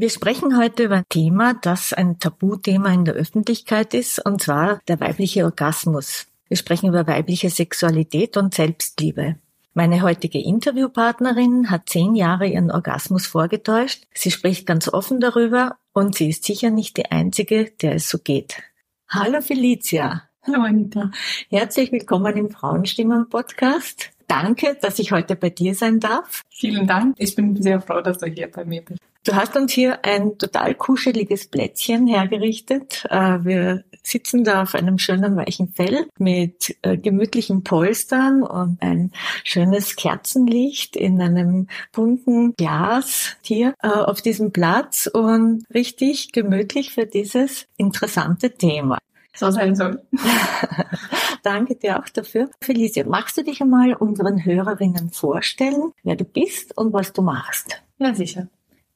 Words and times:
Wir 0.00 0.10
sprechen 0.10 0.56
heute 0.56 0.84
über 0.84 0.98
ein 0.98 1.08
Thema, 1.08 1.54
das 1.54 1.92
ein 1.92 2.20
Tabuthema 2.20 2.92
in 2.94 3.04
der 3.04 3.14
Öffentlichkeit 3.14 3.94
ist, 3.94 4.24
und 4.24 4.40
zwar 4.40 4.78
der 4.86 5.00
weibliche 5.00 5.42
Orgasmus. 5.42 6.28
Wir 6.46 6.56
sprechen 6.56 6.90
über 6.90 7.08
weibliche 7.08 7.50
Sexualität 7.50 8.36
und 8.36 8.54
Selbstliebe. 8.54 9.34
Meine 9.74 10.02
heutige 10.02 10.38
Interviewpartnerin 10.38 11.68
hat 11.68 11.88
zehn 11.88 12.14
Jahre 12.14 12.46
ihren 12.46 12.70
Orgasmus 12.70 13.26
vorgetäuscht. 13.26 14.04
Sie 14.14 14.30
spricht 14.30 14.66
ganz 14.66 14.86
offen 14.86 15.18
darüber 15.18 15.78
und 15.92 16.14
sie 16.14 16.28
ist 16.28 16.44
sicher 16.44 16.70
nicht 16.70 16.96
die 16.96 17.10
Einzige, 17.10 17.72
der 17.82 17.96
es 17.96 18.08
so 18.08 18.18
geht. 18.18 18.62
Hallo 19.08 19.40
Felicia. 19.40 20.22
Hallo 20.46 20.62
Anita. 20.62 21.10
Herzlich 21.50 21.90
willkommen 21.90 22.36
im 22.36 22.50
Frauenstimmen 22.52 23.28
Podcast. 23.28 24.10
Danke, 24.28 24.78
dass 24.80 25.00
ich 25.00 25.10
heute 25.10 25.34
bei 25.34 25.50
dir 25.50 25.74
sein 25.74 25.98
darf. 25.98 26.42
Vielen 26.50 26.86
Dank. 26.86 27.16
Ich 27.18 27.34
bin 27.34 27.60
sehr 27.60 27.80
froh, 27.80 28.00
dass 28.00 28.18
du 28.18 28.26
hier 28.26 28.48
bei 28.48 28.64
mir 28.64 28.82
bist. 28.82 29.00
Du 29.28 29.36
hast 29.36 29.56
uns 29.56 29.74
hier 29.74 30.06
ein 30.06 30.38
total 30.38 30.74
kuscheliges 30.74 31.48
Plätzchen 31.48 32.06
hergerichtet. 32.06 33.04
Äh, 33.10 33.44
wir 33.44 33.84
sitzen 34.02 34.42
da 34.42 34.62
auf 34.62 34.74
einem 34.74 34.96
schönen 34.96 35.36
weichen 35.36 35.68
Fell 35.68 36.06
mit 36.18 36.78
äh, 36.80 36.96
gemütlichen 36.96 37.62
Polstern 37.62 38.42
und 38.42 38.78
ein 38.80 39.12
schönes 39.44 39.96
Kerzenlicht 39.96 40.96
in 40.96 41.20
einem 41.20 41.68
bunten 41.92 42.54
Glas 42.54 43.36
hier 43.42 43.74
äh, 43.82 43.88
auf 43.88 44.22
diesem 44.22 44.50
Platz 44.50 45.10
und 45.12 45.62
richtig 45.74 46.32
gemütlich 46.32 46.94
für 46.94 47.04
dieses 47.04 47.66
interessante 47.76 48.52
Thema. 48.52 48.96
So 49.34 49.50
sein 49.50 49.76
soll. 49.76 50.02
Danke 51.42 51.76
dir 51.76 51.98
auch 51.98 52.08
dafür. 52.08 52.48
Felicia, 52.62 53.04
magst 53.06 53.36
du 53.36 53.44
dich 53.44 53.60
einmal 53.60 53.92
unseren 53.92 54.42
Hörerinnen 54.42 55.10
vorstellen, 55.10 55.92
wer 56.02 56.16
du 56.16 56.24
bist 56.24 56.78
und 56.78 56.94
was 56.94 57.12
du 57.12 57.20
machst? 57.20 57.82
Ja, 57.98 58.14
sicher. 58.14 58.48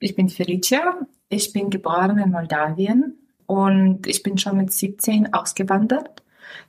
Ich 0.03 0.17
bin 0.17 0.29
Felicia. 0.29 1.07
Ich 1.29 1.53
bin 1.53 1.71
geboren 1.71 2.19
in 2.19 2.33
Moldawien 2.33 3.17
und 3.47 4.09
ich 4.09 4.25
bin 4.25 4.37
schon 4.37 4.57
mit 4.57 4.73
17 4.73 5.33
ausgewandert, 5.33 6.25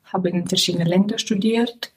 habe 0.05 0.29
in 0.29 0.47
verschiedenen 0.47 0.85
Ländern 0.85 1.17
studiert, 1.17 1.93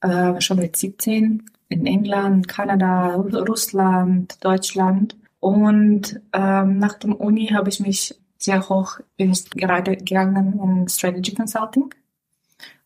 äh, 0.00 0.40
schon 0.40 0.58
mit 0.58 0.76
17 0.76 1.48
in 1.68 1.86
England, 1.86 2.48
Kanada, 2.48 3.14
Russland, 3.14 4.44
Deutschland. 4.44 5.16
Und 5.38 6.20
ähm, 6.32 6.78
nach 6.78 6.94
dem 6.94 7.14
Uni 7.14 7.46
habe 7.46 7.68
ich 7.68 7.78
mich 7.78 8.18
sehr 8.36 8.68
hoch, 8.68 8.98
bin 9.16 9.30
ich 9.30 9.48
gerade 9.50 9.96
gegangen 9.96 10.58
in 10.60 10.88
Strategy 10.88 11.36
Consulting 11.36 11.94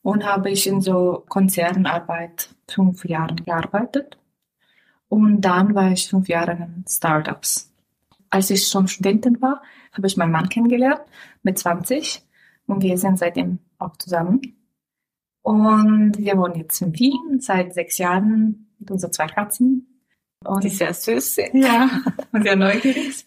und 0.02 0.26
habe 0.26 0.50
ich 0.50 0.66
in 0.66 0.82
so 0.82 1.24
Konzernarbeit 1.26 2.50
fünf 2.68 3.06
Jahre 3.06 3.34
gearbeitet. 3.34 4.18
Und 5.08 5.40
dann 5.40 5.74
war 5.74 5.90
ich 5.90 6.10
fünf 6.10 6.28
Jahre 6.28 6.52
in 6.52 6.84
Startups 6.86 7.67
als 8.30 8.50
ich 8.50 8.68
schon 8.68 8.88
Studentin 8.88 9.40
war, 9.40 9.62
habe 9.92 10.06
ich 10.06 10.16
meinen 10.16 10.32
Mann 10.32 10.48
kennengelernt 10.48 11.00
mit 11.42 11.58
20 11.58 12.22
und 12.66 12.82
wir 12.82 12.98
sind 12.98 13.18
seitdem 13.18 13.58
auch 13.78 13.96
zusammen. 13.96 14.40
Und 15.42 16.18
wir 16.18 16.36
wohnen 16.36 16.56
jetzt 16.56 16.82
in 16.82 16.98
Wien 16.98 17.40
seit 17.40 17.72
sechs 17.72 17.98
Jahren 17.98 18.68
mit 18.78 18.90
unseren 18.90 19.12
zwei 19.12 19.26
Katzen. 19.26 20.04
Und 20.44 20.62
die 20.62 20.68
sehr 20.68 20.94
süß 20.94 21.34
sind. 21.34 21.54
Ja, 21.54 21.88
und 22.32 22.42
sehr 22.42 22.56
neugierig. 22.56 23.24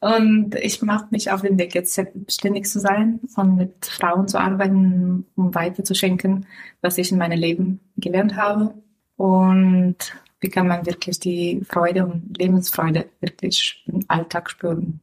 Und 0.00 0.54
ich 0.54 0.80
mache 0.82 1.08
mich 1.10 1.30
auf 1.30 1.42
den 1.42 1.58
Weg, 1.58 1.74
jetzt 1.74 1.94
selbstständig 1.94 2.66
zu 2.66 2.78
sein 2.80 3.20
und 3.36 3.56
mit 3.56 3.86
Frauen 3.86 4.28
zu 4.28 4.38
arbeiten, 4.38 5.26
um 5.34 5.54
weiterzuschenken, 5.54 6.46
was 6.80 6.96
ich 6.96 7.10
in 7.10 7.18
meinem 7.18 7.38
Leben 7.38 7.80
gelernt 7.96 8.36
habe. 8.36 8.74
Und 9.16 9.96
wie 10.40 10.48
kann 10.48 10.68
man 10.68 10.86
wirklich 10.86 11.18
die 11.18 11.62
Freude 11.68 12.04
und 12.06 12.36
Lebensfreude 12.38 13.06
wirklich 13.20 13.84
im 13.86 14.04
Alltag 14.08 14.50
spüren. 14.50 15.00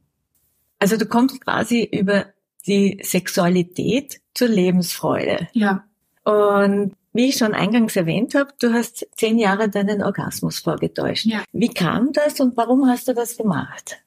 Also 0.78 0.96
du 0.96 1.06
kommst 1.06 1.40
quasi 1.40 1.84
über 1.84 2.26
die 2.66 3.00
Sexualität 3.02 4.20
zur 4.34 4.48
Lebensfreude. 4.48 5.48
Ja. 5.52 5.84
Und 6.24 6.94
wie 7.12 7.28
ich 7.28 7.36
schon 7.36 7.54
eingangs 7.54 7.96
erwähnt 7.96 8.34
habe, 8.34 8.52
du 8.58 8.72
hast 8.72 9.06
zehn 9.16 9.38
Jahre 9.38 9.70
deinen 9.70 10.02
Orgasmus 10.02 10.58
vorgetäuscht. 10.58 11.24
Ja. 11.24 11.44
Wie 11.52 11.68
kam 11.68 12.12
das 12.12 12.40
und 12.40 12.56
warum 12.56 12.88
hast 12.88 13.08
du 13.08 13.14
das 13.14 13.36
gemacht? 13.36 14.02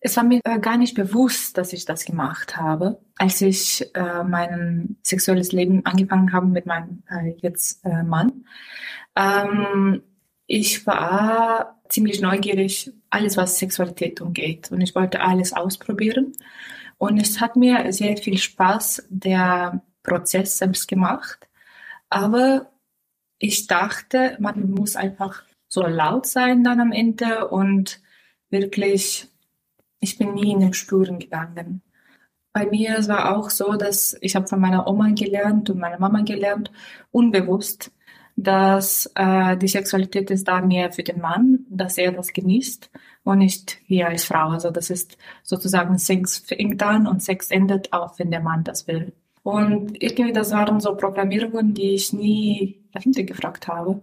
Es 0.00 0.16
war 0.16 0.24
mir 0.24 0.40
äh, 0.44 0.58
gar 0.58 0.76
nicht 0.76 0.94
bewusst, 0.94 1.56
dass 1.56 1.72
ich 1.72 1.86
das 1.86 2.04
gemacht 2.04 2.56
habe. 2.56 3.00
Als 3.16 3.40
ich 3.40 3.90
äh, 3.94 4.22
mein 4.22 4.96
sexuelles 5.02 5.52
Leben 5.52 5.84
angefangen 5.86 6.32
habe 6.32 6.46
mit 6.46 6.66
meinem 6.66 7.02
äh, 7.10 7.34
jetzt 7.38 7.84
äh, 7.84 8.02
Mann, 8.02 8.44
ähm, 9.16 10.02
ich 10.46 10.86
war 10.86 11.80
ziemlich 11.88 12.20
neugierig, 12.20 12.92
alles 13.10 13.36
was 13.36 13.58
Sexualität 13.58 14.20
umgeht. 14.20 14.70
Und 14.70 14.80
ich 14.80 14.94
wollte 14.94 15.20
alles 15.20 15.52
ausprobieren. 15.52 16.32
Und 16.98 17.18
es 17.18 17.40
hat 17.40 17.56
mir 17.56 17.92
sehr 17.92 18.16
viel 18.16 18.38
Spaß, 18.38 19.06
der 19.08 19.82
Prozess 20.02 20.58
selbst 20.58 20.88
gemacht. 20.88 21.48
Aber 22.10 22.70
ich 23.38 23.66
dachte, 23.66 24.36
man 24.40 24.70
muss 24.70 24.96
einfach 24.96 25.42
so 25.68 25.82
laut 25.82 26.26
sein 26.26 26.62
dann 26.62 26.80
am 26.80 26.92
Ende 26.92 27.48
und 27.48 28.00
wirklich, 28.50 29.28
ich 30.00 30.18
bin 30.18 30.34
nie 30.34 30.52
in 30.52 30.60
den 30.60 30.74
Spuren 30.74 31.18
gegangen. 31.18 31.82
Bei 32.52 32.66
mir 32.66 32.98
es 32.98 33.08
war 33.08 33.36
auch 33.36 33.50
so, 33.50 33.74
dass 33.74 34.16
ich 34.20 34.36
habe 34.36 34.46
von 34.46 34.60
meiner 34.60 34.86
Oma 34.86 35.10
gelernt 35.10 35.70
und 35.70 35.78
meiner 35.80 35.98
Mama 35.98 36.22
gelernt, 36.22 36.70
unbewusst, 37.10 37.90
dass 38.36 39.10
äh, 39.14 39.56
die 39.56 39.68
Sexualität 39.68 40.30
ist 40.30 40.48
da 40.48 40.60
mehr 40.60 40.92
für 40.92 41.02
den 41.02 41.20
Mann, 41.20 41.66
dass 41.68 41.98
er 41.98 42.12
das 42.12 42.32
genießt 42.32 42.90
und 43.22 43.38
nicht 43.38 43.78
wir 43.86 44.08
als 44.08 44.24
Frau. 44.24 44.48
Also 44.50 44.70
das 44.70 44.90
ist 44.90 45.16
sozusagen 45.42 45.98
Sex 45.98 46.38
fängt 46.38 46.82
an 46.82 47.06
und 47.06 47.22
Sex 47.22 47.50
endet 47.50 47.92
auch, 47.92 48.18
wenn 48.18 48.30
der 48.30 48.40
Mann 48.40 48.64
das 48.64 48.86
will. 48.88 49.12
Und 49.42 50.02
irgendwie, 50.02 50.32
das 50.32 50.52
waren 50.52 50.80
so 50.80 50.96
Programmierungen, 50.96 51.74
die 51.74 51.94
ich 51.94 52.12
nie 52.12 52.80
dahinter 52.92 53.24
gefragt 53.24 53.68
habe. 53.68 54.02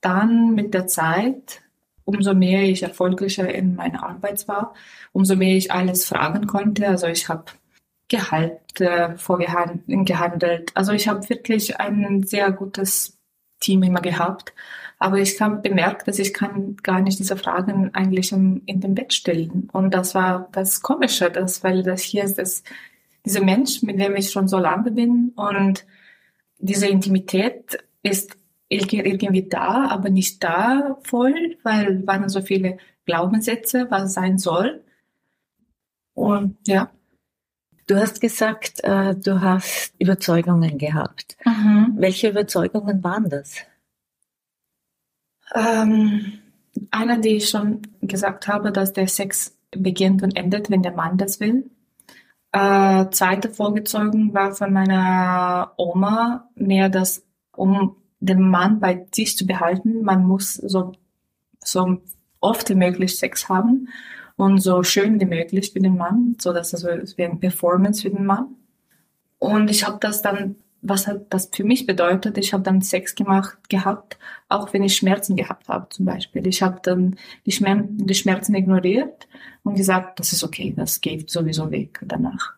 Dann 0.00 0.54
mit 0.54 0.74
der 0.74 0.86
Zeit, 0.86 1.62
umso 2.04 2.34
mehr 2.34 2.62
ich 2.62 2.82
erfolgreicher 2.82 3.52
in 3.52 3.74
meiner 3.74 4.04
Arbeit 4.04 4.46
war, 4.48 4.74
umso 5.12 5.36
mehr 5.36 5.56
ich 5.56 5.72
alles 5.72 6.04
fragen 6.04 6.46
konnte. 6.46 6.88
Also 6.88 7.08
ich 7.08 7.28
habe 7.28 7.46
Gehalt 8.08 8.80
äh, 8.80 9.16
vorgehandelt. 9.16 10.70
Also 10.74 10.92
ich 10.92 11.08
habe 11.08 11.28
wirklich 11.28 11.80
ein 11.80 12.22
sehr 12.22 12.52
gutes 12.52 13.13
Team 13.64 13.82
immer 13.82 14.00
gehabt. 14.00 14.52
Aber 14.98 15.18
ich 15.18 15.40
habe 15.40 15.56
bemerkt, 15.56 16.06
dass 16.08 16.18
ich 16.18 16.32
kann 16.32 16.76
gar 16.82 17.00
nicht 17.00 17.18
diese 17.18 17.36
Fragen 17.36 17.90
eigentlich 17.94 18.32
in, 18.32 18.62
in 18.66 18.80
dem 18.80 18.94
Bett 18.94 19.12
stellen. 19.12 19.68
Und 19.72 19.92
das 19.92 20.14
war 20.14 20.48
das 20.52 20.82
Komische, 20.82 21.30
das, 21.30 21.64
weil 21.64 21.82
das 21.82 22.02
hier 22.02 22.24
ist 22.24 22.38
das, 22.38 22.62
dieser 23.24 23.42
Mensch, 23.42 23.82
mit 23.82 24.00
dem 24.00 24.16
ich 24.16 24.30
schon 24.30 24.48
so 24.48 24.58
lange 24.58 24.90
bin 24.90 25.32
und 25.34 25.84
diese 26.58 26.86
Intimität 26.86 27.78
ist 28.02 28.36
irgendwie 28.68 29.48
da, 29.48 29.88
aber 29.88 30.10
nicht 30.10 30.42
da 30.42 30.98
voll, 31.02 31.58
weil 31.62 32.06
waren 32.06 32.28
so 32.28 32.40
viele 32.40 32.78
Glaubenssätze, 33.06 33.86
was 33.90 34.14
sein 34.14 34.38
soll. 34.38 34.82
Und 36.14 36.56
ja. 36.66 36.90
Du 37.86 37.96
hast 37.96 38.20
gesagt, 38.20 38.82
äh, 38.82 39.14
du 39.14 39.40
hast 39.40 39.92
Überzeugungen 39.98 40.78
gehabt. 40.78 41.36
Mhm. 41.44 41.94
Welche 41.96 42.30
Überzeugungen 42.30 43.04
waren 43.04 43.28
das? 43.28 43.56
Ähm, 45.54 46.38
eine, 46.90 47.20
die 47.20 47.36
ich 47.36 47.50
schon 47.50 47.82
gesagt 48.00 48.48
habe, 48.48 48.72
dass 48.72 48.92
der 48.94 49.06
Sex 49.06 49.56
beginnt 49.70 50.22
und 50.22 50.36
endet, 50.36 50.70
wenn 50.70 50.82
der 50.82 50.92
Mann 50.92 51.18
das 51.18 51.40
will. 51.40 51.70
Äh, 52.52 53.10
zweite 53.10 53.50
Vorgezeugung 53.50 54.32
war 54.32 54.54
von 54.54 54.72
meiner 54.72 55.72
Oma 55.76 56.48
mehr, 56.54 56.88
dass 56.88 57.26
um 57.54 57.96
den 58.20 58.48
Mann 58.48 58.80
bei 58.80 59.06
sich 59.12 59.36
zu 59.36 59.46
behalten, 59.46 60.02
man 60.02 60.24
muss 60.24 60.54
so, 60.54 60.92
so 61.62 61.98
oft 62.40 62.70
wie 62.70 62.74
möglich 62.74 63.18
Sex 63.18 63.48
haben 63.48 63.88
und 64.36 64.58
so 64.58 64.82
schön 64.82 65.20
wie 65.20 65.26
möglich 65.26 65.72
für 65.72 65.80
den 65.80 65.96
Mann, 65.96 66.36
so 66.40 66.52
dass 66.52 66.72
es 66.72 66.84
also 66.84 67.16
wie 67.16 67.24
eine 67.24 67.36
Performance 67.36 68.02
für 68.02 68.10
den 68.10 68.26
Mann. 68.26 68.56
Und 69.38 69.70
ich 69.70 69.86
habe 69.86 69.98
das 70.00 70.22
dann, 70.22 70.56
was 70.82 71.06
hat 71.06 71.26
das 71.30 71.50
für 71.52 71.64
mich 71.64 71.86
bedeutet, 71.86 72.38
ich 72.38 72.52
habe 72.52 72.62
dann 72.62 72.82
Sex 72.82 73.14
gemacht 73.14 73.68
gehabt, 73.68 74.18
auch 74.48 74.72
wenn 74.72 74.82
ich 74.82 74.96
Schmerzen 74.96 75.36
gehabt 75.36 75.68
habe 75.68 75.88
zum 75.90 76.04
Beispiel. 76.06 76.46
Ich 76.46 76.62
habe 76.62 76.80
dann 76.82 77.16
die, 77.46 77.52
Schmer 77.52 77.84
die 77.86 78.14
Schmerzen 78.14 78.54
ignoriert 78.54 79.28
und 79.62 79.76
gesagt, 79.76 80.18
das 80.18 80.32
ist 80.32 80.44
okay, 80.44 80.74
das 80.76 81.00
geht 81.00 81.30
sowieso 81.30 81.70
weg 81.70 82.00
danach. 82.06 82.54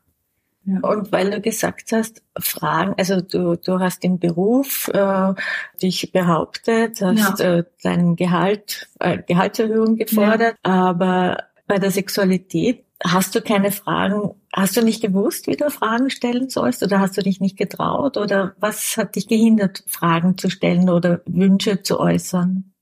Ja. 0.64 0.81
Und 0.81 1.12
weil 1.12 1.31
du 1.31 1.40
gesagt 1.40 1.93
hast, 1.93 2.22
Fragen, 2.37 2.94
also 2.99 3.20
du, 3.20 3.56
du 3.56 3.79
hast 3.79 4.02
im 4.02 4.19
Beruf 4.19 4.88
äh, 4.88 5.32
dich 5.81 6.11
behauptet, 6.11 7.00
hast 7.00 7.38
ja. 7.38 7.58
äh, 7.58 7.64
dein 7.84 8.17
Gehalt, 8.17 8.88
äh, 8.99 9.19
Gehaltserhöhung 9.25 9.96
gefordert, 9.96 10.56
ja. 10.67 10.72
aber 10.72 11.44
bei 11.66 11.78
der 11.78 11.90
Sexualität 11.90 12.84
hast 13.04 13.34
du 13.34 13.42
keine 13.42 13.72
Fragen, 13.72 14.34
hast 14.52 14.76
du 14.76 14.82
nicht 14.82 15.02
gewusst, 15.02 15.46
wie 15.46 15.56
du 15.56 15.70
Fragen 15.70 16.10
stellen 16.10 16.48
sollst 16.48 16.82
oder 16.82 17.00
hast 17.00 17.16
du 17.16 17.22
dich 17.22 17.40
nicht 17.40 17.56
getraut 17.58 18.16
oder 18.16 18.54
was 18.58 18.96
hat 18.96 19.16
dich 19.16 19.28
gehindert, 19.28 19.84
Fragen 19.86 20.38
zu 20.38 20.48
stellen 20.48 20.88
oder 20.88 21.20
Wünsche 21.26 21.82
zu 21.82 22.00
äußern? 22.00 22.72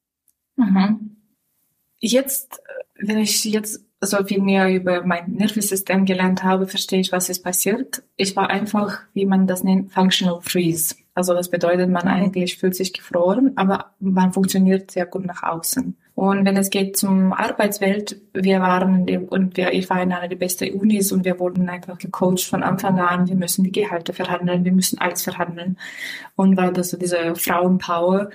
Mhm. 0.56 1.16
Jetzt, 1.98 2.60
wenn 2.96 3.18
ich 3.18 3.44
jetzt 3.44 3.84
so 4.00 4.22
viel 4.24 4.40
mehr 4.40 4.72
über 4.72 5.04
mein 5.04 5.32
Nervensystem 5.32 6.04
gelernt 6.04 6.44
habe, 6.44 6.66
verstehe 6.66 7.00
ich, 7.00 7.10
was 7.10 7.28
ist 7.28 7.42
passiert. 7.42 8.02
Ich 8.16 8.36
war 8.36 8.50
einfach, 8.50 9.00
wie 9.14 9.26
man 9.26 9.46
das 9.46 9.64
nennt, 9.64 9.92
functional 9.92 10.40
freeze. 10.42 10.94
Also 11.14 11.32
das 11.32 11.50
bedeutet, 11.50 11.90
man 11.90 12.06
eigentlich 12.06 12.58
fühlt 12.58 12.76
sich 12.76 12.92
gefroren, 12.92 13.52
aber 13.56 13.94
man 14.00 14.32
funktioniert 14.32 14.90
sehr 14.90 15.06
gut 15.06 15.24
nach 15.24 15.42
außen. 15.42 15.96
Und 16.14 16.44
wenn 16.44 16.56
es 16.56 16.70
geht 16.70 16.96
zum 16.96 17.32
Arbeitswelt, 17.32 18.20
wir 18.32 18.60
waren 18.60 19.08
und 19.28 19.56
wir, 19.56 19.72
ich 19.72 19.90
war 19.90 20.00
in 20.00 20.12
einer 20.12 20.28
der 20.28 20.36
besten 20.36 20.72
Unis 20.72 21.10
und 21.10 21.24
wir 21.24 21.40
wurden 21.40 21.68
einfach 21.68 21.98
gecoacht 21.98 22.44
von 22.44 22.62
Anfang 22.62 23.00
an. 23.00 23.28
Wir 23.28 23.34
müssen 23.34 23.64
die 23.64 23.72
Gehalte 23.72 24.12
verhandeln, 24.12 24.64
wir 24.64 24.72
müssen 24.72 25.00
alles 25.00 25.22
verhandeln. 25.22 25.76
Und 26.36 26.56
weil 26.56 26.72
das 26.72 26.90
so 26.90 26.96
diese 26.96 27.34
Frauenpower, 27.34 28.30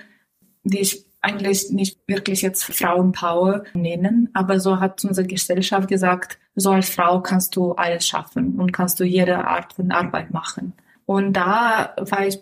die 0.62 0.80
ich 0.80 1.06
eigentlich 1.22 1.70
nicht 1.70 1.98
wirklich 2.06 2.42
jetzt 2.42 2.64
Frauenpower 2.64 3.64
nennen, 3.74 4.28
aber 4.34 4.60
so 4.60 4.80
hat 4.80 5.04
unsere 5.04 5.26
Gesellschaft 5.26 5.88
gesagt, 5.88 6.38
so 6.54 6.70
als 6.70 6.90
Frau 6.90 7.20
kannst 7.20 7.56
du 7.56 7.72
alles 7.72 8.06
schaffen 8.06 8.58
und 8.58 8.72
kannst 8.72 9.00
du 9.00 9.04
jede 9.04 9.46
Art 9.46 9.74
von 9.74 9.90
Arbeit 9.90 10.32
machen. 10.32 10.74
Und 11.06 11.34
da 11.34 11.94
war 11.98 12.26
ich, 12.26 12.40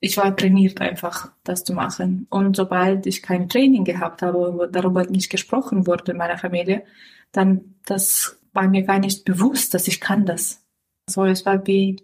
ich 0.00 0.16
war 0.16 0.36
trainiert 0.36 0.80
einfach, 0.80 1.32
das 1.42 1.64
zu 1.64 1.72
machen. 1.72 2.26
Und 2.30 2.56
sobald 2.56 3.06
ich 3.06 3.22
kein 3.22 3.48
Training 3.48 3.84
gehabt 3.84 4.22
habe, 4.22 4.68
darüber 4.70 5.04
nicht 5.04 5.30
gesprochen 5.30 5.86
wurde 5.86 6.12
in 6.12 6.18
meiner 6.18 6.38
Familie, 6.38 6.84
dann, 7.32 7.76
das 7.84 8.38
war 8.52 8.68
mir 8.68 8.82
gar 8.82 8.98
nicht 8.98 9.24
bewusst, 9.24 9.74
dass 9.74 9.88
ich 9.88 10.00
kann 10.00 10.26
das. 10.26 10.62
So, 11.08 11.24
es 11.24 11.46
war 11.46 11.66
wie, 11.66 12.02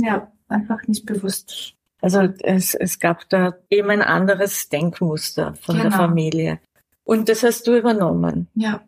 ja, 0.00 0.30
einfach 0.48 0.86
nicht 0.86 1.06
bewusst. 1.06 1.74
Also 2.00 2.20
es, 2.40 2.74
es 2.74 2.98
gab 2.98 3.28
da 3.28 3.54
eben 3.70 3.90
ein 3.90 4.02
anderes 4.02 4.68
Denkmuster 4.68 5.54
von 5.54 5.76
genau. 5.76 5.88
der 5.88 5.98
Familie. 5.98 6.60
Und 7.04 7.28
das 7.28 7.42
hast 7.42 7.66
du 7.66 7.76
übernommen. 7.76 8.48
Ja. 8.54 8.82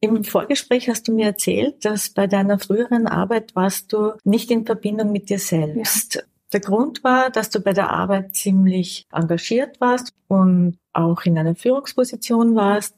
Im 0.00 0.24
Vorgespräch 0.24 0.88
hast 0.88 1.08
du 1.08 1.14
mir 1.14 1.26
erzählt, 1.26 1.84
dass 1.84 2.10
bei 2.10 2.26
deiner 2.26 2.58
früheren 2.58 3.06
Arbeit 3.06 3.56
warst 3.56 3.92
du 3.92 4.12
nicht 4.24 4.50
in 4.50 4.66
Verbindung 4.66 5.12
mit 5.12 5.30
dir 5.30 5.38
selbst. 5.38 6.16
Ja. 6.16 6.22
Der 6.54 6.60
Grund 6.60 7.02
war, 7.02 7.30
dass 7.30 7.50
du 7.50 7.58
bei 7.58 7.72
der 7.72 7.90
Arbeit 7.90 8.36
ziemlich 8.36 9.08
engagiert 9.10 9.80
warst 9.80 10.14
und 10.28 10.78
auch 10.92 11.24
in 11.24 11.36
einer 11.36 11.56
Führungsposition 11.56 12.54
warst. 12.54 12.94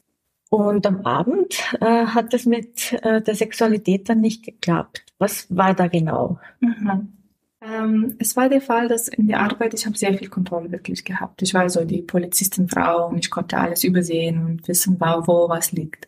Und 0.51 0.85
am 0.85 1.01
Abend 1.01 1.73
äh, 1.81 2.05
hat 2.05 2.35
es 2.35 2.45
mit 2.45 2.93
äh, 3.01 3.19
der 3.19 3.33
Sexualität 3.33 4.09
dann 4.09 4.21
nicht 4.21 4.45
geklappt. 4.45 5.03
Was 5.17 5.47
war 5.49 5.73
da 5.73 5.87
genau? 5.87 6.39
Mhm. 6.59 7.13
Ähm, 7.59 8.15
es 8.19 8.37
war 8.37 8.47
der 8.47 8.61
Fall, 8.61 8.89
dass 8.89 9.07
in 9.07 9.27
der 9.27 9.39
Arbeit, 9.39 9.73
ich 9.73 9.87
habe 9.87 9.97
sehr 9.97 10.13
viel 10.13 10.29
Kontrolle 10.29 10.71
wirklich 10.71 11.03
gehabt. 11.03 11.41
Ich 11.41 11.55
war 11.55 11.67
so 11.67 11.83
die 11.83 12.03
Polizistenfrau 12.03 13.07
und 13.07 13.17
ich 13.17 13.31
konnte 13.31 13.57
alles 13.57 13.83
übersehen 13.83 14.45
und 14.45 14.67
wissen, 14.67 14.99
wo 14.99 15.49
was 15.49 15.71
liegt. 15.71 16.07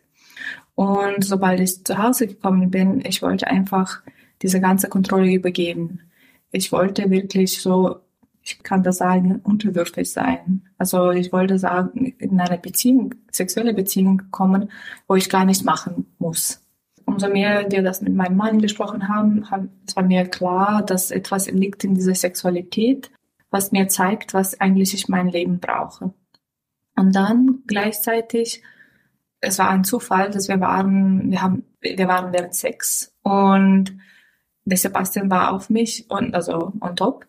Und 0.76 1.24
sobald 1.24 1.58
ich 1.58 1.84
zu 1.84 1.98
Hause 1.98 2.28
gekommen 2.28 2.70
bin, 2.70 3.04
ich 3.04 3.22
wollte 3.22 3.48
einfach 3.48 4.02
diese 4.40 4.60
ganze 4.60 4.88
Kontrolle 4.88 5.32
übergeben. 5.32 6.02
Ich 6.50 6.72
wollte 6.72 7.10
wirklich 7.10 7.60
so, 7.60 8.00
ich 8.42 8.62
kann 8.62 8.82
das 8.82 8.98
sagen, 8.98 9.40
unterwürfig 9.42 10.10
sein. 10.10 10.68
Also 10.78 11.10
ich 11.10 11.32
wollte 11.32 11.58
sagen, 11.58 12.14
in 12.18 12.40
eine 12.40 12.58
Beziehung, 12.58 13.14
sexuelle 13.30 13.74
Beziehung 13.74 14.22
kommen, 14.30 14.70
wo 15.06 15.14
ich 15.14 15.28
gar 15.28 15.44
nichts 15.44 15.64
machen 15.64 16.06
muss 16.18 16.60
umso 17.10 17.28
mehr 17.28 17.70
wir 17.70 17.82
das 17.82 18.00
mit 18.00 18.14
meinem 18.14 18.36
Mann 18.36 18.58
besprochen 18.58 19.08
haben, 19.08 19.50
haben 19.50 19.70
es 19.86 19.96
war 19.96 20.04
mir 20.04 20.26
klar, 20.26 20.82
dass 20.82 21.10
etwas 21.10 21.50
liegt 21.50 21.84
in 21.84 21.94
dieser 21.94 22.14
Sexualität, 22.14 23.10
was 23.50 23.72
mir 23.72 23.88
zeigt, 23.88 24.32
was 24.32 24.60
eigentlich 24.60 24.94
ich 24.94 25.08
mein 25.08 25.28
Leben 25.28 25.58
brauche. 25.58 26.14
Und 26.96 27.14
dann 27.14 27.62
gleichzeitig, 27.66 28.62
es 29.40 29.58
war 29.58 29.70
ein 29.70 29.84
Zufall, 29.84 30.30
dass 30.30 30.48
wir 30.48 30.60
waren, 30.60 31.30
wir 31.30 31.42
haben, 31.42 31.64
wir 31.80 32.08
waren 32.08 32.32
während 32.32 32.54
Sex 32.54 33.12
und 33.22 33.98
der 34.70 34.78
Sebastian 34.78 35.30
war 35.30 35.52
auf 35.52 35.70
mich 35.70 36.06
und 36.08 36.34
also 36.34 36.72
on 36.80 36.96
top. 36.96 37.26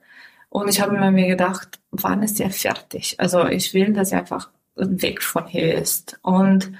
Und 0.49 0.69
ich 0.69 0.81
habe 0.81 1.11
mir 1.11 1.27
gedacht, 1.27 1.79
wann 1.91 2.23
ist 2.23 2.39
er 2.39 2.49
fertig? 2.49 3.15
Also 3.19 3.45
ich 3.47 3.73
will, 3.73 3.93
dass 3.93 4.11
er 4.11 4.19
einfach 4.19 4.49
weg 4.75 5.21
von 5.21 5.47
hier 5.47 5.75
ist. 5.75 6.19
Und 6.23 6.71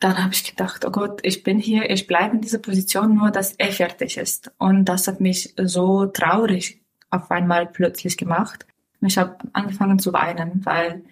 dann 0.00 0.18
habe 0.18 0.34
ich 0.34 0.44
gedacht, 0.44 0.84
oh 0.84 0.90
Gott, 0.90 1.20
ich 1.22 1.42
bin 1.42 1.58
hier, 1.58 1.88
ich 1.90 2.06
bleibe 2.06 2.34
in 2.34 2.40
dieser 2.40 2.58
Position 2.58 3.14
nur, 3.14 3.30
dass 3.30 3.52
er 3.52 3.72
fertig 3.72 4.16
ist. 4.16 4.52
Und 4.58 4.86
das 4.86 5.06
hat 5.06 5.20
mich 5.20 5.54
so 5.56 6.06
traurig 6.06 6.82
auf 7.10 7.30
einmal 7.30 7.66
plötzlich 7.66 8.16
gemacht. 8.16 8.66
Ich 9.00 9.18
habe 9.18 9.36
angefangen 9.52 9.98
zu 9.98 10.12
weinen, 10.12 10.64
weil 10.64 11.04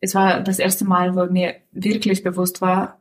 es 0.00 0.14
war 0.14 0.40
das 0.40 0.58
erste 0.58 0.84
Mal, 0.84 1.14
wo 1.14 1.26
mir 1.26 1.54
wirklich 1.72 2.22
bewusst 2.22 2.60
war, 2.60 3.00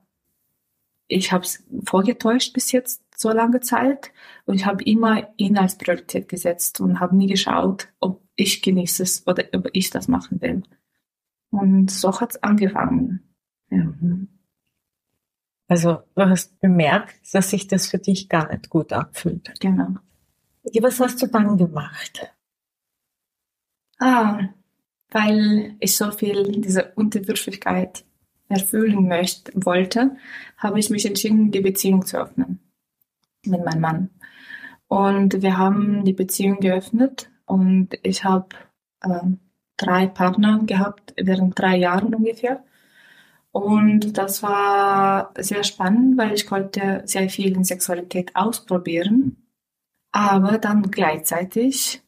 ich 1.07 1.31
habe 1.31 1.43
es 1.43 1.63
vorgetäuscht 1.85 2.53
bis 2.53 2.71
jetzt 2.71 3.01
so 3.15 3.31
lange 3.31 3.59
Zeit 3.61 4.11
und 4.45 4.55
ich 4.55 4.65
habe 4.65 4.83
immer 4.83 5.29
ihn 5.37 5.57
als 5.57 5.77
Priorität 5.77 6.27
gesetzt 6.27 6.79
und 6.81 6.99
habe 6.99 7.15
nie 7.15 7.27
geschaut, 7.27 7.89
ob 7.99 8.21
ich 8.35 8.61
genieße 8.61 9.03
es 9.03 9.27
oder 9.27 9.45
ob 9.53 9.69
ich 9.73 9.89
das 9.89 10.07
machen 10.07 10.41
will. 10.41 10.63
Und 11.49 11.89
so 11.89 12.19
hat 12.19 12.31
es 12.31 12.43
angefangen. 12.43 13.21
Ja. 13.69 13.93
Also 15.67 16.03
du 16.15 16.29
hast 16.29 16.59
bemerkt, 16.59 17.15
dass 17.33 17.49
sich 17.49 17.67
das 17.67 17.87
für 17.87 17.97
dich 17.97 18.29
gar 18.29 18.51
nicht 18.51 18.69
gut 18.69 18.93
anfühlt. 18.93 19.53
Genau. 19.59 19.95
Was 20.81 20.99
hast 20.99 21.21
du 21.21 21.27
dann 21.27 21.57
gemacht? 21.57 22.31
Ah, 23.99 24.49
weil 25.11 25.75
ich 25.79 25.95
so 25.95 26.11
viel 26.11 26.61
diese 26.61 26.91
Unterwürfigkeit 26.95 28.03
erfüllen 28.49 29.07
möchte, 29.07 29.51
wollte, 29.55 30.17
habe 30.57 30.79
ich 30.79 30.89
mich 30.89 31.05
entschieden, 31.05 31.51
die 31.51 31.61
Beziehung 31.61 32.05
zu 32.05 32.17
öffnen 32.17 32.64
mit 33.47 33.63
meinem 33.63 33.81
Mann. 33.81 34.09
Und 34.87 35.41
wir 35.41 35.57
haben 35.57 36.05
die 36.05 36.13
Beziehung 36.13 36.59
geöffnet 36.59 37.29
und 37.45 37.89
ich 38.03 38.23
habe 38.23 38.49
äh, 39.01 39.19
drei 39.77 40.07
Partner 40.07 40.61
gehabt 40.65 41.13
während 41.17 41.57
drei 41.57 41.77
Jahren 41.77 42.13
ungefähr. 42.13 42.63
Und 43.51 44.17
das 44.17 44.43
war 44.43 45.31
sehr 45.37 45.63
spannend, 45.63 46.17
weil 46.17 46.33
ich 46.33 46.45
konnte 46.45 47.03
sehr 47.05 47.29
viel 47.29 47.55
in 47.55 47.63
Sexualität 47.63 48.35
ausprobieren. 48.35 49.37
Aber 50.11 50.57
dann 50.57 50.91
gleichzeitig 50.91 52.01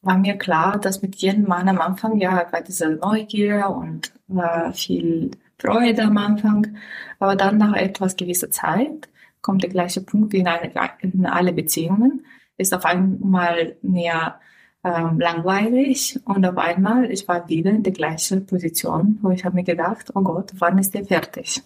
war 0.00 0.16
mir 0.18 0.36
klar, 0.38 0.78
dass 0.78 1.02
mit 1.02 1.16
jedem 1.16 1.48
Mann 1.48 1.68
am 1.68 1.80
Anfang, 1.80 2.18
ja, 2.18 2.46
war 2.52 2.60
diese 2.62 2.88
Neugier 2.88 3.68
und 3.68 4.12
war 4.28 4.72
viel 4.72 5.32
Freude 5.58 6.04
am 6.04 6.16
Anfang. 6.18 6.76
Aber 7.18 7.34
dann 7.34 7.58
nach 7.58 7.74
etwas 7.74 8.16
gewisser 8.16 8.50
Zeit 8.50 9.08
kommt 9.46 9.62
der 9.62 9.70
gleiche 9.70 10.00
Punkt 10.00 10.32
wie 10.32 10.38
in, 10.38 10.48
eine, 10.48 10.72
in 10.98 11.24
alle 11.24 11.52
Beziehungen, 11.52 12.26
ist 12.56 12.74
auf 12.74 12.84
einmal 12.84 13.76
mehr 13.80 14.40
ähm, 14.82 15.20
langweilig 15.20 16.18
und 16.24 16.44
auf 16.44 16.58
einmal, 16.58 17.12
ich 17.12 17.28
war 17.28 17.48
wieder 17.48 17.70
in 17.70 17.84
der 17.84 17.92
gleichen 17.92 18.44
Position, 18.44 19.20
wo 19.22 19.30
ich 19.30 19.44
habe 19.44 19.54
mir 19.54 19.62
gedacht, 19.62 20.10
oh 20.16 20.22
Gott, 20.22 20.50
wann 20.58 20.78
ist 20.78 20.94
der 20.94 21.04
fertig? 21.04 21.62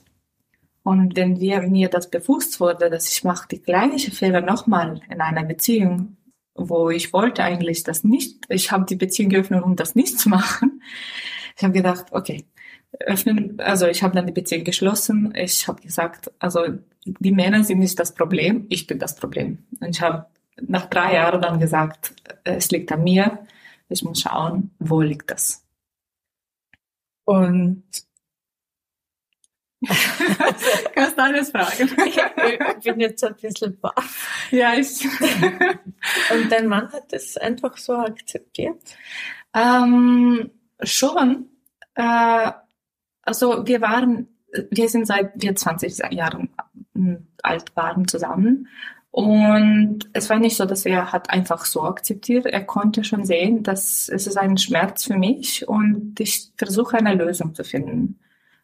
Und 0.82 1.16
wenn 1.16 1.40
wir, 1.40 1.62
mir 1.62 1.88
das 1.88 2.10
bewusst 2.10 2.60
wurde, 2.60 2.90
dass 2.90 3.10
ich 3.10 3.24
mache 3.24 3.48
die 3.48 3.62
gleiche 3.62 4.10
Fehler 4.10 4.42
nochmal 4.42 5.00
in 5.08 5.22
einer 5.22 5.44
Beziehung, 5.44 6.18
wo 6.54 6.90
ich 6.90 7.14
wollte 7.14 7.42
eigentlich 7.42 7.82
das 7.82 8.04
nicht, 8.04 8.44
ich 8.50 8.72
habe 8.72 8.84
die 8.84 8.96
Beziehung 8.96 9.30
geöffnet, 9.30 9.64
um 9.64 9.74
das 9.74 9.94
nicht 9.94 10.18
zu 10.18 10.28
machen. 10.28 10.82
Ich 11.56 11.64
habe 11.64 11.74
gedacht, 11.74 12.06
okay, 12.12 12.46
öffnen, 12.98 13.60
also 13.60 13.86
ich 13.86 14.02
habe 14.02 14.14
dann 14.14 14.26
die 14.26 14.32
Beziehung 14.32 14.64
geschlossen. 14.64 15.32
Ich 15.36 15.68
habe 15.68 15.80
gesagt, 15.80 16.30
also 16.38 16.66
die 17.04 17.32
Männer 17.32 17.64
sind 17.64 17.78
nicht 17.78 17.98
das 17.98 18.14
Problem, 18.14 18.66
ich 18.68 18.86
bin 18.86 18.98
das 18.98 19.16
Problem. 19.16 19.64
Und 19.80 19.90
ich 19.90 20.00
habe 20.00 20.26
nach 20.60 20.86
drei 20.86 21.14
Jahren 21.14 21.40
dann 21.40 21.60
gesagt, 21.60 22.12
es 22.44 22.70
liegt 22.70 22.92
an 22.92 23.04
mir. 23.04 23.46
Ich 23.88 24.02
muss 24.02 24.20
schauen, 24.20 24.70
wo 24.78 25.00
liegt 25.00 25.30
das. 25.30 25.64
Und 27.24 27.84
Kannst 30.94 31.16
du 31.16 31.22
alles 31.22 31.50
fragen? 31.50 31.90
Ich 32.04 32.84
bin 32.84 33.00
jetzt 33.00 33.24
ein 33.24 33.34
bisschen 33.34 33.80
baff. 33.80 34.48
Ja, 34.50 34.74
ich. 34.74 35.04
Und 36.30 36.52
dein 36.52 36.66
Mann 36.66 36.92
hat 36.92 37.10
das 37.12 37.38
einfach 37.38 37.78
so 37.78 37.94
akzeptiert? 37.94 38.82
Ähm, 39.54 40.50
schon. 40.82 41.48
Äh, 41.94 42.50
also 43.30 43.64
wir 43.64 43.80
waren, 43.80 44.26
wir 44.72 44.88
sind 44.88 45.06
seit 45.06 45.30
wir 45.36 45.54
20 45.54 46.12
Jahren 46.12 46.50
alt 47.42 47.76
waren 47.76 48.08
zusammen 48.08 48.66
Und 49.12 50.10
es 50.12 50.28
war 50.28 50.40
nicht 50.40 50.56
so, 50.56 50.64
dass 50.64 50.84
er 50.84 51.12
hat 51.12 51.30
einfach 51.30 51.64
so 51.64 51.82
akzeptiert. 51.84 52.46
Er 52.46 52.64
konnte 52.64 53.04
schon 53.04 53.24
sehen, 53.24 53.62
dass 53.62 54.08
es 54.08 54.26
ist 54.26 54.36
ein 54.36 54.58
Schmerz 54.58 55.04
für 55.04 55.16
mich 55.16 55.68
und 55.68 56.18
ich 56.18 56.50
versuche 56.56 56.96
eine 56.96 57.14
Lösung 57.14 57.54
zu 57.54 57.62
finden. 57.62 58.18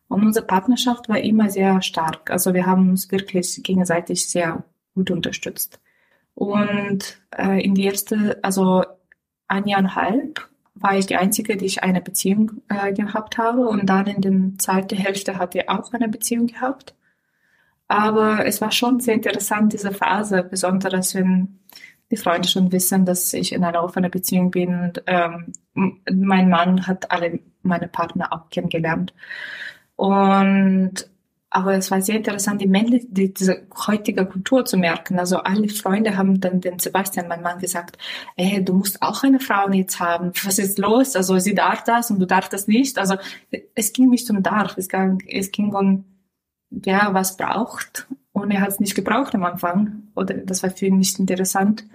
Und 0.09 0.25
unsere 0.25 0.47
Partnerschaft 0.47 1.09
war 1.09 1.21
immer 1.21 1.49
sehr 1.49 1.81
stark. 1.81 2.31
Also 2.31 2.53
wir 2.53 2.67
haben 2.67 2.91
uns 2.91 3.13
wirklich 3.13 3.61
gegenseitig 3.63 4.29
sehr 4.29 4.65
gut 4.97 5.13
unterstützt. 5.13 5.81
Und 6.35 7.21
äh, 7.37 7.65
in 7.65 7.75
die 7.75 7.85
erste, 7.85 8.41
also 8.43 8.85
ein 9.47 9.69
Jahr 9.69 9.81
und 9.81 9.95
halb 9.95 10.49
war 10.79 10.97
ich 10.97 11.07
die 11.07 11.17
Einzige, 11.17 11.57
die 11.57 11.67
ich 11.67 11.83
eine 11.83 12.01
Beziehung 12.01 12.63
äh, 12.69 12.93
gehabt 12.93 13.39
habe. 13.39 13.69
Und 13.69 13.87
dann 13.87 14.07
in 14.07 14.21
der 14.21 14.59
zweiten 14.59 14.97
Hälfte 14.97 15.39
hatte 15.39 15.59
ich 15.59 15.69
auch 15.69 15.93
eine 15.93 16.09
Beziehung 16.09 16.47
gehabt. 16.47 16.95
Aber 17.89 18.47
es 18.47 18.61
war 18.61 18.73
schon 18.73 19.01
sehr 19.01 19.15
interessant, 19.15 19.73
diese 19.73 19.93
Phase, 19.93 20.43
besonders 20.43 21.15
wenn 21.15 21.61
die 22.11 22.17
Freunde 22.17 22.49
schon 22.49 22.73
wissen, 22.73 23.05
dass 23.05 23.33
ich 23.33 23.53
in 23.53 23.65
einer 23.65 23.83
offenen 23.83 24.11
Beziehung 24.11 24.51
bin. 24.51 24.75
Und, 24.81 25.03
ähm, 25.07 25.53
mein 25.75 26.49
Mann 26.49 26.87
hat 26.87 27.11
alle 27.11 27.41
meine 27.63 27.89
Partner 27.89 28.33
auch 28.33 28.49
kennengelernt. 28.51 29.15
Und 29.97 31.09
aber 31.51 31.75
es 31.75 31.91
war 31.91 32.03
sehr 32.03 32.17
interessant, 32.17 32.61
die 32.61 32.67
männliche, 32.67 33.07
die, 33.09 33.33
diese 33.33 33.67
heutige 33.87 34.27
Kultur 34.27 34.65
zu 34.65 34.77
merken. 34.77 35.19
Also 35.19 35.39
alle 35.39 35.69
Freunde 35.69 36.17
haben 36.17 36.41
dann 36.41 36.61
den 36.61 36.79
Sebastian, 36.79 37.29
mein 37.29 37.43
Mann, 37.43 37.59
gesagt, 37.61 37.99
ey, 38.37 38.65
du 38.65 38.75
musst 38.75 39.01
auch 39.01 39.23
eine 39.23 39.41
Frau 39.41 39.71
jetzt 39.71 40.01
haben. 40.01 40.33
Was 40.45 40.59
ist 40.59 40.79
los? 40.79 41.15
Also 41.15 41.39
sie 41.39 41.55
darf 41.55 41.85
das 41.85 42.11
und 42.11 42.19
du 42.19 42.27
darfst 42.27 42.53
das 42.53 42.67
nicht. 42.67 42.99
Also 42.99 43.17
es 43.75 43.93
ging 43.93 44.11
nicht 44.11 44.29
um 44.29 44.43
darf, 44.43 44.77
es 44.77 44.89
ging, 44.89 45.23
es 45.29 45.53
ging 45.53 45.73
um, 45.73 46.05
ja, 46.71 47.15
was 47.15 47.37
braucht. 47.37 48.09
Und 48.33 48.51
er 48.51 48.61
hat 48.61 48.71
es 48.71 48.81
nicht 48.81 48.95
gebraucht 48.95 49.35
am 49.35 49.45
Anfang. 49.45 50.09
Oder 50.15 50.35
das 50.35 50.63
war 50.63 50.71
für 50.71 50.87
ihn 50.87 50.99
nicht 50.99 51.19
interessant. 51.19 51.87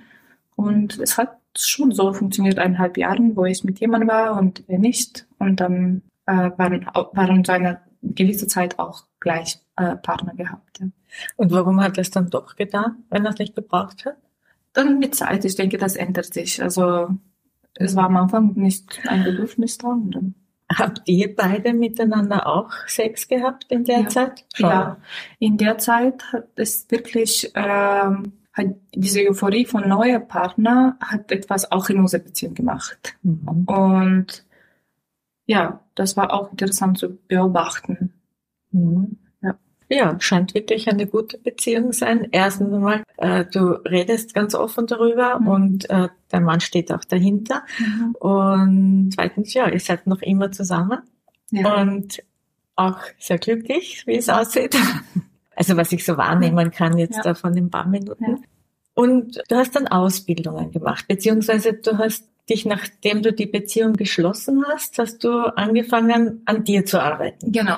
Und 0.55 0.97
es 0.99 1.17
hat 1.17 1.37
schon 1.57 1.91
so 1.91 2.13
funktioniert, 2.13 2.57
eineinhalb 2.57 2.97
Jahren, 2.97 3.35
wo 3.35 3.45
ich 3.45 3.63
mit 3.63 3.79
jemandem 3.79 4.09
war 4.09 4.39
und 4.39 4.63
er 4.69 4.79
nicht. 4.79 5.27
Und 5.37 5.59
dann 5.59 6.03
äh, 6.25 6.51
waren, 6.57 6.85
waren 7.13 7.43
seine 7.43 7.81
gewisse 8.01 8.47
Zeit 8.47 8.79
auch 8.79 9.05
gleich 9.19 9.59
äh, 9.75 9.95
Partner 9.95 10.33
gehabt. 10.33 10.79
Ja. 10.79 10.87
Und 11.35 11.51
warum 11.51 11.81
hat 11.81 11.97
er 11.97 12.01
es 12.01 12.11
dann 12.11 12.29
doch 12.29 12.55
getan, 12.55 13.03
wenn 13.09 13.25
er 13.25 13.31
es 13.31 13.39
nicht 13.39 13.55
gebraucht 13.55 14.05
hat? 14.05 14.17
Dann 14.73 14.99
mit 14.99 15.15
Zeit, 15.15 15.43
ich 15.45 15.55
denke, 15.55 15.77
das 15.77 15.95
ändert 15.95 16.33
sich. 16.33 16.61
Also 16.61 17.09
es 17.75 17.95
war 17.95 18.05
am 18.05 18.17
Anfang 18.17 18.53
nicht 18.55 19.01
ein 19.07 19.23
Bedürfnis 19.23 19.77
da. 19.77 19.89
Und 19.89 20.11
dann 20.11 20.35
Habt 20.77 21.01
ihr 21.05 21.35
beide 21.35 21.73
miteinander 21.73 22.47
auch 22.47 22.71
Sex 22.87 23.27
gehabt 23.27 23.65
in 23.69 23.83
der 23.83 24.01
ja. 24.01 24.07
Zeit? 24.07 24.45
Schon. 24.53 24.69
Ja, 24.69 24.97
in 25.39 25.57
der 25.57 25.77
Zeit 25.77 26.23
hat 26.31 26.47
es 26.55 26.89
wirklich, 26.89 27.51
ähm, 27.55 28.33
hat 28.53 28.67
diese 28.93 29.21
Euphorie 29.27 29.65
von 29.65 29.87
neuer 29.87 30.19
Partner 30.19 30.97
hat 31.01 31.31
etwas 31.31 31.71
auch 31.71 31.89
in 31.89 31.99
unserer 31.99 32.21
Beziehung 32.21 32.53
gemacht. 32.53 33.15
Mhm. 33.23 33.65
Und 33.65 34.45
ja, 35.45 35.81
das 36.01 36.17
war 36.17 36.33
auch 36.33 36.49
interessant 36.51 36.97
zu 36.97 37.15
beobachten. 37.27 38.11
Mhm. 38.71 39.17
Ja. 39.43 39.55
ja, 39.87 40.19
scheint 40.19 40.55
wirklich 40.55 40.89
eine 40.89 41.05
gute 41.05 41.37
Beziehung 41.37 41.93
sein. 41.93 42.27
Erstens 42.31 42.73
einmal, 42.73 43.03
äh, 43.17 43.45
du 43.45 43.73
redest 43.87 44.33
ganz 44.33 44.55
offen 44.55 44.87
darüber 44.87 45.39
mhm. 45.39 45.47
und 45.47 45.89
äh, 45.91 46.09
der 46.31 46.41
Mann 46.41 46.59
steht 46.59 46.91
auch 46.91 47.03
dahinter. 47.03 47.63
Mhm. 47.77 48.15
Und 48.15 49.11
zweitens, 49.13 49.53
ja, 49.53 49.69
ihr 49.69 49.79
seid 49.79 50.07
noch 50.07 50.23
immer 50.23 50.51
zusammen 50.51 51.03
ja. 51.51 51.79
und 51.79 52.23
auch 52.75 52.97
sehr 53.19 53.37
glücklich, 53.37 54.07
wie 54.07 54.17
es 54.17 54.27
aussieht. 54.27 54.75
Also 55.53 55.75
was 55.75 55.91
ich 55.91 56.05
so 56.05 56.17
wahrnehmen 56.17 56.71
kann 56.71 56.97
jetzt 56.97 57.17
ja. 57.17 57.21
da 57.21 57.33
von 57.35 57.53
den 57.53 57.69
paar 57.69 57.85
Minuten. 57.85 58.23
Ja. 58.23 58.37
Und 58.95 59.43
du 59.47 59.55
hast 59.55 59.75
dann 59.75 59.87
Ausbildungen 59.87 60.71
gemacht, 60.71 61.07
beziehungsweise 61.07 61.73
du 61.73 61.97
hast 61.99 62.30
dich, 62.49 62.65
nachdem 62.65 63.21
du 63.21 63.33
die 63.33 63.45
Beziehung 63.45 63.93
geschlossen 63.93 64.63
hast, 64.67 64.97
hast 64.99 65.23
du 65.23 65.31
angefangen, 65.55 66.41
an 66.45 66.63
dir 66.63 66.85
zu 66.85 67.01
arbeiten. 67.01 67.51
Genau. 67.51 67.77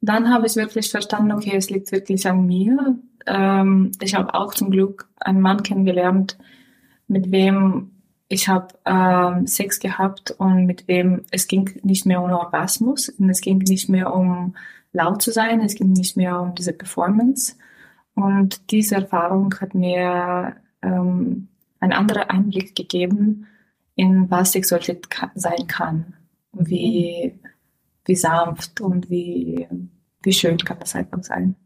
Dann 0.00 0.32
habe 0.32 0.46
ich 0.46 0.56
wirklich 0.56 0.90
verstanden, 0.90 1.32
okay, 1.32 1.56
es 1.56 1.70
liegt 1.70 1.92
wirklich 1.92 2.26
an 2.26 2.46
mir. 2.46 2.98
Ähm, 3.26 3.92
ich 4.00 4.14
habe 4.14 4.34
auch 4.34 4.54
zum 4.54 4.70
Glück 4.70 5.08
einen 5.20 5.40
Mann 5.40 5.62
kennengelernt, 5.62 6.38
mit 7.08 7.30
wem 7.30 7.92
ich 8.28 8.48
habe 8.48 8.68
ähm, 8.84 9.46
Sex 9.46 9.78
gehabt 9.78 10.32
und 10.32 10.66
mit 10.66 10.88
wem 10.88 11.24
es 11.30 11.46
ging 11.46 11.78
nicht 11.82 12.06
mehr 12.06 12.22
um 12.22 12.32
Orgasmus 12.32 13.08
und 13.08 13.30
es 13.30 13.40
ging 13.40 13.58
nicht 13.58 13.88
mehr 13.88 14.12
um 14.12 14.56
laut 14.92 15.22
zu 15.22 15.30
sein, 15.30 15.60
es 15.60 15.74
ging 15.76 15.92
nicht 15.92 16.16
mehr 16.16 16.40
um 16.40 16.54
diese 16.54 16.72
Performance. 16.72 17.54
Und 18.14 18.70
diese 18.70 18.96
Erfahrung 18.96 19.54
hat 19.60 19.74
mir 19.74 20.56
ähm, 20.82 21.48
einen 21.80 21.92
anderen 21.92 22.24
Einblick 22.24 22.74
gegeben, 22.74 23.46
in 23.94 24.30
was 24.30 24.52
Sexualität 24.52 25.08
sein 25.34 25.66
kann. 25.66 26.14
Wie, 26.52 27.38
wie 28.04 28.16
sanft 28.16 28.80
und 28.80 29.10
wie, 29.10 29.66
wie 30.22 30.32
schön 30.32 30.56
kann 30.58 30.78
das 30.78 30.94
einfach 30.94 31.22
sein. 31.22 31.56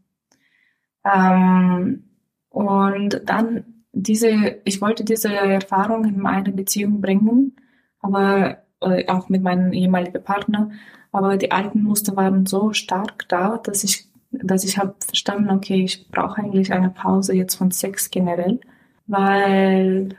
Ähm, 1.05 2.03
und 2.49 3.21
dann 3.25 3.63
diese, 3.93 4.59
ich 4.65 4.81
wollte 4.81 5.03
diese 5.03 5.33
Erfahrung 5.33 6.05
in 6.05 6.19
meine 6.19 6.51
Beziehung 6.51 7.01
bringen, 7.01 7.55
aber 7.99 8.63
äh, 8.81 9.07
auch 9.07 9.29
mit 9.29 9.41
meinem 9.41 9.73
ehemaligen 9.73 10.23
Partner. 10.23 10.71
Aber 11.11 11.37
die 11.37 11.51
alten 11.51 11.83
Muster 11.83 12.15
waren 12.15 12.45
so 12.45 12.73
stark 12.73 13.27
da, 13.27 13.57
dass 13.57 13.83
ich, 13.83 14.07
dass 14.31 14.63
ich 14.63 14.77
habe 14.77 14.95
verstanden, 14.99 15.49
okay, 15.49 15.83
ich 15.83 16.09
brauche 16.09 16.41
eigentlich 16.41 16.71
eine 16.71 16.89
Pause 16.89 17.33
jetzt 17.33 17.55
von 17.55 17.71
Sex 17.71 18.09
generell 18.11 18.59
weil 19.11 20.15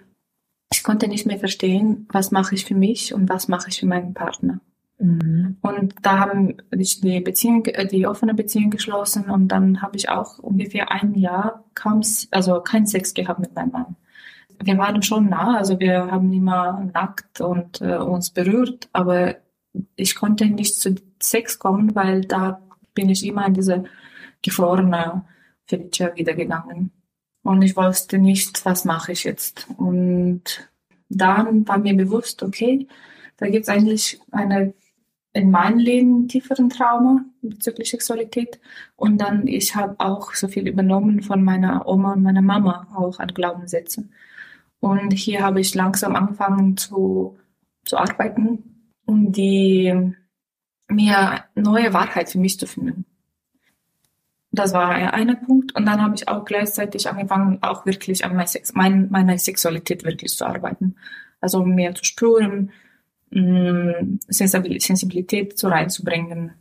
ich 0.71 0.83
konnte 0.83 1.09
nicht 1.09 1.27
mehr 1.27 1.39
verstehen, 1.39 2.07
was 2.13 2.31
mache 2.31 2.55
ich 2.55 2.65
für 2.65 2.75
mich 2.75 3.15
und 3.15 3.29
was 3.29 3.49
mache 3.49 3.71
ich 3.71 3.81
für 3.81 3.87
meinen 3.87 4.15
Partner. 4.15 4.61
Mhm. 4.99 5.57
Und 5.63 5.95
da 6.03 6.19
haben 6.19 6.59
ich 6.71 7.01
die 7.01 7.21
Beziehung, 7.21 7.65
äh, 7.67 7.87
die 7.87 8.07
offene 8.07 8.35
Beziehung 8.35 8.71
geschlossen 8.71 9.31
und 9.31 9.49
dann 9.49 9.83
habe 9.83 9.97
ich 9.97 10.11
auch 10.11 10.39
ungefähr 10.39 10.93
ein 10.93 11.15
Jahr 11.15 11.65
kaum, 11.75 12.03
also 12.31 12.61
kein 12.61 12.87
Sex 12.87 13.15
gehabt 13.15 13.41
mit 13.41 13.55
meinem 13.55 13.73
Mann. 13.73 13.97
Wir 14.63 14.79
waren 14.79 15.03
schon 15.03 15.29
nah, 15.29 15.57
also 15.57 15.81
wir 15.81 16.11
haben 16.11 16.33
immer 16.33 16.89
nackt 16.93 17.41
und 17.41 17.81
äh, 17.81 17.97
uns 17.97 18.31
berührt, 18.31 18.89
aber 18.93 19.37
ich 19.97 20.15
konnte 20.15 20.47
nicht 20.47 20.79
zu 20.79 20.95
Sex 21.21 21.59
kommen, 21.59 21.95
weil 21.95 22.21
da 22.23 22.61
bin 22.95 23.09
ich 23.09 23.27
immer 23.27 23.47
in 23.47 23.55
diese 23.55 23.85
gefrorene 24.43 25.25
Felicia 25.67 26.15
wieder 26.15 26.35
gegangen. 26.35 26.93
Und 27.43 27.63
ich 27.63 27.77
wusste 27.77 28.19
nicht, 28.19 28.65
was 28.65 28.85
mache 28.85 29.13
ich 29.13 29.25
jetzt. 29.25 29.67
Und 29.77 30.71
dann 31.09 31.67
war 31.67 31.79
mir 31.79 31.97
bewusst, 31.97 32.43
okay, 32.43 32.87
da 33.37 33.49
gibt 33.49 33.65
es 33.65 33.69
eigentlich 33.69 34.21
eine 34.31 34.75
in 35.35 35.51
meinem 35.51 35.79
Leben 35.79 36.29
tieferen 36.29 36.69
Trauma 36.69 37.25
bezüglich 37.41 37.91
Sexualität. 37.91 38.61
Und 38.97 39.19
dann, 39.19 39.47
ich 39.47 39.75
habe 39.75 39.97
auch 39.99 40.35
so 40.35 40.47
viel 40.47 40.69
übernommen 40.69 41.23
von 41.23 41.43
meiner 41.43 41.89
Oma 41.89 42.13
und 42.13 42.23
meiner 42.23 42.43
Mama 42.43 42.89
auch 42.95 43.19
an 43.19 43.29
Glaubenssätze. 43.29 44.09
Und 44.81 45.13
hier 45.13 45.43
habe 45.43 45.61
ich 45.61 45.75
langsam 45.75 46.17
angefangen 46.17 46.77
zu, 46.77 47.39
zu 47.85 47.97
arbeiten, 47.97 48.91
um 49.07 49.33
die, 49.33 50.15
mir 50.89 51.45
neue 51.55 51.95
Wahrheit 51.95 52.29
für 52.31 52.39
mich 52.39 52.59
zu 52.59 52.67
finden. 52.67 53.07
Das 54.53 54.75
war 54.75 54.91
ein 54.91 55.45
Punkt. 55.45 55.75
Und 55.75 55.87
dann 55.87 56.03
habe 56.03 56.15
ich 56.15 56.29
auch 56.29 56.45
gleichzeitig 56.45 57.09
angefangen, 57.09 57.59
auch 57.63 57.87
wirklich 57.87 58.25
an 58.25 58.43
mein, 58.75 59.09
meiner 59.11 59.39
Sexualität 59.39 60.05
wirklich 60.05 60.37
zu 60.37 60.47
arbeiten. 60.47 60.97
Also 61.41 61.65
mehr 61.65 61.95
zu 61.95 62.05
spüren, 62.05 62.71
mm, 63.31 64.19
Sensibilität 64.29 65.59
so 65.59 65.69
reinzubringen. 65.69 66.53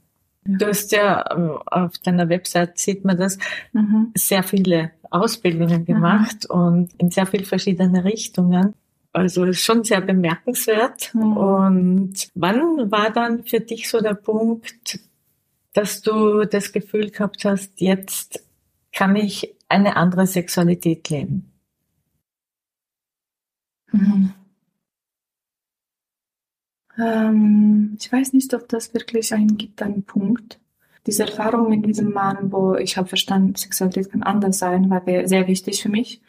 Du 0.44 0.66
hast 0.66 0.92
ja 0.92 1.24
ähm, 1.36 1.60
auf 1.66 1.98
deiner 2.00 2.30
Website 2.30 2.80
sieht 2.80 3.06
man 3.06 3.18
das 3.18 3.38
mhm. 3.74 4.12
sehr 4.16 4.42
viele 4.42 4.92
Ausbildungen 5.12 5.86
gemacht 5.86 6.48
mhm. 6.50 6.60
und 6.60 6.94
in 6.98 7.12
sehr 7.12 7.28
viele 7.28 7.46
verschiedene 7.46 8.04
Richtungen. 8.04 8.74
Also 9.14 9.52
schon 9.52 9.84
sehr 9.84 10.02
bemerkenswert. 10.02 11.14
Mhm. 11.14 11.38
Und 11.38 12.14
wann 12.34 12.90
war 12.90 13.12
dann 13.12 13.44
für 13.44 13.60
dich 13.60 13.90
so 13.90 14.00
der 14.00 14.14
Punkt, 14.14 15.00
dass 15.74 16.02
du 16.02 16.46
das 16.46 16.72
Gefühl 16.72 17.12
gehabt 17.12 17.46
hast, 17.46 17.80
jetzt 17.80 18.44
kann 18.92 19.16
ich 19.16 19.56
eine 19.70 19.96
andere 19.96 20.28
Sexualität 20.28 21.10
leben? 21.10 21.52
Mhm. 23.92 24.34
Ähm, 26.98 27.98
ich 28.00 28.12
weiß 28.12 28.34
nicht, 28.34 28.54
ob 28.54 28.68
das 28.68 28.94
wirklich 28.94 29.34
einen 29.34 29.58
gibt, 29.58 29.82
einen 29.82 30.04
Punkt. 30.04 30.60
Diese 31.08 31.24
Erfahrung 31.24 31.70
mit 31.70 31.86
diesem 31.86 32.12
Mann, 32.12 32.52
wo 32.52 32.76
ich 32.76 32.98
habe 32.98 33.08
verstanden, 33.08 33.56
Sexualität 33.56 34.12
kann 34.12 34.24
anders 34.24 34.60
sein, 34.60 34.90
war 34.90 35.04
sehr 35.06 35.48
wichtig 35.48 35.82
für 35.82 35.90
mich. 35.90 36.22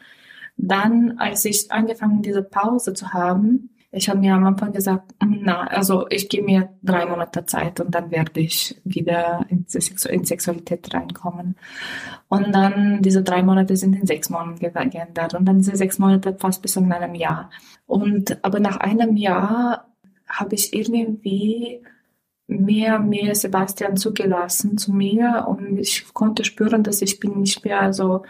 Dann, 0.57 1.17
als 1.19 1.45
ich 1.45 1.71
angefangen 1.71 2.21
diese 2.21 2.43
Pause 2.43 2.93
zu 2.93 3.13
haben, 3.13 3.69
Ich 3.95 4.09
habe 4.09 4.19
mir 4.19 4.33
am 4.33 4.43
Anfang 4.43 4.73
gesagt, 4.73 5.13
na, 5.23 5.67
also 5.67 6.07
ich 6.09 6.27
gebe 6.27 6.45
mir 6.45 6.69
drei 6.81 7.05
Monate 7.05 7.45
Zeit 7.45 7.79
und 7.79 7.93
dann 7.93 8.09
werde 8.09 8.39
ich 8.39 8.81
wieder 8.83 9.45
in, 9.49 9.67
in 10.09 10.25
Sexualität 10.25 10.91
reinkommen. 10.91 11.55
Und 12.27 12.55
dann 12.55 13.03
diese 13.03 13.21
drei 13.21 13.43
Monate 13.43 13.75
sind 13.75 13.95
in 13.95 14.07
sechs 14.07 14.31
Monaten 14.31 14.89
geändert 14.89 15.35
und 15.35 15.45
dann 15.45 15.59
diese 15.59 15.75
sechs 15.75 15.99
Monate 15.99 16.35
fast 16.39 16.63
bis 16.63 16.73
zu 16.73 16.79
einem 16.79 17.13
Jahr. 17.13 17.51
Und 17.85 18.43
aber 18.43 18.59
nach 18.59 18.77
einem 18.77 19.15
Jahr 19.15 19.93
habe 20.27 20.55
ich 20.55 20.73
irgendwie 20.73 21.83
mehr, 22.47 22.97
mehr 22.97 23.35
Sebastian 23.35 23.95
zugelassen 23.97 24.77
zu 24.79 24.91
mir 24.91 25.45
und 25.47 25.77
ich 25.77 26.11
konnte 26.15 26.43
spüren, 26.45 26.81
dass 26.81 27.03
ich 27.03 27.19
bin 27.19 27.39
nicht 27.41 27.63
mehr 27.63 27.93
so, 27.93 28.23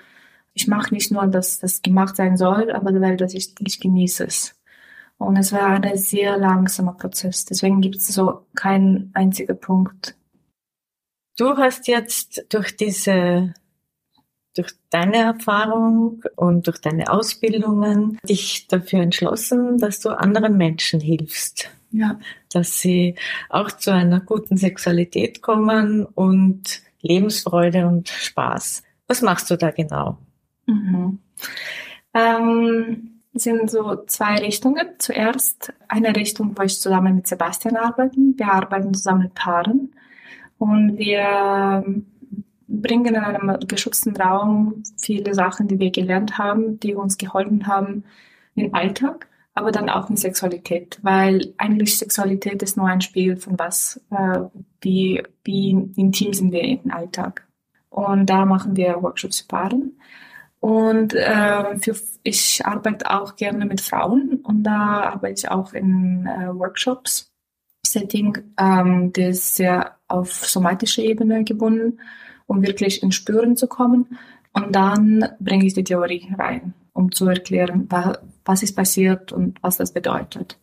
ich 0.54 0.68
mache 0.68 0.94
nicht 0.94 1.12
nur, 1.12 1.26
dass 1.28 1.60
das 1.60 1.82
gemacht 1.82 2.18
sein 2.18 2.36
soll, 2.36 2.70
aber 2.72 3.00
weil 3.00 3.16
dass 3.16 3.34
ich, 3.34 3.56
ich 3.60 3.80
genieße 3.80 4.26
es. 4.26 4.56
Und 5.24 5.38
es 5.38 5.52
war 5.52 5.68
ein 5.68 5.98
sehr 5.98 6.38
langsamer 6.38 6.94
Prozess. 6.94 7.46
Deswegen 7.46 7.82
gibt 7.82 7.96
es 7.96 8.08
so 8.08 8.46
keinen 8.56 9.12
einzigen 9.14 9.60
Punkt. 9.60 10.16
Du 11.38 11.58
hast 11.58 11.88
jetzt 11.88 12.46
durch 12.50 12.76
diese, 12.76 13.54
durch 14.56 14.72
deine 14.90 15.18
Erfahrung 15.18 16.24
und 16.36 16.68
durch 16.68 16.80
deine 16.80 17.12
Ausbildungen 17.12 18.20
dich 18.28 18.68
dafür 18.68 19.02
entschlossen, 19.02 19.80
dass 19.80 20.00
du 20.00 20.10
anderen 20.10 20.58
Menschen 20.58 21.00
hilfst. 21.00 21.70
Ja. 21.92 22.20
Dass 22.52 22.80
sie 22.80 23.16
auch 23.50 23.72
zu 23.72 23.92
einer 23.92 24.20
guten 24.20 24.58
Sexualität 24.58 25.42
kommen 25.42 26.06
und 26.06 26.82
Lebensfreude 27.02 27.88
und 27.88 28.10
Spaß. 28.10 28.84
Was 29.08 29.22
machst 29.22 29.50
du 29.50 29.58
da 29.58 29.72
genau? 29.72 30.18
Mhm. 30.66 31.20
Ähm, 32.14 33.13
sind 33.34 33.70
so 33.70 34.04
zwei 34.06 34.36
Richtungen. 34.38 34.88
Zuerst 35.00 35.74
eine 35.88 36.16
Richtung, 36.16 36.58
wo 36.58 36.64
ich 36.64 36.80
zusammen 36.80 37.16
mit 37.16 37.28
Sebastian 37.28 37.78
arbeite. 37.78 38.18
Wir 38.18 38.52
arbeiten 38.52 38.94
zusammen 38.94 39.24
mit 39.24 39.34
Paaren 39.34 39.94
und 40.58 40.98
wir 40.98 41.84
bringen 42.68 43.16
in 43.16 43.16
einem 43.16 43.60
geschützten 43.68 44.16
Raum 44.16 44.84
viele 45.00 45.34
Sachen, 45.34 45.68
die 45.68 45.80
wir 45.80 45.92
gelernt 45.92 46.38
haben, 46.38 46.80
die 46.80 46.96
uns 46.96 47.18
geholfen 47.18 47.68
haben 47.68 48.04
im 48.56 48.74
Alltag, 48.74 49.28
aber 49.54 49.72
dann 49.72 49.90
auch 49.90 50.10
in 50.10 50.18
Sexualität, 50.18 51.00
weil 51.02 51.54
eigentlich 51.58 51.98
Sexualität 51.98 52.64
ist 52.64 52.78
nur 52.78 52.88
ein 52.88 53.02
Spiel 53.02 53.38
von 53.38 53.60
was, 53.60 54.02
äh, 54.10 54.40
wie, 54.82 55.22
wie 55.44 55.72
intim 55.96 56.34
sind 56.34 56.52
wir 56.52 56.64
im 56.64 56.92
Alltag. 56.92 57.48
Und 57.90 58.28
da 58.28 58.46
machen 58.46 58.76
wir 58.76 59.04
Workshops 59.04 59.42
für 59.42 59.48
Paaren. 59.48 60.00
Und 60.64 61.14
äh, 61.14 61.78
für, 61.78 61.94
ich 62.24 62.66
arbeite 62.66 63.12
auch 63.12 63.36
gerne 63.36 63.66
mit 63.66 63.82
Frauen 63.82 64.40
und 64.44 64.64
da 64.64 65.12
arbeite 65.12 65.34
ich 65.40 65.52
auch 65.52 65.74
in 65.74 66.26
äh, 66.26 66.58
Workshops. 66.58 67.34
Setting, 67.86 68.38
ähm, 68.58 69.12
das 69.12 69.28
ist 69.28 69.56
sehr 69.56 69.98
auf 70.08 70.32
somatische 70.48 71.02
Ebene 71.02 71.44
gebunden, 71.44 72.00
um 72.46 72.66
wirklich 72.66 73.04
ins 73.04 73.16
Spüren 73.16 73.58
zu 73.58 73.68
kommen. 73.68 74.18
Und 74.54 74.74
dann 74.74 75.28
bringe 75.42 75.66
ich 75.66 75.74
die 75.74 75.84
Theorie 75.84 76.34
rein, 76.40 76.74
um 76.94 77.12
zu 77.12 77.28
erklären, 77.28 77.88
was, 77.90 78.20
was 78.46 78.64
ist 78.64 78.78
passiert 78.78 79.34
und 79.34 79.62
was 79.62 79.76
das 79.76 79.92
bedeutet. 79.92 80.58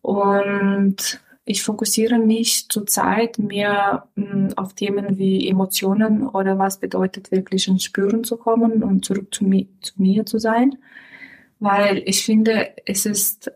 Und 0.00 1.20
ich 1.44 1.62
fokussiere 1.62 2.18
mich 2.18 2.68
zurzeit 2.68 3.38
mehr 3.38 4.08
mh, 4.14 4.32
hm, 4.32 4.48
auf 4.56 4.74
Themen 4.74 5.18
wie 5.18 5.48
Emotionen 5.48 6.26
oder 6.26 6.58
was 6.58 6.78
bedeutet 6.78 7.32
wirklich 7.32 7.68
ins 7.68 7.84
Spüren 7.84 8.24
zu 8.24 8.36
kommen 8.36 8.82
und 8.82 9.04
zurück 9.04 9.34
zu, 9.34 9.44
mi 9.44 9.68
zu 9.80 9.94
mir 9.96 10.24
zu 10.26 10.38
sein. 10.38 10.78
Weil 11.58 12.02
ich 12.06 12.24
finde, 12.24 12.70
es 12.86 13.06
ist 13.06 13.52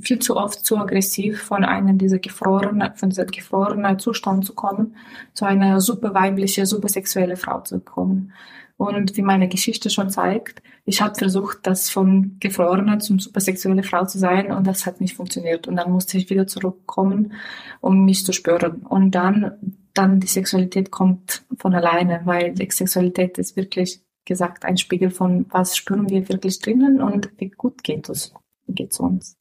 viel 0.00 0.20
zu 0.20 0.36
oft 0.36 0.64
zu 0.64 0.78
aggressiv 0.78 1.42
von 1.42 1.64
einem 1.64 1.98
dieser 1.98 2.18
gefrorenen, 2.18 2.94
von 2.94 3.10
dieser 3.10 3.26
gefrorenen 3.26 3.98
Zustand 3.98 4.44
zu 4.44 4.54
kommen, 4.54 4.96
zu 5.34 5.44
einer 5.44 5.80
super 5.80 6.14
weibliche, 6.14 6.66
super 6.66 6.88
sexuelle 6.88 7.36
Frau 7.36 7.60
zu 7.60 7.80
kommen. 7.80 8.32
Und 8.78 9.16
wie 9.16 9.22
meine 9.22 9.48
Geschichte 9.48 9.90
schon 9.90 10.08
zeigt, 10.08 10.62
ich 10.84 11.02
habe 11.02 11.16
versucht, 11.16 11.58
das 11.64 11.90
von 11.90 12.36
gefrorener 12.38 13.00
zum 13.00 13.18
supersexuelle 13.18 13.82
Frau 13.82 14.06
zu 14.06 14.18
sein 14.18 14.52
und 14.52 14.66
das 14.66 14.86
hat 14.86 15.00
nicht 15.00 15.16
funktioniert. 15.16 15.66
Und 15.66 15.76
dann 15.76 15.90
musste 15.90 16.16
ich 16.16 16.30
wieder 16.30 16.46
zurückkommen, 16.46 17.34
um 17.80 18.04
mich 18.04 18.24
zu 18.24 18.32
spüren. 18.32 18.82
Und 18.82 19.10
dann, 19.10 19.78
dann 19.94 20.20
die 20.20 20.28
Sexualität 20.28 20.92
kommt 20.92 21.44
von 21.58 21.74
alleine, 21.74 22.22
weil 22.24 22.54
die 22.54 22.70
Sexualität 22.70 23.36
ist 23.38 23.56
wirklich 23.56 24.00
gesagt 24.24 24.64
ein 24.64 24.78
Spiegel 24.78 25.10
von, 25.10 25.46
was 25.50 25.76
spüren 25.76 26.08
wir 26.08 26.28
wirklich 26.28 26.60
drinnen 26.60 27.02
und 27.02 27.30
wie 27.38 27.50
gut 27.50 27.82
geht 27.82 28.08
es, 28.08 28.32
geht 28.68 28.92
es 28.92 29.00
uns 29.00 29.38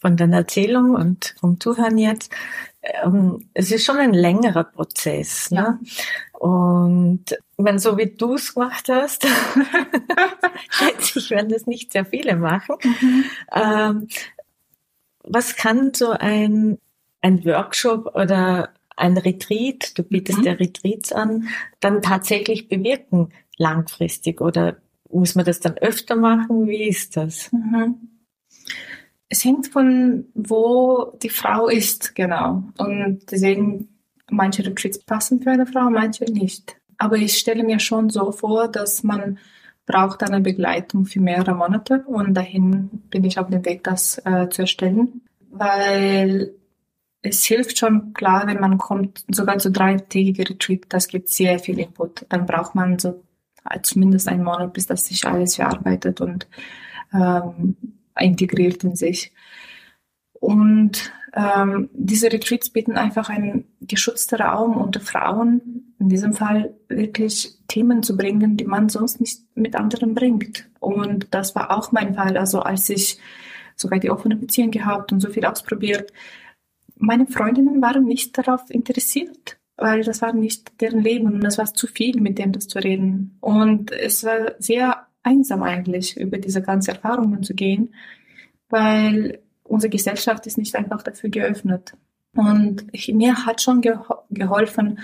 von 0.00 0.16
deiner 0.16 0.38
Erzählung 0.38 0.94
und 0.94 1.34
vom 1.38 1.60
Zuhören 1.60 1.98
jetzt, 1.98 2.32
ähm, 2.82 3.48
es 3.54 3.70
ist 3.70 3.84
schon 3.84 3.98
ein 3.98 4.14
längerer 4.14 4.64
Prozess. 4.64 5.50
Ne? 5.50 5.78
Und 6.32 7.24
wenn 7.58 7.78
so 7.78 7.98
wie 7.98 8.06
du 8.16 8.34
es 8.34 8.54
gemacht 8.54 8.88
hast, 8.88 9.26
schätze 10.70 11.18
ich, 11.18 11.30
werden 11.30 11.50
das 11.50 11.66
nicht 11.66 11.92
sehr 11.92 12.04
viele 12.04 12.36
machen. 12.36 12.76
Mhm. 12.82 13.24
Ähm, 13.52 14.08
was 15.24 15.56
kann 15.56 15.92
so 15.92 16.10
ein, 16.10 16.78
ein 17.20 17.44
Workshop 17.44 18.14
oder 18.14 18.70
ein 18.96 19.16
Retreat, 19.16 19.98
du 19.98 20.02
bietest 20.02 20.38
mhm. 20.38 20.44
ja 20.44 20.52
Retreats 20.52 21.12
an, 21.12 21.48
dann 21.80 22.02
tatsächlich 22.02 22.68
bewirken 22.68 23.32
langfristig? 23.58 24.40
Oder 24.40 24.76
muss 25.10 25.34
man 25.34 25.44
das 25.44 25.60
dann 25.60 25.76
öfter 25.76 26.16
machen? 26.16 26.66
Wie 26.66 26.88
ist 26.88 27.16
das? 27.16 27.52
Mhm. 27.52 28.09
Es 29.30 29.44
hängt 29.44 29.68
von, 29.68 30.26
wo 30.34 31.16
die 31.22 31.30
Frau 31.30 31.68
ist, 31.68 32.14
genau. 32.14 32.64
Und 32.76 33.30
deswegen, 33.30 33.88
manche 34.28 34.66
Retreats 34.66 34.98
passen 34.98 35.40
für 35.40 35.52
eine 35.52 35.66
Frau, 35.66 35.88
manche 35.88 36.24
nicht. 36.24 36.76
Aber 36.98 37.16
ich 37.16 37.38
stelle 37.38 37.64
mir 37.64 37.78
schon 37.78 38.10
so 38.10 38.32
vor, 38.32 38.68
dass 38.68 39.02
man 39.02 39.38
braucht 39.86 40.22
eine 40.22 40.40
Begleitung 40.40 41.06
für 41.06 41.20
mehrere 41.20 41.54
Monate 41.54 42.04
und 42.06 42.34
dahin 42.34 42.90
bin 43.10 43.24
ich 43.24 43.38
auf 43.38 43.48
dem 43.48 43.64
Weg, 43.64 43.82
das 43.82 44.20
äh, 44.24 44.48
zu 44.48 44.62
erstellen, 44.62 45.22
weil 45.50 46.52
es 47.22 47.44
hilft 47.44 47.78
schon 47.78 48.12
klar, 48.12 48.46
wenn 48.46 48.60
man 48.60 48.78
kommt, 48.78 49.24
sogar 49.28 49.58
zu 49.58 49.70
dreitägige 49.70 50.48
Retreat, 50.48 50.86
das 50.88 51.08
gibt 51.08 51.28
sehr 51.28 51.58
viel 51.58 51.78
Input. 51.78 52.24
Dann 52.28 52.46
braucht 52.46 52.74
man 52.74 52.98
so 52.98 53.22
äh, 53.68 53.80
zumindest 53.82 54.28
einen 54.28 54.44
Monat, 54.44 54.72
bis 54.72 54.86
das 54.86 55.06
sich 55.06 55.26
alles 55.26 55.56
verarbeitet 55.56 56.20
und 56.20 56.46
ähm, 57.12 57.76
integriert 58.20 58.84
in 58.84 58.96
sich. 58.96 59.32
Und 60.32 61.12
ähm, 61.34 61.90
diese 61.92 62.32
Retreats 62.32 62.70
bieten 62.70 62.96
einfach 62.96 63.28
einen 63.28 63.66
geschützten 63.80 64.40
Raum 64.40 64.76
unter 64.76 65.00
Frauen, 65.00 65.94
in 65.98 66.08
diesem 66.08 66.32
Fall 66.32 66.74
wirklich 66.88 67.58
Themen 67.68 68.02
zu 68.02 68.16
bringen, 68.16 68.56
die 68.56 68.64
man 68.64 68.88
sonst 68.88 69.20
nicht 69.20 69.42
mit 69.54 69.76
anderen 69.76 70.14
bringt. 70.14 70.68
Und 70.80 71.28
das 71.30 71.54
war 71.54 71.76
auch 71.76 71.92
mein 71.92 72.14
Fall. 72.14 72.36
Also 72.36 72.60
als 72.60 72.88
ich 72.88 73.18
sogar 73.76 74.00
die 74.00 74.10
offene 74.10 74.36
Beziehung 74.36 74.70
gehabt 74.70 75.12
und 75.12 75.20
so 75.20 75.28
viel 75.28 75.44
ausprobiert, 75.44 76.12
meine 76.96 77.26
Freundinnen 77.26 77.80
waren 77.80 78.04
nicht 78.04 78.36
darauf 78.36 78.68
interessiert, 78.68 79.58
weil 79.76 80.02
das 80.02 80.20
war 80.20 80.32
nicht 80.32 80.80
deren 80.80 81.00
Leben 81.00 81.26
und 81.26 81.44
es 81.44 81.56
war 81.58 81.72
zu 81.72 81.86
viel, 81.86 82.20
mit 82.20 82.38
denen 82.38 82.52
das 82.52 82.68
zu 82.68 82.78
reden. 82.78 83.38
Und 83.40 83.90
es 83.92 84.24
war 84.24 84.52
sehr 84.58 85.06
einsam 85.22 85.62
eigentlich, 85.62 86.16
über 86.16 86.38
diese 86.38 86.62
ganzen 86.62 86.90
Erfahrungen 86.90 87.42
zu 87.42 87.54
gehen, 87.54 87.94
weil 88.68 89.40
unsere 89.64 89.90
Gesellschaft 89.90 90.46
ist 90.46 90.58
nicht 90.58 90.74
einfach 90.76 91.02
dafür 91.02 91.30
geöffnet. 91.30 91.94
Und 92.34 92.86
mir 93.08 93.46
hat 93.46 93.60
schon 93.60 93.82
geholfen, 94.30 95.00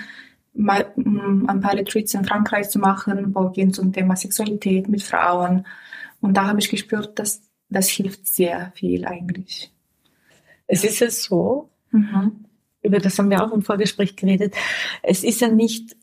mal 0.54 0.92
mm, 0.96 1.48
ein 1.48 1.60
paar 1.60 1.74
Retreats 1.74 2.14
in 2.14 2.24
Frankreich 2.24 2.70
zu 2.70 2.78
machen, 2.78 3.34
wo 3.34 3.50
gehen 3.50 3.72
zum 3.72 3.92
Thema 3.92 4.16
Sexualität 4.16 4.88
mit 4.88 5.02
Frauen. 5.02 5.66
Und 6.20 6.36
da 6.36 6.46
habe 6.46 6.60
ich 6.60 6.70
gespürt, 6.70 7.18
dass 7.18 7.42
das 7.68 7.88
hilft 7.88 8.26
sehr 8.26 8.72
viel 8.74 9.04
eigentlich. 9.06 9.72
Es 10.66 10.84
ist 10.84 11.00
ja 11.00 11.10
so, 11.10 11.68
mhm. 11.90 12.44
über 12.82 12.98
das 12.98 13.18
haben 13.18 13.30
wir 13.30 13.44
auch 13.44 13.52
im 13.52 13.62
Vorgespräch 13.62 14.16
geredet, 14.16 14.54
es 15.02 15.24
ist 15.24 15.40
ja 15.40 15.48
nicht 15.48 15.96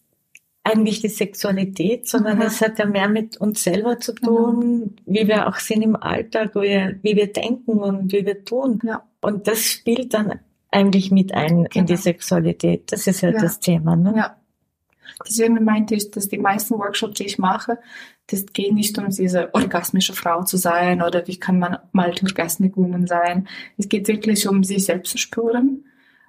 eigentlich 0.64 1.02
die 1.02 1.10
Sexualität, 1.10 2.08
sondern 2.08 2.42
es 2.42 2.62
hat 2.62 2.80
ja 2.80 2.86
mehr 2.86 3.10
mit 3.10 3.38
uns 3.38 3.64
selber 3.64 4.00
zu 4.00 4.14
tun, 4.14 4.80
mhm. 4.80 4.96
wie 5.06 5.28
wir 5.28 5.48
auch 5.48 5.58
sind 5.58 5.82
im 5.82 5.96
Alltag, 5.96 6.56
wie, 6.56 6.98
wie 7.02 7.16
wir 7.16 7.32
denken 7.32 7.80
und 7.80 8.12
wie 8.14 8.26
wir 8.26 8.46
tun. 8.46 8.80
Ja. 8.84 9.04
Und 9.22 9.48
das 9.48 9.66
spielt 9.66 10.14
dann 10.14 10.40
eigentlich 10.72 11.12
mit 11.12 11.34
ein 11.34 11.50
genau. 11.50 11.70
in 11.74 11.86
die 11.86 11.94
genau. 11.94 12.02
Sexualität. 12.02 12.92
Das 12.92 13.08
ist 13.08 13.22
ja, 13.22 13.32
ja. 13.32 13.42
das 13.42 13.60
Thema. 13.60 13.96
Ne? 13.96 14.14
Ja. 14.16 14.38
Deswegen 15.28 15.64
meinte 15.64 15.96
ich, 15.96 16.12
dass 16.12 16.30
die 16.30 16.38
meisten 16.38 16.76
Workshops, 16.76 17.16
die 17.16 17.26
ich 17.26 17.38
mache, 17.38 17.78
das 18.28 18.46
geht 18.48 18.74
nicht 18.74 18.98
um 18.98 19.10
diese 19.10 19.54
orgasmische 19.54 20.14
Frau 20.14 20.44
zu 20.44 20.58
sein 20.58 21.02
oder 21.02 21.28
wie 21.28 21.38
kann 21.38 21.60
man 21.60 21.78
multi-orgasmic 21.92 22.78
woman 22.78 23.06
sein. 23.06 23.48
Es 23.78 23.90
geht 23.90 24.08
wirklich 24.08 24.48
um 24.48 24.64
sich 24.64 24.86
selbst 24.86 25.12
zu 25.12 25.18
spüren 25.18 25.86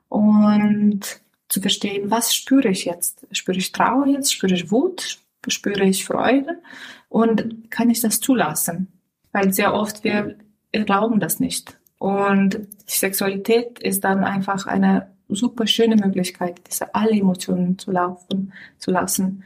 und 0.08 1.20
zu 1.54 1.60
verstehen, 1.60 2.10
was 2.10 2.34
spüre 2.34 2.68
ich 2.68 2.84
jetzt? 2.84 3.28
Spüre 3.30 3.58
ich 3.58 3.70
Trauer 3.70 4.08
jetzt? 4.08 4.34
Spüre 4.34 4.54
ich 4.54 4.72
Wut? 4.72 5.20
Spüre 5.46 5.84
ich 5.84 6.04
Freude? 6.04 6.60
Und 7.08 7.70
kann 7.70 7.90
ich 7.90 8.00
das 8.00 8.18
zulassen? 8.18 8.88
Weil 9.30 9.52
sehr 9.52 9.72
oft 9.72 10.02
wir 10.02 10.36
erlauben 10.72 11.20
das 11.20 11.38
nicht. 11.38 11.78
Und 11.98 12.66
Sexualität 12.86 13.78
ist 13.78 14.02
dann 14.02 14.24
einfach 14.24 14.66
eine 14.66 15.12
super 15.28 15.68
schöne 15.68 15.94
Möglichkeit, 15.94 16.60
diese 16.68 16.92
alle 16.92 17.12
Emotionen 17.12 17.78
zu 17.78 17.92
laufen 17.92 18.52
zu 18.78 18.90
lassen, 18.90 19.44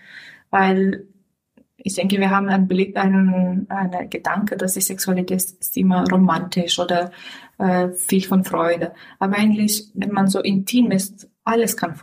weil 0.49 1.07
ich 1.77 1.95
denke, 1.95 2.19
wir 2.19 2.31
haben 2.31 2.49
einen 2.49 2.67
Blick, 2.67 2.97
einen, 2.97 3.71
einen 3.71 4.11
Gedanke, 4.11 4.57
dass 4.57 4.75
die 4.75 4.81
Sexualität 4.81 5.41
ist 5.41 5.77
immer 5.77 6.05
romantisch 6.11 6.79
oder 6.79 7.13
äh, 7.59 7.91
viel 7.91 8.25
von 8.25 8.45
Freude. 8.45 8.93
Aber 9.21 9.37
eigentlich, 9.37 9.89
wenn 9.95 10.11
man 10.11 10.27
so 10.27 10.41
intim 10.41 10.91
ist, 10.91 11.29
alles 11.49 11.77
kann 11.77 11.99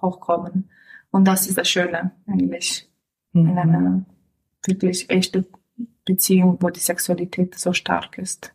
hochkommen. 0.00 0.70
Und 1.10 1.24
das 1.24 1.46
ist 1.46 1.58
das 1.58 1.68
Schöne 1.68 2.12
eigentlich 2.26 2.88
mhm. 3.32 3.48
in 3.48 3.58
einer 3.58 4.04
wirklich 4.66 5.08
echten 5.08 5.46
Beziehung, 6.04 6.58
wo 6.60 6.68
die 6.70 6.80
Sexualität 6.80 7.58
so 7.58 7.72
stark 7.72 8.18
ist. 8.18 8.54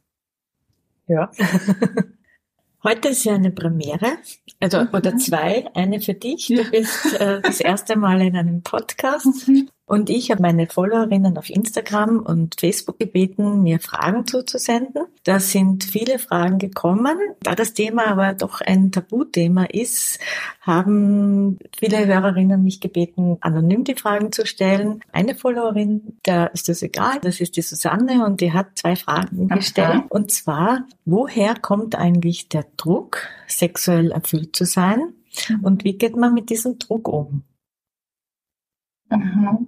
Ja. 1.07 1.31
Heute 2.83 3.09
ist 3.09 3.23
ja 3.23 3.33
eine 3.33 3.49
Premiere, 3.49 4.17
also 4.59 4.81
mhm. 4.81 4.89
oder 4.93 5.17
zwei, 5.17 5.67
eine 5.73 5.99
für 5.99 6.13
dich. 6.13 6.47
Du 6.47 6.69
bist 6.69 7.19
äh, 7.19 7.41
das 7.41 7.59
erste 7.59 7.95
Mal 7.95 8.21
in 8.21 8.35
einem 8.35 8.61
Podcast. 8.61 9.47
Mhm. 9.47 9.69
Und 9.87 10.09
ich 10.09 10.31
habe 10.31 10.41
meine 10.41 10.65
Followerinnen 10.65 11.37
auf 11.37 11.51
Instagram 11.51 12.19
und 12.19 12.59
Facebook 12.59 12.97
gebeten, 12.97 13.61
mir 13.61 13.79
Fragen 13.79 14.25
zuzusenden. 14.25 15.05
Da 15.23 15.39
sind 15.39 15.83
viele 15.83 16.17
Fragen 16.17 16.57
gekommen. 16.57 17.17
Da 17.41 17.53
das 17.53 17.75
Thema 17.75 18.07
aber 18.07 18.33
doch 18.33 18.61
ein 18.61 18.91
Tabuthema 18.91 19.65
ist, 19.65 20.19
haben 20.61 21.59
viele 21.77 22.07
Hörerinnen 22.07 22.63
mich 22.63 22.81
gebeten, 22.81 23.37
anonym 23.41 23.83
die 23.83 23.93
Fragen 23.93 24.31
zu 24.31 24.47
stellen. 24.47 25.01
Eine 25.11 25.35
Followerin, 25.35 26.17
da 26.23 26.47
ist 26.47 26.67
das 26.67 26.81
egal, 26.81 27.19
das 27.21 27.39
ist 27.39 27.55
die 27.55 27.61
Susanne 27.61 28.25
und 28.25 28.41
die 28.41 28.53
hat 28.53 28.79
zwei 28.79 28.95
Fragen 28.95 29.49
gestellt. 29.49 29.87
Aha. 29.87 30.05
Und 30.09 30.31
zwar, 30.31 30.87
woher 31.05 31.53
kommt 31.53 31.93
eigentlich 31.95 32.49
der 32.49 32.65
Druck, 32.75 33.27
sexuell 33.47 34.11
erfüllt 34.11 34.55
zu 34.55 34.65
sein? 34.65 35.13
Mhm. 35.47 35.59
Und 35.63 35.83
wie 35.83 35.95
geht 35.95 36.15
man 36.15 36.33
mit 36.33 36.49
diesem 36.49 36.79
Druck 36.79 37.07
um? 37.07 37.43
Mhm. 39.11 39.67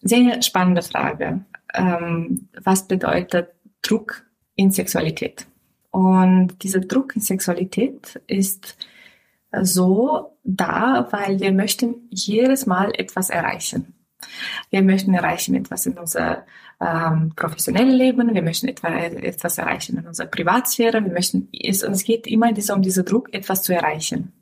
Sehr 0.00 0.42
spannende 0.42 0.82
Frage. 0.82 1.44
Ähm, 1.74 2.48
was 2.62 2.86
bedeutet 2.86 3.50
Druck 3.82 4.24
in 4.54 4.70
Sexualität? 4.70 5.46
Und 5.90 6.62
dieser 6.62 6.80
Druck 6.80 7.16
in 7.16 7.22
Sexualität 7.22 8.20
ist 8.26 8.76
so 9.62 10.36
da, 10.44 11.08
weil 11.10 11.40
wir 11.40 11.52
möchten 11.52 12.08
jedes 12.10 12.66
Mal 12.66 12.92
etwas 12.94 13.30
erreichen. 13.30 13.94
Wir 14.70 14.82
möchten 14.82 15.14
erreichen 15.14 15.54
etwas 15.54 15.86
in 15.86 15.98
unser 15.98 16.44
ähm, 16.80 17.32
professionelles 17.36 17.94
Leben, 17.94 18.34
wir 18.34 18.42
möchten 18.42 18.68
etwa, 18.68 18.88
etwas 18.88 19.58
erreichen 19.58 19.98
in 19.98 20.06
unserer 20.06 20.26
Privatsphäre, 20.26 21.04
wir 21.04 21.12
möchten, 21.12 21.48
es, 21.52 21.82
es 21.82 22.04
geht 22.04 22.26
immer 22.26 22.48
um 22.48 22.82
diesen 22.82 23.04
Druck, 23.04 23.32
etwas 23.32 23.62
zu 23.62 23.74
erreichen. 23.74 24.32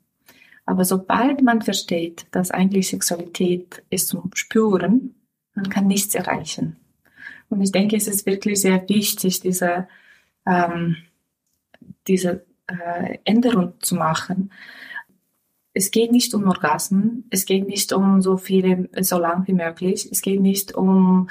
Aber 0.65 0.83
sobald 0.83 1.43
man 1.43 1.61
versteht, 1.61 2.25
dass 2.31 2.51
eigentlich 2.51 2.89
Sexualität 2.89 3.83
ist 3.89 4.07
zum 4.07 4.31
Spüren, 4.33 5.15
man 5.55 5.69
kann 5.69 5.87
nichts 5.87 6.13
erreichen. 6.15 6.77
Und 7.49 7.61
ich 7.61 7.71
denke, 7.71 7.95
es 7.95 8.07
ist 8.07 8.25
wirklich 8.25 8.61
sehr 8.61 8.87
wichtig, 8.89 9.39
diese, 9.39 9.87
ähm, 10.45 10.97
diese 12.07 12.45
äh, 12.67 13.17
Änderung 13.23 13.73
zu 13.79 13.95
machen. 13.95 14.51
Es 15.73 15.91
geht 15.91 16.11
nicht 16.11 16.33
um 16.33 16.47
Orgasmen, 16.47 17.25
es 17.29 17.45
geht 17.45 17.67
nicht 17.67 17.91
um 17.91 18.21
so 18.21 18.37
viele, 18.37 18.89
so 19.01 19.19
lang 19.19 19.45
wie 19.47 19.53
möglich, 19.53 20.07
es 20.09 20.21
geht 20.21 20.39
nicht 20.39 20.73
um 20.73 21.29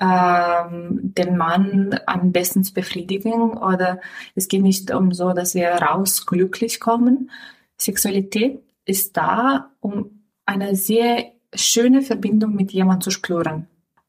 ähm, 0.00 0.98
den 1.02 1.36
Mann 1.36 1.98
am 2.06 2.32
besten 2.32 2.64
zu 2.64 2.72
befriedigen 2.72 3.52
oder 3.52 4.00
es 4.34 4.48
geht 4.48 4.62
nicht 4.62 4.90
um 4.90 5.12
so, 5.12 5.34
dass 5.34 5.54
wir 5.54 5.68
raus 5.68 6.24
glücklich 6.24 6.80
kommen. 6.80 7.30
Sexualität 7.76 8.62
ist 8.86 9.16
da, 9.16 9.70
um 9.80 10.22
eine 10.46 10.74
sehr 10.74 11.32
schöne 11.54 12.02
Verbindung 12.02 12.54
mit 12.54 12.72
jemandem 12.72 13.02
zu 13.02 13.10
spüren. 13.10 13.66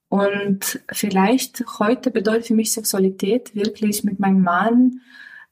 Und 0.09 0.79
vielleicht 0.91 1.63
heute 1.79 2.11
bedeutet 2.11 2.47
für 2.47 2.53
mich 2.53 2.71
Sexualität 2.71 3.55
wirklich 3.55 4.03
mit 4.03 4.19
meinem 4.19 4.43
Mann 4.43 5.01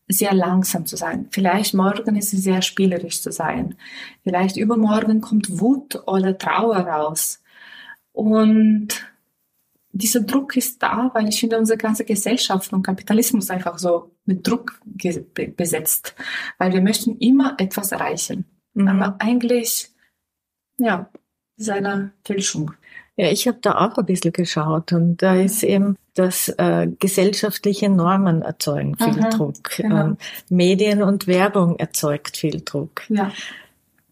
sehr 0.08 0.34
langsam 0.34 0.86
zu 0.86 0.97
sein. 0.97 1.27
Vielleicht 1.32 1.73
morgen 1.73 2.15
ist 2.15 2.34
es 2.34 2.43
sehr 2.43 2.62
spielerisch 2.62 3.21
zu 3.21 3.32
sein. 3.32 3.75
Vielleicht 4.23 4.58
übermorgen 4.58 5.21
kommt 5.21 5.60
Wut 5.60 6.08
oder 6.08 6.38
Trauer 6.38 6.77
raus. 6.77 7.41
Und 8.12 8.89
dieser 9.93 10.21
Druck 10.21 10.56
ist 10.56 10.82
da, 10.84 11.12
weil 11.13 11.27
ich 11.27 11.39
finde, 11.39 11.58
unsere 11.58 11.77
ganze 11.77 12.06
Gesellschaft 12.06 12.71
und 12.71 12.84
Kapitalismus 12.84 13.49
einfach 13.49 13.77
so 13.77 14.12
mit 14.25 14.47
Druck 14.47 14.80
besetzt. 15.56 16.15
Weil 16.58 16.73
wir 16.73 16.82
möchten 16.82 17.17
immer 17.17 17.56
etwas 17.58 17.91
erreichen. 17.91 18.45
Mhm. 18.73 18.88
Aber 18.88 19.15
eigentlich, 19.19 19.89
ja, 20.77 21.10
ist 21.62 21.69
eine 21.69 22.12
Fälschung. 22.26 22.74
Ja, 23.17 23.30
ich 23.30 23.47
habe 23.47 23.60
da 23.62 23.76
auch 23.76 23.97
ein 23.97 24.06
bisschen 24.06 24.34
geschaut 24.34 24.93
und 24.93 25.21
da 25.21 25.36
ist 25.36 25.63
eben 25.63 25.97
dass 26.13 26.50
äh, 26.50 26.88
gesellschaftliche 27.00 27.89
Normen 27.89 28.41
erzeugen 28.41 28.97
viel 28.97 29.19
Aha, 29.19 29.30
Druck. 29.30 29.78
Genau. 29.78 30.06
Ähm, 30.08 30.17
Medien 30.50 31.04
und 31.04 31.28
Werbung 31.28 31.78
erzeugt 31.80 32.38
viel 32.38 32.62
Druck. 32.62 33.04
Ja. 33.10 33.32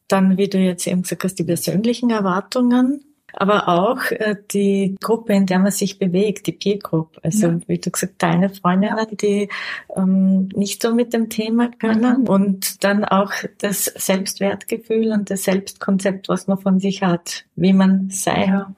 Dann, 0.08 0.38
wie 0.38 0.48
du 0.48 0.58
jetzt 0.58 0.88
eben 0.88 1.02
gesagt 1.04 1.24
hast, 1.24 1.36
die 1.36 1.44
persönlichen 1.44 2.10
Erwartungen, 2.10 3.04
aber 3.34 3.68
auch 3.68 4.12
äh, 4.12 4.36
die 4.52 4.96
Gruppe, 5.02 5.34
in 5.34 5.46
der 5.46 5.60
man 5.60 5.72
sich 5.72 6.00
bewegt, 6.00 6.48
die 6.48 6.52
Peer 6.52 6.80
Group. 6.80 7.20
Also 7.24 7.48
ja. 7.48 7.60
wie 7.68 7.78
du 7.78 7.92
gesagt, 7.92 8.16
deine 8.20 8.50
Freundinnen, 8.50 9.08
die 9.22 9.50
ähm, 9.96 10.50
nicht 10.56 10.82
so 10.82 10.94
mit 10.94 11.14
dem 11.14 11.30
Thema 11.30 11.70
können 11.70 12.22
mhm. 12.22 12.28
und 12.28 12.84
dann 12.84 13.06
auch 13.06 13.32
das 13.60 13.86
Selbstwertgefühl 13.86 15.12
und 15.12 15.30
das 15.30 15.44
Selbstkonzept, 15.44 16.30
was 16.30 16.48
man 16.48 16.58
von 16.58 16.80
sich 16.80 17.04
hat, 17.04 17.46
wie 17.56 17.74
man 17.74 18.10
sei. 18.10 18.46
Ja 18.46 18.74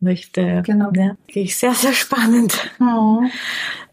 möchte. 0.00 0.62
Genau. 0.64 0.90
Ja, 0.94 1.16
ich 1.26 1.56
sehr, 1.56 1.74
sehr 1.74 1.92
spannend. 1.92 2.70
Oh. 2.80 3.22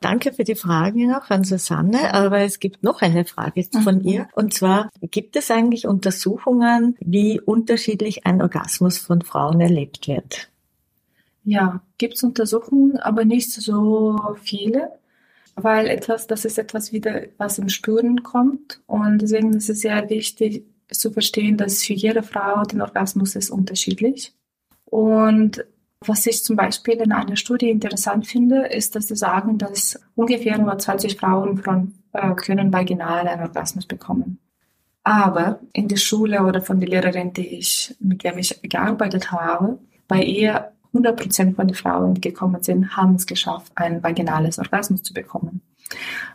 Danke 0.02 0.34
für 0.34 0.44
die 0.44 0.56
Frage 0.56 1.08
noch 1.08 1.30
an 1.30 1.44
Susanne, 1.44 2.14
aber 2.14 2.40
es 2.40 2.60
gibt 2.60 2.84
noch 2.84 3.02
eine 3.02 3.26
Frage 3.26 3.64
von 3.84 4.00
mhm. 4.00 4.08
ihr. 4.08 4.28
Und 4.34 4.54
zwar, 4.54 4.90
gibt 5.02 5.36
es 5.36 5.50
eigentlich 5.50 5.88
Untersuchungen, 5.88 6.98
wie 7.00 7.40
unterschiedlich 7.40 8.26
ein 8.26 8.42
Orgasmus 8.42 8.98
von 8.98 9.22
Frauen 9.22 9.62
erlebt 9.62 10.08
wird? 10.08 10.50
Ja, 11.46 11.82
gibt 11.98 12.16
es 12.16 12.24
Untersuchungen, 12.24 12.98
aber 12.98 13.26
nicht 13.26 13.52
so 13.52 14.36
viele, 14.42 14.90
weil 15.56 15.88
etwas, 15.88 16.28
das 16.28 16.46
ist 16.46 16.58
etwas 16.58 16.92
wieder, 16.92 17.24
was 17.38 17.60
im 17.60 17.70
Spüren 17.70 18.24
kommt. 18.24 18.82
Und 18.88 19.22
deswegen 19.22 19.54
ist 19.54 19.70
es 19.70 19.82
sehr 19.82 20.10
wichtig 20.10 20.66
zu 20.90 21.12
verstehen, 21.12 21.58
dass 21.58 21.84
für 21.84 21.94
jede 21.94 22.24
Frau 22.24 22.64
den 22.64 22.82
Orgasmus 22.82 23.36
ist 23.36 23.50
unterschiedlich. 23.50 24.34
Und 24.86 25.66
was 26.08 26.26
ich 26.26 26.44
zum 26.44 26.56
Beispiel 26.56 26.96
in 26.96 27.12
einer 27.12 27.36
Studie 27.36 27.70
interessant 27.70 28.28
finde, 28.28 28.68
ist, 28.68 28.96
dass 28.96 29.08
sie 29.08 29.16
sagen, 29.16 29.58
dass 29.58 30.00
ungefähr 30.16 30.58
nur 30.58 30.78
20 30.78 31.18
Frauen 31.18 31.58
von, 31.58 31.94
äh, 32.14 32.34
können 32.36 32.72
vaginal 32.72 33.28
einen 33.28 33.42
Orgasmus 33.42 33.86
bekommen. 33.86 34.40
Aber 35.04 35.60
in 35.74 35.88
der 35.88 35.98
Schule 35.98 36.44
oder 36.44 36.62
von 36.62 36.80
der 36.80 36.90
Lehrerin, 36.90 37.34
die 37.34 37.58
ich, 37.58 37.96
mit 38.00 38.24
der 38.24 38.38
ich 38.38 38.62
gearbeitet 38.62 39.32
habe, 39.32 39.78
bei 40.08 40.24
ihr 40.24 40.72
100 40.94 41.20
Prozent 41.20 41.56
von 41.56 41.68
den 41.68 41.76
Frauen, 41.76 42.14
die 42.14 42.22
gekommen 42.22 42.62
sind, 42.64 42.96
haben 42.96 43.16
es 43.16 43.26
geschafft, 43.26 43.72
ein 43.76 44.02
vaginales 44.04 44.60
Orgasmus 44.60 45.04
zu 45.04 45.14
bekommen. 45.14 45.62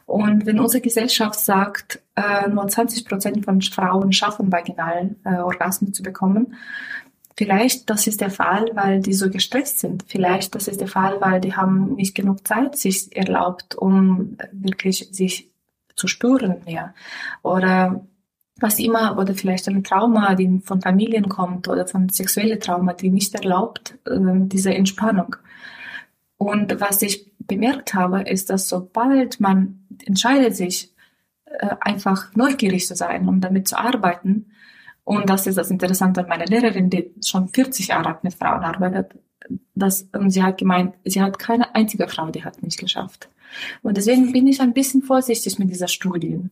Und 0.04 0.46
wenn 0.46 0.60
unsere 0.60 0.80
Gesellschaft 0.80 1.38
sagt, 1.38 2.00
äh, 2.16 2.48
nur 2.48 2.66
20 2.66 3.06
Prozent 3.06 3.44
von 3.44 3.60
Frauen 3.62 4.12
schaffen, 4.12 4.52
vaginalen 4.52 5.16
äh, 5.24 5.38
Orgasmus 5.38 5.92
zu 5.92 6.02
bekommen, 6.02 6.54
Vielleicht 7.38 7.88
das 7.88 8.08
ist 8.08 8.20
der 8.20 8.30
Fall, 8.30 8.68
weil 8.74 8.98
die 9.00 9.12
so 9.12 9.30
gestresst 9.30 9.78
sind. 9.78 10.02
Vielleicht 10.08 10.56
das 10.56 10.66
ist 10.66 10.80
der 10.80 10.88
Fall, 10.88 11.20
weil 11.20 11.40
die 11.40 11.54
haben 11.54 11.94
nicht 11.94 12.16
genug 12.16 12.44
Zeit 12.44 12.76
sich 12.76 13.16
erlaubt, 13.16 13.76
um 13.76 14.36
wirklich 14.50 15.08
sich 15.12 15.48
zu 15.94 16.08
spüren 16.08 16.56
mehr. 16.66 16.94
Oder 17.44 18.04
was 18.56 18.80
immer, 18.80 19.16
oder 19.18 19.34
vielleicht 19.34 19.68
ein 19.68 19.84
Trauma, 19.84 20.34
die 20.34 20.58
von 20.64 20.80
Familien 20.82 21.28
kommt 21.28 21.68
oder 21.68 21.86
von 21.86 22.08
sexuellen 22.08 22.58
Trauma, 22.58 22.92
die 22.92 23.10
nicht 23.10 23.36
erlaubt, 23.36 23.96
äh, 24.06 24.18
diese 24.18 24.74
Entspannung. 24.74 25.36
Und 26.38 26.80
was 26.80 27.02
ich 27.02 27.30
bemerkt 27.38 27.94
habe, 27.94 28.22
ist, 28.22 28.50
dass 28.50 28.68
sobald 28.68 29.38
man 29.38 29.86
entscheidet 30.04 30.56
sich, 30.56 30.92
äh, 31.44 31.76
einfach 31.82 32.34
neugierig 32.34 32.88
zu 32.88 32.96
sein 32.96 33.28
und 33.28 33.42
damit 33.42 33.68
zu 33.68 33.78
arbeiten, 33.78 34.46
und 35.08 35.30
das 35.30 35.46
ist 35.46 35.56
das 35.56 35.70
Interessante 35.70 36.20
an 36.20 36.28
meiner 36.28 36.44
Lehrerin, 36.44 36.90
die 36.90 37.10
schon 37.24 37.48
40 37.48 37.88
Jahre 37.88 38.18
mit 38.22 38.34
Frauen 38.34 38.62
arbeitet. 38.62 39.14
Das, 39.74 40.02
und 40.12 40.28
sie 40.32 40.42
hat 40.42 40.58
gemeint, 40.58 40.96
sie 41.02 41.22
hat 41.22 41.38
keine 41.38 41.74
einzige 41.74 42.06
Frau, 42.08 42.28
die 42.30 42.44
hat 42.44 42.62
nicht 42.62 42.78
geschafft. 42.78 43.30
Und 43.82 43.96
deswegen 43.96 44.32
bin 44.32 44.46
ich 44.46 44.60
ein 44.60 44.74
bisschen 44.74 45.00
vorsichtig 45.00 45.58
mit 45.58 45.70
dieser 45.70 45.88
Studien, 45.88 46.50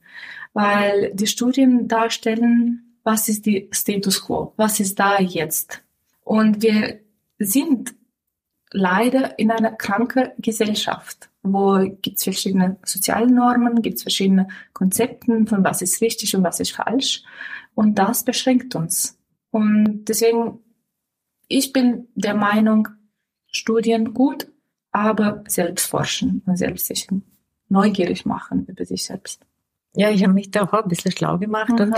weil 0.55 1.13
die 1.13 1.27
Studien 1.27 1.87
darstellen, 1.87 2.97
was 3.05 3.29
ist 3.29 3.45
die 3.45 3.69
Status 3.73 4.25
quo, 4.25 4.55
was 4.57 4.81
ist 4.81 4.99
da 4.99 5.21
jetzt. 5.21 5.83
Und 6.25 6.63
wir 6.63 7.01
sind 7.39 7.95
leider 8.71 9.39
in 9.39 9.51
einer 9.51 9.73
kranken 9.73 10.31
Gesellschaft, 10.39 11.29
wo 11.43 11.79
gibt 12.01 12.17
es 12.17 12.25
verschiedene 12.25 12.79
soziale 12.87 13.31
Normen, 13.31 13.83
gibt 13.83 13.99
es 13.99 14.03
verschiedene 14.03 14.49
Konzepte 14.73 15.45
von 15.45 15.63
was 15.63 15.83
ist 15.83 16.01
richtig 16.01 16.35
und 16.35 16.43
was 16.43 16.59
ist 16.59 16.73
falsch. 16.73 17.23
Und 17.77 17.97
das 17.97 18.25
beschränkt 18.25 18.75
uns. 18.75 19.19
Und 19.51 20.07
deswegen, 20.07 20.61
ich 21.47 21.75
bin 21.75 22.09
der 22.15 22.35
Meinung, 22.35 22.89
Studien 23.53 24.15
gut, 24.15 24.49
aber 24.93 25.45
selbst 25.47 25.87
forschen 25.87 26.43
und 26.47 26.57
selbst 26.57 26.87
sich 26.87 27.07
neugierig 27.69 28.25
machen 28.25 28.65
über 28.67 28.87
sich 28.87 29.05
selbst. 29.05 29.45
Ja, 29.95 30.11
ich 30.11 30.23
habe 30.23 30.33
mich 30.33 30.51
da 30.51 30.63
auch 30.63 30.73
ein 30.73 30.89
bisschen 30.89 31.13
schlau 31.13 31.37
gemacht. 31.39 31.71
Mhm. 31.71 31.81
Und 31.81 31.97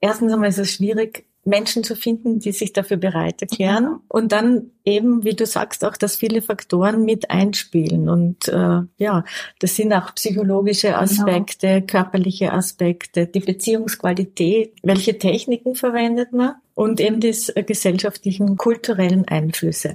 erstens 0.00 0.32
einmal 0.32 0.50
ist 0.50 0.58
es 0.58 0.72
schwierig, 0.72 1.26
Menschen 1.48 1.82
zu 1.82 1.96
finden, 1.96 2.38
die 2.38 2.52
sich 2.52 2.72
dafür 2.72 2.96
bereit 2.96 3.42
erklären. 3.42 3.84
Ja. 3.84 4.00
Und 4.08 4.32
dann 4.32 4.70
eben, 4.84 5.24
wie 5.24 5.34
du 5.34 5.46
sagst, 5.46 5.84
auch, 5.84 5.96
dass 5.96 6.16
viele 6.16 6.42
Faktoren 6.42 7.04
mit 7.04 7.30
einspielen. 7.30 8.08
Und 8.08 8.48
äh, 8.48 8.82
ja, 8.98 9.24
das 9.58 9.76
sind 9.76 9.92
auch 9.92 10.14
psychologische 10.14 10.88
genau. 10.88 11.00
Aspekte, 11.00 11.66
genau. 11.66 11.86
körperliche 11.86 12.52
Aspekte, 12.52 13.26
die 13.26 13.40
Beziehungsqualität, 13.40 14.74
welche 14.82 15.18
Techniken 15.18 15.74
verwendet 15.74 16.32
man 16.32 16.54
und 16.74 17.00
eben 17.00 17.20
die 17.20 17.34
gesellschaftlichen, 17.66 18.56
kulturellen 18.56 19.26
Einflüsse. 19.26 19.94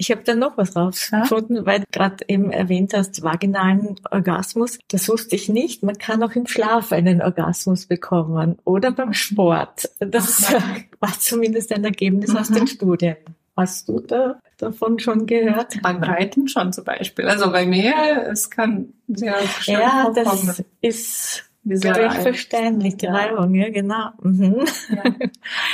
Ich 0.00 0.10
habe 0.10 0.22
da 0.24 0.34
noch 0.34 0.56
was 0.56 0.74
rausgefunden, 0.76 1.56
ja? 1.56 1.66
weil 1.66 1.80
du 1.80 1.84
gerade 1.92 2.24
eben 2.26 2.52
erwähnt 2.52 2.94
hast, 2.94 3.22
vaginalen 3.22 3.96
Orgasmus. 4.10 4.78
Das 4.88 5.10
wusste 5.10 5.36
ich 5.36 5.50
nicht. 5.50 5.82
Man 5.82 5.98
kann 5.98 6.22
auch 6.22 6.32
im 6.32 6.46
Schlaf 6.46 6.90
einen 6.90 7.20
Orgasmus 7.20 7.84
bekommen 7.84 8.58
oder 8.64 8.92
beim 8.92 9.12
Sport. 9.12 9.90
Das 9.98 10.54
Ach, 10.56 10.74
war 11.00 11.12
zumindest 11.18 11.70
ein 11.74 11.84
Ergebnis 11.84 12.30
mhm. 12.30 12.36
aus 12.38 12.48
den 12.48 12.66
Studien. 12.66 13.16
Hast 13.58 13.90
du 13.90 14.00
da 14.00 14.40
davon 14.56 14.98
schon 15.00 15.26
gehört? 15.26 15.82
Beim 15.82 16.02
Reiten 16.02 16.48
schon 16.48 16.72
zum 16.72 16.84
Beispiel. 16.84 17.26
Also 17.28 17.52
bei 17.52 17.66
mir, 17.66 17.92
es 18.30 18.48
kann 18.48 18.94
sehr 19.06 19.36
schön 19.60 19.74
Ja, 19.74 20.10
das 20.14 20.62
ist 20.80 21.44
Selbstverständlich, 21.62 22.96
die 22.96 23.06
Reibung, 23.06 23.54
ja, 23.54 23.68
genau. 23.68 24.12
Mhm. 24.22 24.64
Ja. 24.88 25.02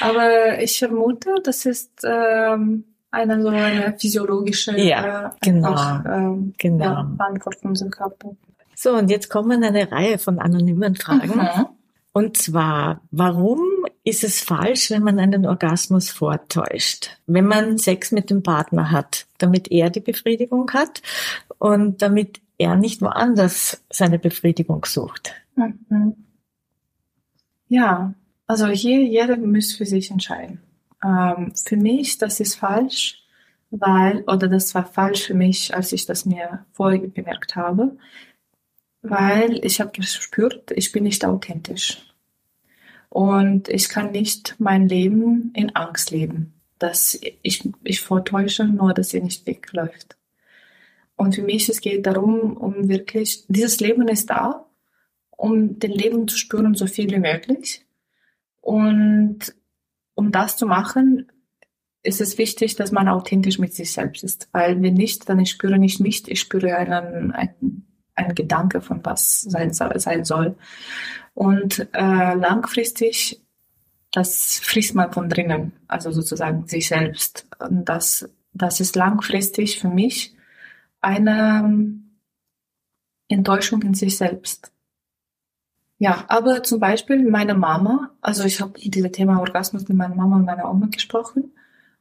Aber 0.01 0.61
ich 0.61 0.81
vermute, 0.81 1.37
das 1.45 1.65
ist 1.65 2.03
ähm, 2.03 2.83
eine 3.17 3.43
so 3.43 3.49
eine 3.49 3.95
physiologische 3.99 4.79
ja, 4.79 5.27
äh, 5.27 5.31
genau, 5.41 5.69
einfach, 5.71 6.05
ähm, 6.07 6.55
genau. 6.59 6.85
Ja, 6.85 7.11
Antwort 7.19 7.57
von 7.57 7.71
unserem 7.71 7.91
Körper. 7.91 8.37
So, 8.75 8.95
und 8.95 9.11
jetzt 9.11 9.31
kommen 9.31 9.65
eine 9.65 9.91
Reihe 9.91 10.19
von 10.19 10.39
anonymen 10.39 10.97
Fragen. 10.97 11.39
Mhm. 11.39 11.67
Und 12.13 12.37
zwar, 12.37 13.03
warum 13.11 13.61
ist 14.05 14.25
es 14.25 14.41
falsch, 14.41 14.91
wenn 14.91 15.03
man 15.03 15.19
einen 15.19 15.45
Orgasmus 15.47 16.11
vortäuscht? 16.11 17.11
Wenn 17.27 17.47
man 17.47 17.79
Sex 17.79 18.13
mit 18.13 18.31
dem 18.31 18.43
Partner 18.43 18.91
hat, 18.91 19.27
damit 19.39 19.71
er 19.71 19.91
die 19.91 20.01
Befriedigung 20.01 20.71
hat 20.73 21.03
und 21.59 22.01
damit 22.03 22.41
er 22.59 22.77
nicht 22.77 23.03
woanders 23.03 23.85
seine 23.91 24.19
Befriedigung 24.19 24.85
sucht. 24.85 25.35
Mhm. 25.57 26.15
Ja, 27.69 28.15
also 28.47 28.67
hier 28.69 29.03
jeder 29.03 29.37
muss 29.37 29.75
für 29.75 29.87
sich 29.87 30.11
entscheiden. 30.11 30.61
Ähm, 31.07 31.53
für 31.55 31.77
mich, 31.77 32.19
das 32.19 32.41
ist 32.41 32.57
falsch, 32.57 33.23
weil, 33.71 34.23
oder 34.27 34.49
das 34.49 34.75
war 34.75 34.87
falsch 34.87 35.27
für 35.27 35.35
mich, 35.35 35.75
als 35.75 35.93
ich 35.93 36.07
das 36.07 36.25
mir 36.27 36.67
vorher 36.73 37.01
bemerkt 37.01 37.57
habe, 37.57 37.97
weil 39.03 39.65
ich 39.65 39.81
habe 39.81 39.93
gespürt, 39.93 40.73
ich 40.73 40.93
bin 40.93 41.05
nicht 41.05 41.25
authentisch. 41.25 42.03
Und 43.09 43.69
ich 43.69 43.89
kann 43.89 44.11
nicht 44.13 44.57
mein 44.59 44.89
Leben 44.89 45.53
in 45.55 45.75
Angst 45.77 46.11
leben, 46.11 46.55
dass 46.79 47.19
ich, 47.43 47.69
ich 47.85 48.01
vortäusche, 48.01 48.65
nur 48.65 48.93
dass 48.93 49.11
sie 49.11 49.21
nicht 49.21 49.47
wegläuft. 49.47 50.17
Und 51.15 51.35
für 51.35 51.43
mich, 51.43 51.69
es 51.69 51.81
geht 51.81 52.05
darum, 52.07 52.57
um 52.57 52.89
wirklich, 52.89 53.45
dieses 53.49 53.81
Leben 53.81 54.09
ist 54.09 54.29
da, 54.29 54.67
um 55.31 55.79
den 55.79 55.93
Leben 55.93 56.29
zu 56.29 56.37
spüren, 56.37 56.75
so 56.75 56.87
viel 56.87 57.11
wie 57.11 57.19
möglich. 57.19 57.87
Und 58.61 59.55
um 60.17 60.33
das 60.33 60.57
zu 60.57 60.67
machen, 60.67 61.31
ist 62.03 62.21
es 62.21 62.39
wichtig, 62.39 62.75
dass 62.77 62.91
man 62.91 63.09
authentisch 63.09 63.59
mit 63.59 63.75
sich 63.75 63.93
selbst 63.93 64.25
ist. 64.25 64.49
Weil 64.53 64.83
wenn 64.83 64.95
nicht, 64.95 65.29
dann 65.29 65.39
ich 65.39 65.51
spüre 65.51 65.79
nicht 65.79 66.01
mich, 66.01 66.29
ich 66.29 66.41
spüre 66.41 66.77
einen, 66.77 67.33
einen, 67.33 67.87
einen 68.15 68.35
Gedanke 68.35 68.81
von 68.81 69.05
was 69.05 69.43
sein, 69.43 69.73
sein 69.73 70.25
soll. 70.25 70.57
Und 71.35 71.89
äh, 71.93 72.35
langfristig, 72.35 73.43
das 74.11 74.59
frisst 74.63 74.95
man 74.95 75.13
von 75.13 75.29
drinnen, 75.29 75.73
also 75.87 76.11
sozusagen 76.11 76.67
sich 76.67 76.89
selbst. 76.89 77.47
Und 77.59 77.85
das, 77.85 78.29
das 78.55 78.81
ist 78.81 78.97
langfristig 78.97 79.79
für 79.79 79.89
mich 79.89 80.35
eine 81.01 82.01
Enttäuschung 83.29 83.83
in 83.83 83.95
sich 83.95 84.17
selbst. 84.17 84.73
Ja, 85.99 86.25
aber 86.29 86.63
zum 86.63 86.79
Beispiel 86.79 87.29
meine 87.31 87.55
Mama, 87.55 88.11
also 88.21 88.45
ich 88.45 88.61
habe 88.61 88.79
dieses 88.79 89.13
Thema 89.13 89.41
Orgasmus 89.41 89.89
mit 89.89 89.97
meiner 89.97 90.15
Mama 90.15 90.37
und 90.37 90.45
meiner 90.45 90.71
Oma 90.71 90.87
gesprochen 90.87 91.53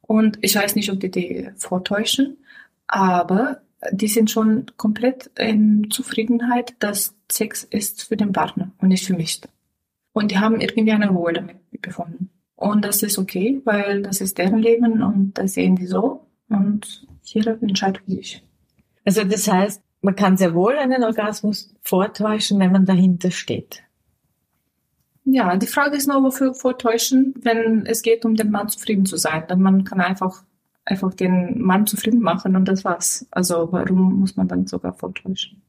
und 0.01 0.37
ich 0.41 0.55
weiß 0.55 0.75
nicht, 0.75 0.91
ob 0.91 0.99
die 0.99 1.11
die 1.11 1.49
vortäuschen, 1.55 2.37
aber 2.87 3.61
die 3.91 4.07
sind 4.07 4.31
schon 4.31 4.65
komplett 4.77 5.31
in 5.37 5.89
Zufriedenheit, 5.91 6.75
dass 6.79 7.15
Sex 7.31 7.63
ist 7.63 8.03
für 8.03 8.17
den 8.17 8.33
Partner 8.33 8.71
und 8.79 8.89
nicht 8.89 9.05
für 9.05 9.15
mich. 9.15 9.41
Und 10.13 10.31
die 10.31 10.39
haben 10.39 10.59
irgendwie 10.59 10.91
eine 10.91 11.09
Ruhe 11.09 11.33
damit 11.33 11.57
befunden. 11.81 12.29
Und 12.55 12.85
das 12.85 13.03
ist 13.03 13.17
okay, 13.17 13.61
weil 13.65 14.01
das 14.01 14.21
ist 14.21 14.37
deren 14.37 14.59
Leben 14.59 15.03
und 15.03 15.33
das 15.33 15.53
sehen 15.53 15.75
die 15.75 15.87
so 15.87 16.25
und 16.49 17.05
entscheidet 17.33 18.01
für 18.05 18.11
sich. 18.11 18.43
Also 19.03 19.23
das 19.23 19.47
heißt, 19.51 19.81
man 20.05 20.15
kann 20.15 20.37
sehr 20.37 20.53
wohl 20.53 20.77
einen 20.77 21.03
Orgasmus 21.03 21.73
vortäuschen, 21.81 22.59
wenn 22.59 22.71
man 22.71 22.85
dahinter 22.85 23.31
steht. 23.31 23.81
Ja, 25.25 25.57
die 25.57 25.65
Frage 25.65 25.97
ist 25.97 26.07
nur, 26.07 26.23
wofür 26.23 26.53
vortäuschen, 26.53 27.33
wenn 27.41 27.87
es 27.87 28.03
geht, 28.03 28.23
um 28.23 28.35
den 28.35 28.51
Mann 28.51 28.69
zufrieden 28.69 29.07
zu 29.07 29.17
sein. 29.17 29.43
Dann 29.47 29.61
man 29.61 29.83
kann 29.83 29.99
einfach, 29.99 30.43
einfach 30.85 31.15
den 31.15 31.59
Mann 31.59 31.87
zufrieden 31.87 32.21
machen 32.21 32.55
und 32.55 32.65
das 32.65 32.85
war's. 32.85 33.25
Also 33.31 33.71
warum 33.71 34.19
muss 34.19 34.35
man 34.35 34.47
dann 34.47 34.67
sogar 34.67 34.93
vortäuschen? 34.93 35.63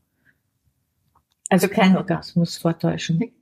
Also 1.48 1.68
kein 1.68 1.96
Orgasmus 1.96 2.58
vortäuschen. 2.58 3.32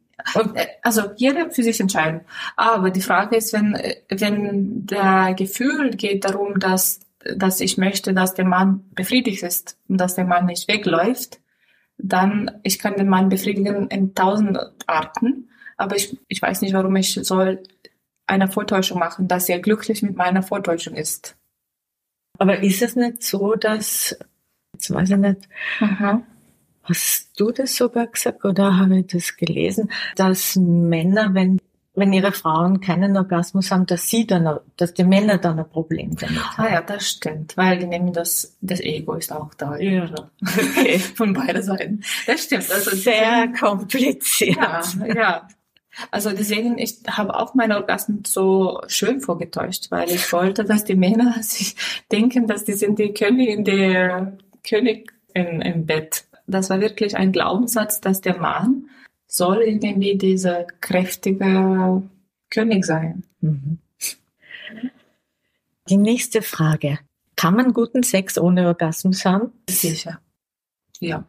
Äh, 0.55 0.67
also 0.83 1.03
jeder 1.17 1.51
für 1.51 1.65
sich 1.65 1.81
entscheiden. 1.81 2.21
Aber 2.55 2.91
die 2.91 3.01
Frage 3.01 3.35
ist, 3.35 3.53
wenn, 3.53 3.77
wenn 4.11 4.87
der 4.87 5.35
Gefühl 5.35 5.91
geht 5.91 6.25
darum, 6.25 6.61
dass, 6.61 7.01
dass 7.37 7.61
ich 7.61 7.79
möchte, 7.79 8.15
dass 8.15 8.35
der 8.35 8.45
Mann 8.45 8.85
befriedigt 8.95 9.43
ist 9.43 9.79
und 9.89 9.99
dass 9.99 10.15
der 10.15 10.25
Mann 10.25 10.47
nicht 10.47 10.69
wegläuft, 10.69 11.41
dann 11.97 12.51
ich 12.63 12.79
kann 12.79 12.97
den 12.97 13.09
Mann 13.09 13.29
befriedigen 13.29 13.89
in 13.89 14.15
tausend 14.15 14.59
Arten 14.87 15.49
aber 15.77 15.97
ich, 15.97 16.19
ich 16.29 16.41
weiß 16.41 16.63
nicht, 16.63 16.75
warum 16.75 16.95
ich 16.97 17.15
soll 17.23 17.63
eine 18.27 18.49
Vortäuschung 18.49 18.99
machen, 18.99 19.29
dass 19.29 19.49
er 19.49 19.59
glücklich 19.59 20.03
mit 20.03 20.17
meiner 20.17 20.43
Vortäuschung 20.43 20.95
ist. 20.95 21.37
Aber 22.39 22.61
ist 22.61 22.83
es 22.83 22.97
nicht 22.97 23.23
so, 23.23 23.55
dass, 23.55 24.17
jetzt 24.73 24.93
weiß 24.93 25.11
ich 25.11 25.17
nicht, 25.17 25.49
Aha. 25.81 26.23
hast 26.83 27.39
du 27.39 27.51
das 27.51 27.77
sogar 27.77 28.07
gesagt 28.07 28.45
oder 28.45 28.77
habe 28.79 29.01
ich 29.01 29.07
das 29.09 29.37
gelesen, 29.37 29.91
dass 30.17 30.57
Männer, 30.57 31.35
wenn 31.35 31.61
wenn 31.95 32.13
ihre 32.13 32.33
Frauen 32.33 32.81
keinen 32.81 33.17
Orgasmus 33.17 33.71
haben, 33.71 33.87
dass 33.87 34.09
sie 34.09 34.27
dann, 34.27 34.59
dass 34.77 34.95
die 34.95 35.05
Männer 35.05 35.39
dann 35.39 35.59
ein 35.59 35.69
Problem 35.69 36.17
damit 36.17 36.43
haben. 36.59 36.67
Ah 36.67 36.73
ja, 36.73 36.83
das 36.83 37.09
stimmt, 37.09 37.57
weil 37.57 37.79
die 37.79 37.87
nehmen 37.87 38.13
das, 38.13 38.57
das 38.61 38.81
Ego 38.81 39.15
ist 39.15 39.33
auch 39.33 39.55
da. 39.55 39.77
Ja. 39.77 40.11
Okay, 40.43 40.99
von 40.99 41.33
beiden 41.33 41.63
Seiten. 41.63 42.03
Das 42.27 42.45
stimmt. 42.45 42.71
Also 42.71 42.97
Sehr 42.97 43.53
kompliziert. 43.59 44.57
Ja, 44.57 44.83
ja. 45.15 45.49
Also 46.11 46.31
deswegen, 46.31 46.77
ich 46.79 46.99
habe 47.09 47.35
auch 47.37 47.55
meine 47.55 47.77
Orgasmen 47.77 48.25
so 48.27 48.81
schön 48.89 49.21
vorgetäuscht, 49.21 49.93
weil 49.93 50.11
ich 50.11 50.33
wollte, 50.33 50.65
dass 50.65 50.85
die 50.85 50.97
Männer 50.97 51.37
sich 51.43 51.77
denken, 52.11 52.49
dass 52.49 52.65
die 52.65 52.73
sind 52.73 52.99
die 52.99 53.15
Königin 53.15 53.65
der 53.65 54.37
König 54.69 55.13
im 55.35 55.87
Bett. 55.87 56.25
Das 56.47 56.71
war 56.71 56.81
wirklich 56.81 57.17
ein 57.17 57.33
Glaubenssatz, 57.33 58.01
dass 58.01 58.21
der 58.21 58.39
Mann 58.39 58.89
soll 59.35 59.63
irgendwie 59.63 60.17
dieser 60.17 60.65
kräftige 60.65 62.03
König 62.51 62.85
sein. 62.85 63.25
Mhm. 63.41 63.79
Die 65.89 65.97
nächste 65.97 66.41
Frage. 66.41 67.01
Kann 67.35 67.57
man 67.57 67.73
guten 67.73 68.05
Sex 68.05 68.39
ohne 68.39 68.69
Orgasmus 68.69 69.25
haben? 69.25 69.53
Sicher. 69.69 70.21
Ja. 71.01 71.25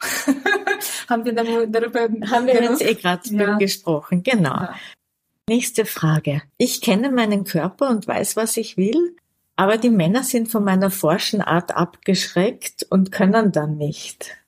haben 1.08 1.24
wir 1.24 1.34
darüber 1.34 2.08
haben 2.30 2.46
wir 2.46 2.62
jetzt 2.62 2.82
eh 2.82 2.94
gerade 2.94 3.28
ja. 3.30 3.56
gesprochen, 3.58 4.24
genau. 4.24 4.54
Ja. 4.54 4.74
Nächste 5.48 5.84
Frage. 5.84 6.42
Ich 6.58 6.80
kenne 6.80 7.12
meinen 7.12 7.44
Körper 7.44 7.90
und 7.90 8.08
weiß, 8.08 8.34
was 8.34 8.56
ich 8.56 8.76
will, 8.76 9.16
aber 9.54 9.78
die 9.78 9.90
Männer 9.90 10.24
sind 10.24 10.48
von 10.48 10.64
meiner 10.64 10.90
forschen 10.90 11.42
Art 11.42 11.76
abgeschreckt 11.76 12.86
und 12.90 13.12
können 13.12 13.52
dann 13.52 13.76
nicht. 13.76 14.39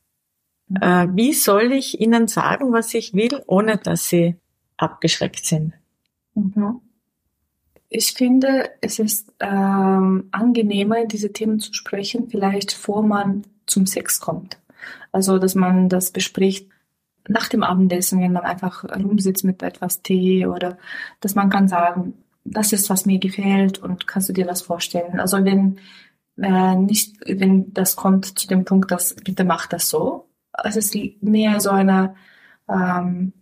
Äh, 0.81 1.09
wie 1.13 1.33
soll 1.33 1.73
ich 1.73 2.01
ihnen 2.01 2.29
sagen, 2.29 2.73
was 2.73 2.95
ich 2.95 3.15
will, 3.15 3.43
ohne 3.47 3.77
dass 3.77 4.09
sie 4.09 4.37
abgeschreckt 4.77 5.45
sind? 5.45 5.75
Mhm. 6.35 6.81
ich 7.91 8.13
finde, 8.13 8.71
es 8.81 8.99
ist 8.99 9.31
ähm, 9.39 10.29
angenehmer, 10.31 11.05
diese 11.05 11.31
Themen 11.31 11.61
zu 11.61 11.75
sprechen, 11.75 12.29
vielleicht 12.31 12.73
vor 12.73 13.03
man 13.03 13.43
zum 13.67 13.85
Sex 13.85 14.19
kommt. 14.19 14.59
Also, 15.13 15.39
dass 15.39 15.55
man 15.55 15.91
das 15.91 16.11
bespricht 16.11 16.69
nach 17.29 17.49
dem 17.49 17.63
Abendessen, 17.63 18.21
wenn 18.21 18.33
man 18.33 18.45
einfach 18.45 18.85
rumsitzt 18.85 19.45
mit 19.45 19.63
etwas 19.63 20.03
Tee 20.03 20.47
oder 20.47 20.79
dass 21.21 21.35
man 21.35 21.51
kann 21.51 21.69
sagen, 21.69 22.15
das 22.45 22.73
ist, 22.73 22.91
was 22.91 23.07
mir 23.07 23.19
gefällt 23.19 23.79
und 23.79 24.07
kannst 24.07 24.29
du 24.29 24.33
dir 24.33 24.47
das 24.47 24.63
vorstellen. 24.63 25.21
Also 25.21 25.45
wenn 25.45 25.79
äh, 26.39 26.75
nicht, 26.75 27.17
wenn 27.27 27.73
das 27.73 27.97
kommt 27.97 28.39
zu 28.39 28.49
dem 28.49 28.65
Punkt, 28.65 28.91
dass 28.91 29.15
bitte 29.15 29.45
mach 29.45 29.67
das 29.67 29.89
so. 29.89 30.27
Es 30.65 30.77
ist 30.77 30.95
mehr 31.21 31.61
so 31.61 31.71
eine 31.71 32.15
ähm, 32.69 33.33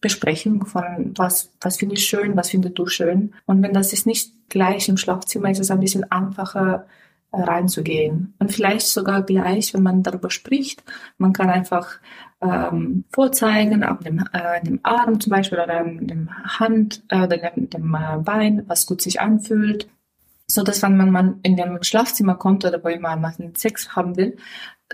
Besprechung 0.00 0.66
von 0.66 1.14
was, 1.16 1.52
was 1.60 1.76
finde 1.76 1.94
ich 1.94 2.06
schön, 2.06 2.36
was 2.36 2.50
findest 2.50 2.78
du 2.78 2.86
schön. 2.86 3.34
Und 3.46 3.62
wenn 3.62 3.72
das 3.72 3.92
ist 3.92 4.06
nicht 4.06 4.32
gleich 4.48 4.88
im 4.88 4.96
Schlafzimmer, 4.96 5.50
ist 5.50 5.60
es 5.60 5.70
ein 5.70 5.80
bisschen 5.80 6.10
einfacher 6.10 6.86
äh, 7.30 7.40
reinzugehen. 7.40 8.34
Und 8.38 8.52
vielleicht 8.52 8.86
sogar 8.88 9.22
gleich, 9.22 9.72
wenn 9.72 9.82
man 9.82 10.02
darüber 10.02 10.28
spricht, 10.30 10.82
man 11.18 11.32
kann 11.32 11.48
einfach 11.48 12.00
ähm, 12.42 13.04
vorzeigen, 13.10 13.84
auf 13.84 14.00
dem, 14.00 14.24
äh, 14.32 14.62
dem 14.62 14.80
Arm 14.82 15.20
zum 15.20 15.30
Beispiel 15.30 15.58
oder 15.58 15.84
dem 15.84 16.30
Hand 16.58 17.04
äh, 17.08 17.22
oder 17.22 17.38
dem, 17.38 17.70
dem 17.70 17.94
äh, 17.94 18.18
Bein, 18.18 18.64
was 18.66 18.86
gut 18.86 19.00
sich 19.00 19.20
anfühlt. 19.20 19.88
So 20.46 20.62
dass 20.62 20.82
wenn 20.82 20.96
man, 20.96 21.10
man 21.10 21.40
in 21.42 21.56
dem 21.56 21.82
Schlafzimmer 21.82 22.34
kommt 22.34 22.64
oder 22.64 22.82
wo 22.82 22.88
jemand 22.88 23.56
Sex 23.56 23.96
haben 23.96 24.16
will, 24.16 24.36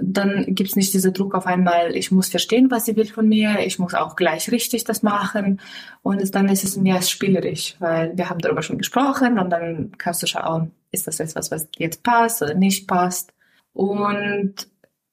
dann 0.01 0.45
gibt's 0.49 0.77
nicht 0.77 0.95
diesen 0.95 1.13
Druck 1.13 1.35
auf 1.35 1.47
einmal, 1.47 1.95
ich 1.95 2.11
muss 2.11 2.29
verstehen, 2.29 2.71
was 2.71 2.85
sie 2.85 2.97
will 2.97 3.07
von 3.07 3.29
mir, 3.29 3.61
ich 3.61 3.79
muss 3.79 3.95
auch 3.95 4.17
gleich 4.17 4.51
richtig 4.51 4.85
das 4.85 5.03
machen. 5.03 5.61
Und 6.03 6.35
dann 6.35 6.49
ist 6.49 6.65
es 6.65 6.77
mehr 6.77 7.03
spielerisch, 7.03 7.77
weil 7.79 8.17
wir 8.17 8.31
haben 8.31 8.41
darüber 8.41 8.63
schon 8.63 8.79
gesprochen 8.79 9.39
und 9.39 9.51
dann 9.51 9.93
kannst 9.99 10.23
du 10.23 10.27
schauen, 10.27 10.73
ist 10.91 11.07
das 11.07 11.21
etwas, 11.21 11.51
was 11.51 11.69
jetzt 11.77 12.03
passt 12.03 12.43
oder 12.43 12.55
nicht 12.55 12.87
passt. 12.87 13.33
Und 13.73 14.55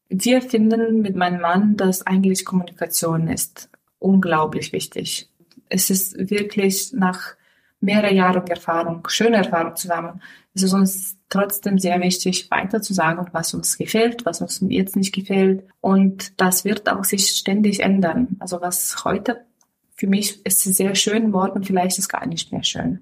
wir 0.10 0.42
finden 0.42 1.02
mit 1.02 1.16
meinem 1.16 1.42
Mann, 1.42 1.78
dass 1.78 2.06
eigentlich 2.06 2.46
Kommunikation 2.46 3.28
ist 3.28 3.70
unglaublich 4.00 4.72
wichtig. 4.72 5.30
Es 5.70 5.90
ist 5.90 6.30
wirklich 6.30 6.94
nach 6.94 7.36
mehreren 7.80 8.16
Jahren 8.16 8.48
Erfahrung, 8.48 9.08
schöne 9.08 9.38
Erfahrung 9.38 9.76
zusammen, 9.76 10.22
ist 10.56 10.64
es 10.64 10.74
uns 10.74 11.18
trotzdem 11.30 11.78
sehr 11.78 12.00
wichtig, 12.02 12.50
weiter 12.50 12.82
zu 12.82 12.94
sagen, 12.94 13.28
was 13.34 13.54
uns 13.54 13.78
gefällt, 13.78 14.26
was 14.26 14.42
uns 14.42 14.64
jetzt 14.70 14.96
nicht 14.96 15.14
gefällt. 15.14 15.66
Und 15.82 16.40
das 16.40 16.64
wird 16.64 16.90
auch 16.90 17.04
sich 17.04 17.28
ständig 17.28 17.82
ändern. 17.82 18.38
Also 18.40 18.62
was 18.62 19.04
heute 19.04 19.46
für 19.96 20.08
mich 20.08 20.46
ist 20.46 20.64
sehr 20.64 20.96
schön, 20.96 21.30
morgen 21.30 21.64
vielleicht 21.64 22.00
ist 22.00 22.10
gar 22.10 22.26
nicht 22.26 22.52
mehr 22.52 22.64
schön. 22.64 23.02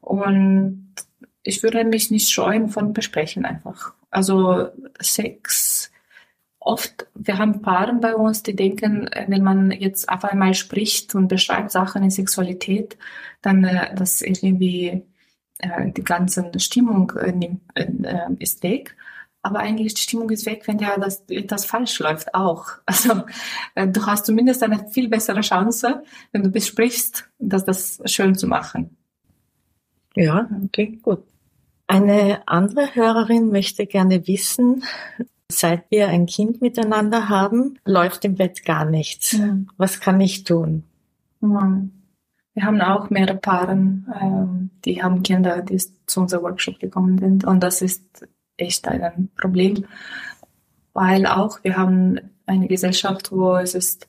Und 0.00 0.94
ich 1.42 1.62
würde 1.62 1.84
mich 1.84 2.10
nicht 2.10 2.30
scheuen 2.30 2.68
von 2.68 2.92
Besprechen 2.94 3.44
einfach. 3.44 3.92
Also 4.10 4.68
Sex, 5.00 5.90
oft, 6.58 7.06
wir 7.14 7.38
haben 7.38 7.62
Paaren 7.62 8.00
bei 8.00 8.14
uns, 8.14 8.42
die 8.42 8.56
denken, 8.56 9.08
wenn 9.28 9.42
man 9.42 9.70
jetzt 9.70 10.08
auf 10.08 10.24
einmal 10.24 10.54
spricht 10.54 11.14
und 11.14 11.28
beschreibt 11.28 11.70
Sachen 11.70 12.02
in 12.02 12.10
Sexualität, 12.10 12.96
dann 13.42 13.64
äh, 13.64 13.94
das 13.94 14.20
irgendwie 14.20 15.02
äh, 15.60 15.90
die 15.92 16.04
ganze 16.04 16.50
Stimmung 16.58 17.12
äh, 17.16 17.56
ist 18.38 18.62
weg. 18.62 18.96
Aber 19.42 19.60
eigentlich 19.60 19.94
die 19.94 20.02
Stimmung 20.02 20.28
ist 20.30 20.44
weg, 20.44 20.64
wenn 20.66 20.78
ja 20.78 20.98
das 20.98 21.24
etwas 21.28 21.64
falsch 21.64 21.98
läuft 21.98 22.34
auch. 22.34 22.66
Also 22.86 23.22
äh, 23.74 23.88
du 23.88 24.04
hast 24.06 24.26
zumindest 24.26 24.62
eine 24.62 24.88
viel 24.88 25.08
bessere 25.08 25.40
Chance, 25.40 26.02
wenn 26.32 26.42
du 26.42 26.50
besprichst, 26.50 27.28
dass 27.38 27.64
das 27.64 28.00
schön 28.04 28.34
zu 28.34 28.46
machen. 28.46 28.96
Ja, 30.14 30.48
okay, 30.64 30.98
gut. 31.02 31.22
Eine 31.86 32.46
andere 32.46 32.94
Hörerin 32.94 33.50
möchte 33.50 33.86
gerne 33.86 34.26
wissen, 34.26 34.84
seit 35.50 35.90
wir 35.90 36.08
ein 36.08 36.26
Kind 36.26 36.60
miteinander 36.60 37.28
haben, 37.28 37.78
läuft 37.84 38.24
im 38.24 38.36
Bett 38.36 38.64
gar 38.64 38.84
nichts. 38.84 39.32
Ja. 39.32 39.56
Was 39.76 40.00
kann 40.00 40.20
ich 40.20 40.44
tun? 40.44 40.84
Ja. 41.40 41.82
Wir 42.54 42.64
haben 42.64 42.80
auch 42.80 43.10
mehrere 43.10 43.36
Paaren, 43.36 44.12
ähm, 44.20 44.70
die 44.84 45.02
haben 45.02 45.22
Kinder, 45.22 45.62
die 45.62 45.78
zu 46.06 46.20
unserem 46.20 46.42
Workshop 46.44 46.78
gekommen 46.80 47.18
sind. 47.18 47.44
Und 47.44 47.60
das 47.60 47.80
ist 47.82 48.26
echt 48.56 48.88
ein 48.88 49.30
Problem, 49.36 49.84
weil 50.92 51.26
auch 51.26 51.62
wir 51.62 51.76
haben 51.76 52.18
eine 52.46 52.66
Gesellschaft, 52.66 53.30
wo 53.32 53.54
es 53.56 53.74
ist 53.74 54.08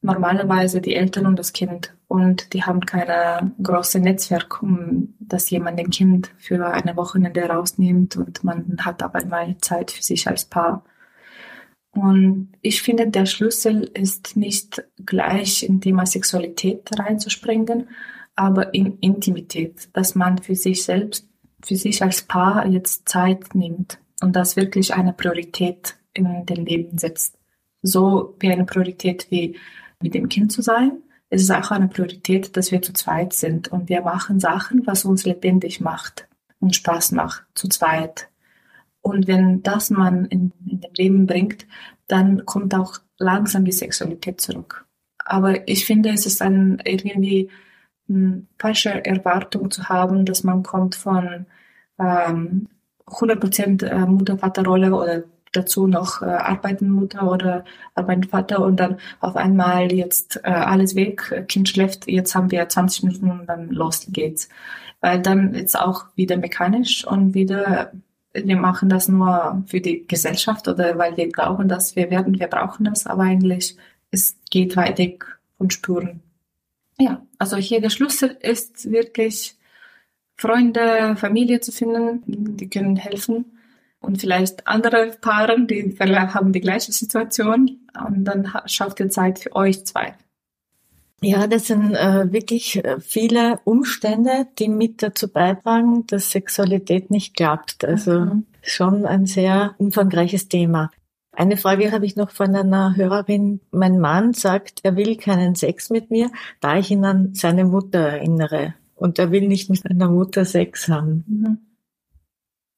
normalerweise 0.00 0.80
die 0.80 0.94
Eltern 0.94 1.26
und 1.26 1.38
das 1.38 1.52
Kind 1.52 1.94
und 2.06 2.52
die 2.52 2.62
haben 2.62 2.86
keine 2.86 3.52
große 3.62 3.98
Netzwerk, 3.98 4.62
um 4.62 5.14
dass 5.18 5.50
jemand 5.50 5.78
ein 5.78 5.90
Kind 5.90 6.32
für 6.38 6.66
eine 6.66 6.96
Wochenende 6.96 7.42
rausnimmt 7.42 8.16
und 8.16 8.44
man 8.44 8.76
hat 8.80 9.02
aber 9.02 9.24
mal 9.26 9.56
Zeit 9.58 9.90
für 9.90 10.02
sich 10.02 10.26
als 10.28 10.44
Paar. 10.44 10.84
Und 11.92 12.52
ich 12.60 12.82
finde, 12.82 13.08
der 13.08 13.26
Schlüssel 13.26 13.90
ist 13.94 14.36
nicht 14.36 14.84
gleich 15.04 15.62
in 15.62 15.80
Thema 15.80 16.06
Sexualität 16.06 16.90
reinzuspringen, 16.98 17.88
aber 18.36 18.72
in 18.74 18.98
Intimität, 18.98 19.88
dass 19.94 20.14
man 20.14 20.38
für 20.38 20.54
sich 20.54 20.84
selbst, 20.84 21.28
für 21.64 21.76
sich 21.76 22.02
als 22.02 22.22
Paar 22.22 22.66
jetzt 22.66 23.08
Zeit 23.08 23.54
nimmt 23.54 23.98
und 24.20 24.36
das 24.36 24.56
wirklich 24.56 24.94
eine 24.94 25.12
Priorität 25.12 25.96
in 26.14 26.46
dem 26.46 26.64
Leben 26.64 26.98
setzt. 26.98 27.36
So 27.82 28.36
wie 28.38 28.50
eine 28.52 28.64
Priorität 28.64 29.26
wie 29.30 29.56
mit 30.00 30.14
dem 30.14 30.28
Kind 30.28 30.52
zu 30.52 30.62
sein. 30.62 31.02
Es 31.30 31.42
ist 31.42 31.50
auch 31.50 31.70
eine 31.70 31.88
Priorität, 31.88 32.56
dass 32.56 32.70
wir 32.70 32.80
zu 32.80 32.92
zweit 32.92 33.32
sind 33.32 33.68
und 33.68 33.88
wir 33.88 34.02
machen 34.02 34.40
Sachen, 34.40 34.86
was 34.86 35.04
uns 35.04 35.26
lebendig 35.26 35.80
macht 35.80 36.28
und 36.60 36.74
Spaß 36.74 37.12
macht, 37.12 37.44
zu 37.54 37.68
zweit. 37.68 38.28
Und 39.00 39.26
wenn 39.26 39.62
das 39.62 39.90
man 39.90 40.26
in, 40.26 40.52
in 40.66 40.80
dem 40.80 40.92
Leben 40.96 41.26
bringt, 41.26 41.66
dann 42.06 42.44
kommt 42.46 42.74
auch 42.74 42.98
langsam 43.18 43.64
die 43.64 43.72
Sexualität 43.72 44.40
zurück. 44.40 44.86
Aber 45.24 45.68
ich 45.68 45.84
finde, 45.84 46.10
es 46.10 46.26
ist 46.26 46.42
ein 46.42 46.80
irgendwie 46.84 47.50
eine 48.08 48.46
falsche 48.58 49.04
Erwartung 49.04 49.70
zu 49.70 49.88
haben, 49.88 50.24
dass 50.24 50.44
man 50.44 50.62
kommt 50.62 50.94
von 50.94 51.46
ähm, 51.98 52.68
100% 53.06 53.84
äh, 53.84 54.06
Mutter-Vater-Rolle 54.06 54.94
oder 54.94 55.24
dazu 55.52 55.86
noch 55.86 56.22
äh, 56.22 56.26
arbeiten 56.26 56.90
Mutter 56.90 57.30
oder 57.30 57.64
arbeiten 57.94 58.24
Vater 58.24 58.60
und 58.60 58.78
dann 58.80 58.98
auf 59.20 59.36
einmal 59.36 59.92
jetzt 59.92 60.40
äh, 60.44 60.50
alles 60.50 60.94
weg, 60.94 61.46
Kind 61.48 61.68
schläft, 61.68 62.06
jetzt 62.08 62.34
haben 62.34 62.50
wir 62.50 62.68
20 62.68 63.04
Minuten 63.04 63.30
und 63.30 63.46
dann 63.46 63.70
los 63.70 64.06
geht's. 64.10 64.48
Weil 65.00 65.20
dann 65.20 65.54
ist 65.54 65.78
auch 65.78 66.06
wieder 66.16 66.36
mechanisch 66.36 67.06
und 67.06 67.34
wieder 67.34 67.92
wir 68.44 68.56
machen 68.56 68.88
das 68.88 69.08
nur 69.08 69.62
für 69.66 69.80
die 69.80 70.06
Gesellschaft 70.06 70.68
oder 70.68 70.98
weil 70.98 71.16
wir 71.16 71.28
glauben, 71.28 71.68
dass 71.68 71.96
wir 71.96 72.10
werden, 72.10 72.38
wir 72.38 72.48
brauchen 72.48 72.84
das, 72.84 73.06
aber 73.06 73.22
eigentlich 73.22 73.76
es 74.10 74.36
geht 74.50 74.76
weit 74.76 74.98
weg 74.98 75.24
von 75.56 75.70
Spuren. 75.70 76.20
Ja, 76.98 77.22
also 77.38 77.56
hier 77.56 77.80
der 77.80 77.90
Schlüssel 77.90 78.36
ist 78.40 78.90
wirklich 78.90 79.56
Freunde, 80.36 81.16
Familie 81.16 81.60
zu 81.60 81.72
finden, 81.72 82.22
die 82.56 82.68
können 82.68 82.96
helfen 82.96 83.44
und 84.00 84.20
vielleicht 84.20 84.66
andere 84.66 85.16
Paare, 85.20 85.60
die 85.66 85.96
haben 85.98 86.52
die 86.52 86.60
gleiche 86.60 86.92
Situation 86.92 87.80
und 88.06 88.24
dann 88.24 88.52
schafft 88.66 89.00
ihr 89.00 89.10
Zeit 89.10 89.38
für 89.40 89.54
euch 89.54 89.84
zwei. 89.84 90.14
Ja, 91.20 91.48
das 91.48 91.66
sind 91.66 91.94
äh, 91.94 92.32
wirklich 92.32 92.84
äh, 92.84 93.00
viele 93.00 93.60
Umstände, 93.64 94.46
die 94.58 94.68
mit 94.68 95.02
dazu 95.02 95.28
beitragen, 95.28 96.06
dass 96.06 96.30
Sexualität 96.30 97.10
nicht 97.10 97.34
klappt. 97.34 97.84
Also 97.84 98.20
mhm. 98.20 98.46
schon 98.62 99.04
ein 99.04 99.26
sehr 99.26 99.74
umfangreiches 99.78 100.48
Thema. 100.48 100.90
Eine 101.32 101.56
Frage 101.56 101.92
habe 101.92 102.06
ich 102.06 102.16
noch 102.16 102.30
von 102.30 102.54
einer 102.54 102.96
Hörerin. 102.96 103.60
Mein 103.70 103.98
Mann 103.98 104.32
sagt, 104.32 104.80
er 104.84 104.96
will 104.96 105.16
keinen 105.16 105.54
Sex 105.56 105.90
mit 105.90 106.10
mir, 106.10 106.30
da 106.60 106.78
ich 106.78 106.90
ihn 106.90 107.04
an 107.04 107.34
seine 107.34 107.64
Mutter 107.64 108.00
erinnere. 108.00 108.74
Und 108.94 109.18
er 109.18 109.30
will 109.30 109.46
nicht 109.48 109.70
mit 109.70 109.80
seiner 109.80 110.08
Mutter 110.08 110.44
Sex 110.44 110.88
haben. 110.88 111.24
Mhm. 111.26 111.58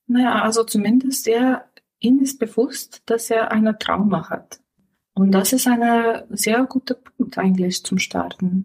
Naja, 0.07 0.43
also 0.43 0.65
zumindest 0.65 1.29
er, 1.29 1.67
ihm 2.01 2.21
ist 2.21 2.39
bewusst, 2.39 3.03
dass 3.07 3.31
er 3.31 3.53
eine 3.53 3.79
Trauma 3.79 4.29
hat. 4.29 4.60
Und 5.21 5.33
das 5.33 5.53
ist 5.53 5.69
ein 5.69 5.83
sehr 6.31 6.65
guter 6.65 6.95
Punkt 6.95 7.37
eigentlich 7.37 7.85
zum 7.85 7.99
Starten. 7.99 8.65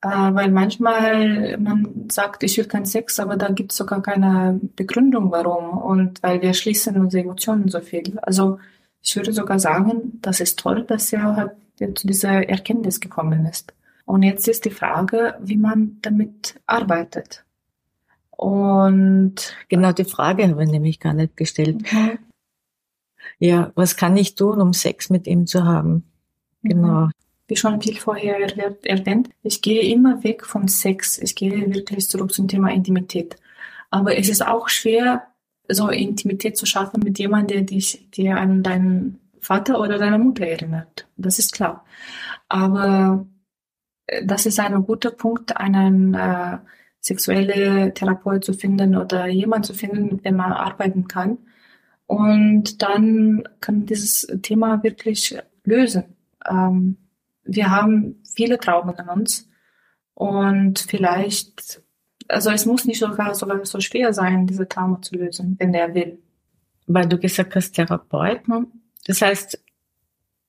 Äh, 0.00 0.08
weil 0.08 0.50
manchmal 0.50 1.58
man 1.58 2.08
sagt, 2.10 2.42
ich 2.44 2.56
will 2.56 2.64
keinen 2.64 2.86
Sex, 2.86 3.20
aber 3.20 3.36
da 3.36 3.50
gibt 3.50 3.72
es 3.72 3.76
sogar 3.76 4.00
keine 4.00 4.58
Begründung, 4.74 5.30
warum. 5.30 5.76
Und 5.76 6.22
weil 6.22 6.40
wir 6.40 6.54
schließen 6.54 6.98
unsere 6.98 7.24
Emotionen 7.24 7.68
so 7.68 7.80
viel. 7.80 8.18
Also 8.22 8.58
ich 9.02 9.14
würde 9.16 9.34
sogar 9.34 9.58
sagen, 9.58 10.18
das 10.22 10.40
ist 10.40 10.58
toll, 10.58 10.82
dass 10.82 11.12
er 11.12 11.36
halt 11.36 11.98
zu 11.98 12.06
dieser 12.06 12.48
Erkenntnis 12.48 12.98
gekommen 12.98 13.44
ist. 13.44 13.74
Und 14.06 14.22
jetzt 14.22 14.48
ist 14.48 14.64
die 14.64 14.70
Frage, 14.70 15.34
wie 15.42 15.58
man 15.58 15.98
damit 16.00 16.58
arbeitet. 16.64 17.44
Und 18.30 19.54
genau 19.68 19.92
die 19.92 20.04
Frage 20.04 20.44
haben 20.44 20.58
wir 20.58 20.64
nämlich 20.64 21.00
gar 21.00 21.12
nicht 21.12 21.36
gestellt. 21.36 21.82
Mhm 21.92 22.18
ja, 23.38 23.72
was 23.74 23.96
kann 23.96 24.16
ich 24.16 24.34
tun, 24.34 24.60
um 24.60 24.72
Sex 24.72 25.10
mit 25.10 25.26
ihm 25.26 25.46
zu 25.46 25.64
haben? 25.64 26.04
Mhm. 26.62 26.68
Genau. 26.68 27.08
wie 27.48 27.56
schon 27.56 27.80
viel 27.80 27.96
vorher 27.96 28.40
erwähnt, 28.84 29.30
ich 29.42 29.62
gehe 29.62 29.82
immer 29.82 30.24
weg 30.24 30.44
von 30.44 30.66
Sex. 30.66 31.18
Ich 31.18 31.36
gehe 31.36 31.72
wirklich 31.72 32.08
zurück 32.08 32.32
zum 32.32 32.48
Thema 32.48 32.72
Intimität. 32.72 33.36
Aber 33.90 34.18
es 34.18 34.28
ist 34.28 34.44
auch 34.44 34.68
schwer, 34.68 35.28
so 35.68 35.88
Intimität 35.88 36.56
zu 36.56 36.66
schaffen 36.66 37.02
mit 37.04 37.18
jemandem, 37.18 37.58
der 37.58 37.66
dich, 37.66 38.08
der 38.16 38.38
an 38.38 38.62
deinen 38.62 39.20
Vater 39.40 39.80
oder 39.80 39.98
deine 39.98 40.18
Mutter 40.18 40.46
erinnert. 40.46 41.06
Das 41.16 41.38
ist 41.38 41.52
klar. 41.52 41.84
Aber 42.48 43.26
äh, 44.06 44.24
das 44.24 44.46
ist 44.46 44.58
ein 44.58 44.84
guter 44.84 45.10
Punkt, 45.10 45.56
einen 45.56 46.14
äh, 46.14 46.58
sexuelle 47.00 47.94
Therapeut 47.94 48.44
zu 48.44 48.52
finden 48.52 48.96
oder 48.96 49.26
jemand 49.26 49.66
zu 49.66 49.74
finden, 49.74 50.16
mit 50.16 50.24
dem 50.24 50.36
man 50.36 50.52
arbeiten 50.52 51.06
kann. 51.06 51.38
Und 52.06 52.82
dann 52.82 53.44
kann 53.60 53.86
dieses 53.86 54.26
Thema 54.42 54.82
wirklich 54.82 55.36
lösen. 55.64 56.04
Ähm, 56.48 56.96
wir 57.44 57.70
haben 57.70 58.22
viele 58.34 58.58
Traumen 58.58 58.94
in 58.96 59.08
uns 59.08 59.48
und 60.14 60.78
vielleicht, 60.78 61.82
also 62.28 62.50
es 62.50 62.66
muss 62.66 62.84
nicht 62.84 63.00
sogar, 63.00 63.34
sogar 63.34 63.64
so 63.66 63.80
schwer 63.80 64.12
sein, 64.12 64.46
diese 64.46 64.68
Trauma 64.68 65.00
zu 65.02 65.16
lösen, 65.16 65.56
wenn 65.58 65.72
der 65.72 65.94
will. 65.94 66.18
Weil 66.86 67.08
du 67.08 67.18
gesagt 67.18 67.54
hast, 67.56 67.72
Therapeut. 67.72 68.46
Hm? 68.46 68.68
Das 69.06 69.22
heißt, 69.22 69.62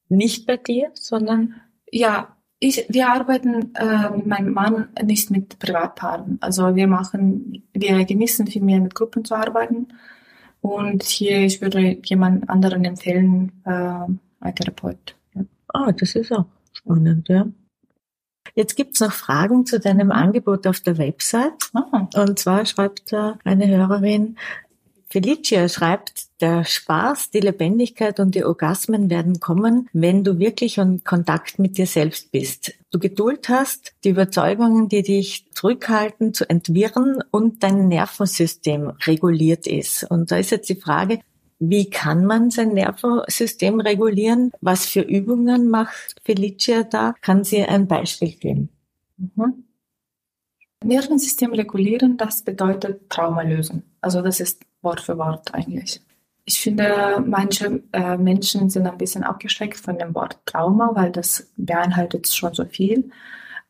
nicht 0.10 0.45
bei 0.45 0.58
dir, 0.58 0.91
sondern? 0.93 1.55
Ja, 1.91 2.38
ich, 2.60 2.86
wir 2.89 3.10
arbeiten 3.10 3.76
äh, 3.76 4.10
mit 4.10 4.26
meinem 4.26 4.53
Mann 4.53 4.89
nicht 5.03 5.30
mit 5.30 5.60
Privatpaaren. 5.60 6.38
Also 6.41 6.76
wir 6.76 6.88
machen, 6.88 7.68
wir 7.74 8.03
genießen 8.05 8.47
viel 8.47 8.64
mehr 8.64 8.80
mit 8.80 8.95
Gruppen 8.95 9.26
zu 9.26 9.36
arbeiten. 9.36 9.89
Und 10.62 11.03
hier, 11.03 11.39
ich 11.39 11.62
würde 11.62 11.97
jemand 12.03 12.49
anderen 12.49 12.84
empfehlen, 12.84 13.51
äh, 13.66 14.05
ein 14.39 14.55
Therapeut. 14.55 15.16
Ja. 15.36 15.43
Ah, 15.70 15.91
das 15.91 16.16
ist 16.16 16.32
auch 16.32 16.45
spannend, 16.74 17.30
ja. 17.30 17.47
Jetzt 18.55 18.76
gibt's 18.76 19.01
noch 19.01 19.12
Fragen 19.12 19.66
zu 19.66 19.80
deinem 19.80 20.12
Angebot 20.12 20.66
auf 20.68 20.80
der 20.80 20.97
Website. 20.97 21.70
Ah. 21.74 22.08
Und 22.16 22.39
zwar 22.39 22.66
schreibt 22.66 23.12
da 23.12 23.38
eine 23.43 23.68
Hörerin, 23.68 24.38
Felicia 25.10 25.70
schreibt, 25.70 26.28
der 26.41 26.66
Spaß, 26.66 27.32
die 27.32 27.39
Lebendigkeit 27.39 28.20
und 28.20 28.36
die 28.36 28.43
Orgasmen 28.43 29.10
werden 29.10 29.39
kommen, 29.39 29.88
wenn 29.93 30.24
du 30.24 30.38
wirklich 30.38 30.78
in 30.78 31.03
Kontakt 31.03 31.60
mit 31.60 31.78
dir 31.78 31.88
selbst 31.88 32.32
bist. 32.32 32.74
Du 32.91 32.99
Geduld 32.99 33.47
hast, 33.47 33.93
die 34.03 34.10
Überzeugungen, 34.10 34.89
die 34.89 35.03
dich 35.03 35.45
zurückhalten, 35.53 36.34
zu 36.34 36.49
entwirren 36.49 37.24
und 37.32 37.64
dein 37.64 37.88
Nervensystem 37.88 38.91
reguliert 39.05 39.66
ist. 39.66 40.03
Und 40.03 40.32
da 40.32 40.38
ist 40.38 40.51
jetzt 40.51 40.70
die 40.70 40.76
Frage, 40.76 41.20
wie 41.60 41.89
kann 41.89 42.26
man 42.26 42.51
sein 42.51 42.74
Nervensystem 42.74 43.80
regulieren? 43.80 44.51
Was 44.62 44.86
für 44.86 45.01
Übungen 45.01 45.70
macht 45.70 46.18
Felicia 46.24 46.84
da? 46.84 47.16
Kann 47.22 47.43
sie 47.43 47.64
ein 47.64 47.88
Beispiel 47.88 48.34
geben? 48.34 48.70
Mhm. 49.18 49.64
Nervensystem 50.84 51.53
regulieren, 51.53 52.18
das 52.18 52.43
bedeutet 52.43 53.10
Trauma 53.10 53.41
lösen. 53.41 53.84
Also 53.99 54.22
das 54.22 54.39
ist 54.39 54.62
Wort 54.88 55.02
für 55.02 55.18
Wort 55.18 55.54
eigentlich. 55.54 56.02
Ich 56.46 56.62
finde, 56.62 57.22
manche 57.26 57.84
äh, 57.92 58.16
Menschen 58.16 58.70
sind 58.70 58.88
ein 58.88 58.98
bisschen 58.98 59.26
abgeschreckt 59.26 59.78
von 59.78 60.00
dem 60.00 60.16
Wort 60.16 60.40
Trauma, 60.46 60.92
weil 60.94 61.12
das 61.12 61.52
beinhaltet 61.58 62.30
schon 62.30 62.54
so 62.54 62.64
viel. 62.64 63.12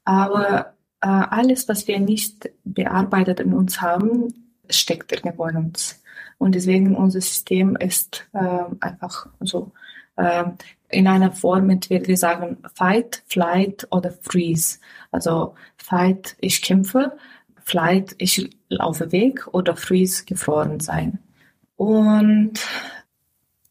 Aber 0.05 0.73
äh, 1.01 1.07
alles, 1.07 1.67
was 1.67 1.87
wir 1.87 1.99
nicht 1.99 2.51
bearbeitet 2.63 3.39
in 3.39 3.55
uns 3.55 3.81
haben, 3.81 4.51
steckt 4.69 5.11
irgendwo 5.11 5.47
in 5.47 5.57
uns. 5.57 6.03
Und 6.37 6.53
deswegen 6.53 6.95
unser 6.95 7.19
System 7.19 7.75
ist 7.77 8.27
äh, 8.33 8.65
einfach 8.79 9.27
so 9.39 9.71
äh, 10.17 10.43
in 10.89 11.07
einer 11.07 11.31
Form, 11.31 11.71
entweder 11.71 12.05
wir 12.05 12.17
sagen 12.17 12.57
Fight, 12.75 13.23
Flight 13.25 13.87
oder 13.89 14.11
Freeze. 14.21 14.77
Also 15.11 15.55
Fight, 15.77 16.37
ich 16.41 16.61
kämpfe, 16.61 17.17
Flight, 17.67 18.15
ich 18.17 18.49
laufe 18.69 19.11
weg 19.11 19.45
oder 19.51 19.75
Freeze, 19.75 20.23
gefroren 20.23 20.79
sein. 20.79 21.19
Und 21.75 22.53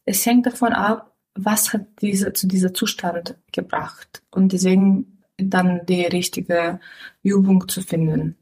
es 0.05 0.23
hängt 0.23 0.45
davon 0.45 0.71
ab, 0.73 1.15
was 1.33 1.73
hat 1.73 1.87
diese 1.99 2.31
zu 2.31 2.45
dieser 2.47 2.75
Zustand 2.75 3.35
gebracht 3.51 4.21
und 4.29 4.53
deswegen 4.53 5.23
dann 5.37 5.83
die 5.87 6.05
richtige 6.05 6.79
Übung 7.23 7.67
zu 7.67 7.81
finden. 7.81 8.37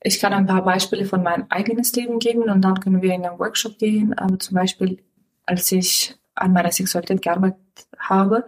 Ich 0.00 0.20
kann 0.20 0.32
ein 0.32 0.46
paar 0.46 0.62
Beispiele 0.62 1.04
von 1.04 1.24
meinem 1.24 1.46
eigenen 1.48 1.84
Leben 1.92 2.20
geben 2.20 2.42
und 2.44 2.62
dann 2.62 2.78
können 2.78 3.02
wir 3.02 3.12
in 3.12 3.26
einen 3.26 3.40
Workshop 3.40 3.78
gehen. 3.78 4.16
Aber 4.16 4.38
zum 4.38 4.54
Beispiel, 4.54 5.02
als 5.46 5.72
ich 5.72 6.14
an 6.36 6.52
meiner 6.52 6.70
Sexualität 6.70 7.22
gearbeitet 7.22 7.88
habe, 7.98 8.46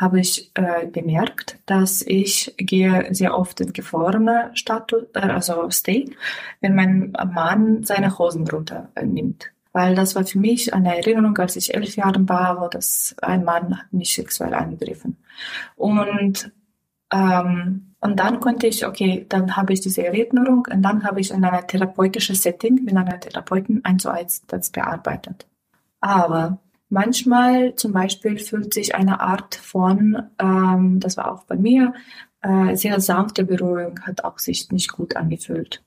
habe 0.00 0.20
ich 0.20 0.50
äh, 0.54 0.86
bemerkt, 0.86 1.58
dass 1.66 2.00
ich 2.00 2.54
gehe 2.56 3.08
sehr 3.14 3.36
oft 3.36 3.60
in 3.60 3.74
gefrorene 3.74 4.50
Status, 4.54 5.04
äh, 5.14 5.20
also 5.20 5.68
State, 5.70 6.12
wenn 6.60 6.74
mein 6.74 7.12
Mann 7.12 7.84
seine 7.84 8.18
Hosen 8.18 8.48
runter 8.48 8.88
äh, 8.94 9.04
nimmt. 9.04 9.52
Weil 9.72 9.94
das 9.94 10.16
war 10.16 10.24
für 10.24 10.38
mich 10.38 10.72
eine 10.72 10.96
Erinnerung, 10.96 11.36
als 11.38 11.54
ich 11.56 11.74
elf 11.74 11.94
Jahre 11.96 12.28
war, 12.28 12.60
wo 12.60 12.68
das 12.68 13.14
ein 13.20 13.44
Mann 13.44 13.78
mich 13.92 14.14
sexuell 14.14 14.54
angegriffen. 14.54 15.18
Und 15.76 16.50
ähm, 17.12 17.90
und 18.02 18.18
dann 18.18 18.40
konnte 18.40 18.66
ich, 18.66 18.86
okay, 18.86 19.26
dann 19.28 19.56
habe 19.56 19.74
ich 19.74 19.82
diese 19.82 20.06
Erinnerung 20.06 20.66
und 20.70 20.80
dann 20.80 21.04
habe 21.04 21.20
ich 21.20 21.30
in 21.30 21.44
einer 21.44 21.66
therapeutischen 21.66 22.34
Setting 22.34 22.82
mit 22.82 22.96
einer 22.96 23.20
Therapeutin 23.20 23.84
eins 23.84 24.02
zu 24.02 24.10
eins 24.10 24.42
das 24.46 24.70
bearbeitet. 24.70 25.46
Aber 26.00 26.58
Manchmal 26.90 27.76
zum 27.76 27.92
Beispiel 27.92 28.38
fühlt 28.38 28.74
sich 28.74 28.96
eine 28.96 29.20
Art 29.20 29.54
von, 29.54 30.24
ähm, 30.38 30.98
das 30.98 31.16
war 31.16 31.32
auch 31.32 31.44
bei 31.44 31.56
mir, 31.56 31.94
äh, 32.42 32.74
sehr 32.74 33.00
sanfte 33.00 33.44
Berührung 33.44 34.00
hat 34.02 34.24
auch 34.24 34.38
sich 34.40 34.70
nicht 34.72 34.92
gut 34.92 35.14
angefühlt. 35.14 35.84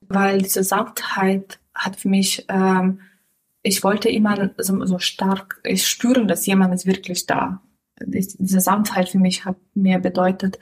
Weil 0.00 0.38
diese 0.38 0.62
Sanftheit 0.62 1.58
hat 1.74 1.96
für 1.96 2.08
mich, 2.08 2.44
ähm, 2.48 3.00
ich 3.62 3.82
wollte 3.82 4.08
immer 4.08 4.50
so, 4.58 4.84
so 4.86 5.00
stark, 5.00 5.60
ich 5.64 5.86
spüren, 5.86 6.28
dass 6.28 6.46
jemand 6.46 6.74
ist 6.74 6.86
wirklich 6.86 7.26
da. 7.26 7.60
Diese 8.00 8.60
Sanftheit 8.60 9.08
für 9.08 9.18
mich 9.18 9.44
hat 9.44 9.56
mir 9.74 9.98
bedeutet, 9.98 10.60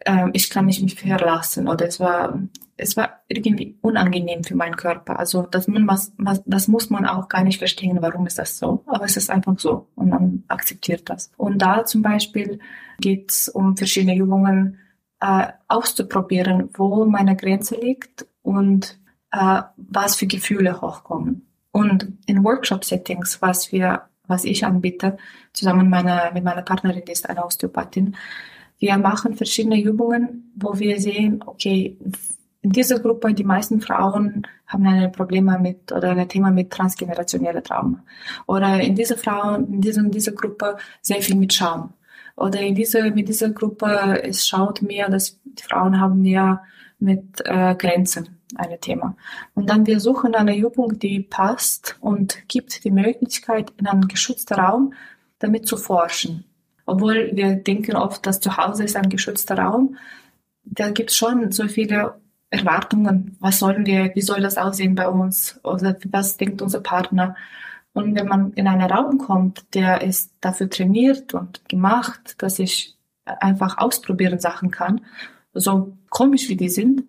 äh, 0.00 0.28
ich 0.32 0.50
kann 0.50 0.66
mich 0.66 0.80
nicht 0.82 1.00
verlassen 1.00 1.68
oder 1.68 1.86
es 1.86 2.00
war 2.00 2.38
es 2.80 2.96
war 2.96 3.20
irgendwie 3.28 3.76
unangenehm 3.82 4.42
für 4.42 4.54
meinen 4.54 4.76
Körper. 4.76 5.18
Also 5.18 5.42
das, 5.42 5.66
was, 5.68 6.12
was, 6.16 6.42
das 6.46 6.68
muss 6.68 6.90
man 6.90 7.06
auch 7.06 7.28
gar 7.28 7.44
nicht 7.44 7.58
verstehen, 7.58 7.98
warum 8.00 8.26
ist 8.26 8.38
das 8.38 8.58
so. 8.58 8.82
Aber 8.86 9.04
es 9.04 9.16
ist 9.16 9.30
einfach 9.30 9.58
so 9.58 9.88
und 9.94 10.08
man 10.08 10.44
akzeptiert 10.48 11.08
das. 11.10 11.30
Und 11.36 11.58
da 11.58 11.84
zum 11.84 12.02
Beispiel 12.02 12.58
geht 12.98 13.30
es 13.30 13.48
um 13.48 13.76
verschiedene 13.76 14.16
Übungen 14.16 14.78
äh, 15.20 15.48
auszuprobieren, 15.68 16.70
wo 16.74 17.04
meine 17.04 17.36
Grenze 17.36 17.76
liegt 17.76 18.26
und 18.42 18.98
äh, 19.30 19.62
was 19.76 20.16
für 20.16 20.26
Gefühle 20.26 20.80
hochkommen. 20.80 21.46
Und 21.72 22.12
in 22.26 22.42
Workshop-Settings, 22.42 23.42
was 23.42 23.70
wir, 23.72 24.02
was 24.26 24.44
ich 24.44 24.64
anbiete, 24.64 25.18
zusammen 25.52 25.88
meine, 25.88 26.30
mit 26.34 26.44
meiner 26.44 26.62
Partnerin, 26.62 27.04
die 27.06 27.12
ist 27.12 27.28
eine 27.28 27.44
Osteopathin, 27.44 28.16
wir 28.80 28.98
machen 28.98 29.36
verschiedene 29.36 29.80
Übungen, 29.80 30.52
wo 30.56 30.78
wir 30.78 31.00
sehen, 31.00 31.42
okay, 31.46 31.96
in 32.62 32.70
dieser 32.70 32.98
Gruppe, 32.98 33.32
die 33.32 33.44
meisten 33.44 33.80
Frauen 33.80 34.46
haben 34.66 34.86
ein 34.86 35.12
Probleme 35.12 35.58
mit 35.58 35.92
oder 35.92 36.10
ein 36.10 36.28
Thema 36.28 36.50
mit 36.50 36.70
transgenerationeller 36.70 37.62
Trauma. 37.62 38.02
Oder 38.46 38.80
in 38.80 38.94
dieser 38.94 39.16
Frauen, 39.16 39.72
in 39.72 39.80
dieser, 39.80 40.00
in 40.00 40.10
dieser 40.10 40.32
Gruppe 40.32 40.76
sehr 41.00 41.22
viel 41.22 41.36
mit 41.36 41.52
Scham. 41.54 41.94
Oder 42.36 42.60
in 42.60 42.74
dieser, 42.74 43.10
mit 43.10 43.28
dieser 43.28 43.50
Gruppe, 43.50 44.22
es 44.22 44.46
schaut 44.46 44.82
mehr, 44.82 45.08
dass 45.08 45.38
die 45.44 45.62
Frauen 45.62 46.00
haben 46.00 46.22
mehr 46.22 46.62
mit 46.98 47.40
äh, 47.44 47.74
Grenzen 47.74 48.40
ein 48.56 48.80
Thema. 48.80 49.16
Und 49.54 49.70
dann 49.70 49.86
wir 49.86 50.00
suchen 50.00 50.34
eine 50.34 50.56
Übung, 50.56 50.98
die 50.98 51.20
passt 51.20 51.96
und 52.00 52.48
gibt 52.48 52.84
die 52.84 52.90
Möglichkeit, 52.90 53.72
in 53.78 53.86
einem 53.86 54.08
geschützten 54.08 54.54
Raum 54.54 54.94
damit 55.38 55.66
zu 55.66 55.76
forschen. 55.76 56.44
Obwohl 56.90 57.30
wir 57.34 57.54
denken 57.54 57.94
oft, 57.94 58.26
dass 58.26 58.40
zu 58.40 58.56
Hause 58.56 58.82
ist 58.82 58.96
ein 58.96 59.08
geschützter 59.08 59.56
Raum, 59.56 59.96
da 60.64 60.90
gibt 60.90 61.10
es 61.10 61.16
schon 61.16 61.52
so 61.52 61.68
viele 61.68 62.20
Erwartungen, 62.50 63.36
was 63.38 63.60
sollen 63.60 63.86
wir, 63.86 64.10
wie 64.16 64.20
soll 64.22 64.40
das 64.40 64.58
aussehen 64.58 64.96
bei 64.96 65.08
uns 65.08 65.60
oder 65.62 65.96
was 66.10 66.36
denkt 66.36 66.62
unser 66.62 66.80
Partner. 66.80 67.36
Und 67.92 68.16
wenn 68.16 68.26
man 68.26 68.52
in 68.54 68.66
einen 68.66 68.90
Raum 68.90 69.18
kommt, 69.18 69.72
der 69.74 70.02
ist 70.02 70.32
dafür 70.40 70.68
trainiert 70.68 71.32
und 71.32 71.68
gemacht, 71.68 72.34
dass 72.38 72.58
ich 72.58 72.96
einfach 73.24 73.78
ausprobieren 73.78 74.40
Sachen 74.40 74.72
kann, 74.72 75.02
so 75.54 75.96
komisch 76.08 76.48
wie 76.48 76.56
die 76.56 76.68
sind, 76.68 77.04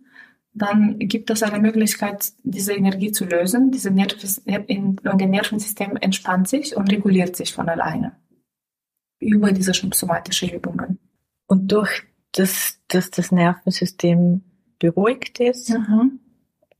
dann 0.53 0.99
gibt 0.99 1.32
es 1.32 1.41
eine 1.41 1.59
Möglichkeit, 1.59 2.34
diese 2.43 2.73
Energie 2.73 3.11
zu 3.11 3.25
lösen. 3.25 3.71
Diese 3.71 3.89
Nerv 3.89 4.15
der 4.45 5.27
Nervensystem 5.27 5.97
entspannt 5.97 6.49
sich 6.49 6.75
und 6.75 6.91
reguliert 6.91 7.36
sich 7.36 7.51
von 7.51 7.67
alleine 7.67 8.20
über 9.22 9.51
diese 9.51 9.72
somatische 9.74 10.47
Übungen. 10.47 10.99
Und 11.47 11.72
durch 11.72 12.03
das, 12.34 12.80
dass 12.88 13.11
das 13.11 13.32
Nervensystem 13.32 14.41
beruhigt 14.80 15.39
ist, 15.39 15.69
mhm. 15.69 16.19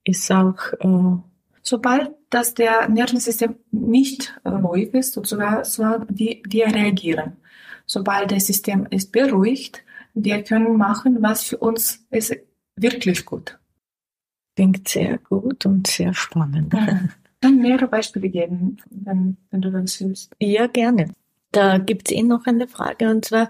ist 0.04 0.32
auch, 0.32 0.58
äh, 0.80 1.18
sobald 1.62 2.12
dass 2.32 2.54
der 2.54 2.90
Nervensystem 2.90 3.56
nicht 3.72 4.40
ruhig 4.46 4.94
ist, 4.94 5.14
sozusagen, 5.14 5.64
so, 5.66 5.84
wie, 6.08 6.42
wie 6.48 6.62
reagieren. 6.62 7.34
sobald 7.86 8.32
das 8.32 8.48
System 8.48 8.88
ist 8.90 9.12
beruhigt, 9.12 9.84
wir 10.14 10.44
können 10.44 10.78
machen, 10.78 11.22
was 11.22 11.44
für 11.44 11.58
uns 11.58 12.06
ist 12.10 12.36
wirklich 12.76 13.26
gut. 13.26 13.60
Klingt 14.56 14.88
sehr 14.88 15.18
gut 15.18 15.66
und 15.66 15.88
sehr 15.88 16.14
spannend. 16.14 16.74
Ja. 16.74 17.02
Kann 17.42 17.58
mehrere 17.58 17.88
Beispiele 17.88 18.30
geben, 18.30 18.78
wenn, 18.90 19.38
wenn 19.50 19.62
du 19.62 19.72
das 19.72 20.00
willst. 20.00 20.34
Ja, 20.40 20.68
gerne. 20.68 21.14
Da 21.52 21.78
gibt 21.78 22.10
es 22.10 22.18
eh 22.18 22.24
noch 22.24 22.46
eine 22.46 22.68
Frage 22.68 23.10
und 23.10 23.26
zwar, 23.26 23.50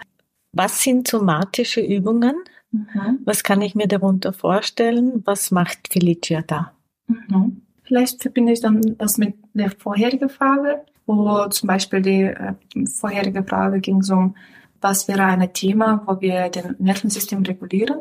was 0.53 0.83
sind 0.83 1.07
somatische 1.07 1.81
Übungen? 1.81 2.35
Mhm. 2.71 3.19
Was 3.25 3.43
kann 3.43 3.61
ich 3.61 3.75
mir 3.75 3.87
darunter 3.87 4.33
vorstellen? 4.33 5.21
Was 5.25 5.51
macht 5.51 5.91
Felicia 5.91 6.41
da? 6.41 6.73
Mhm. 7.07 7.61
Vielleicht 7.83 8.21
verbinde 8.21 8.53
ich 8.53 8.61
dann 8.61 8.81
das 8.97 9.17
mit 9.17 9.35
der 9.53 9.71
vorherigen 9.71 10.29
Frage, 10.29 10.85
wo 11.05 11.47
zum 11.47 11.67
Beispiel 11.67 12.01
die 12.01 12.23
äh, 12.23 12.53
vorherige 12.87 13.43
Frage 13.43 13.81
ging 13.81 14.01
so 14.01 14.15
um, 14.15 14.35
was 14.79 15.07
wäre 15.07 15.23
ein 15.23 15.53
Thema, 15.53 16.03
wo 16.07 16.19
wir 16.21 16.49
den 16.49 16.75
Nervensystem 16.79 17.43
regulieren? 17.43 17.99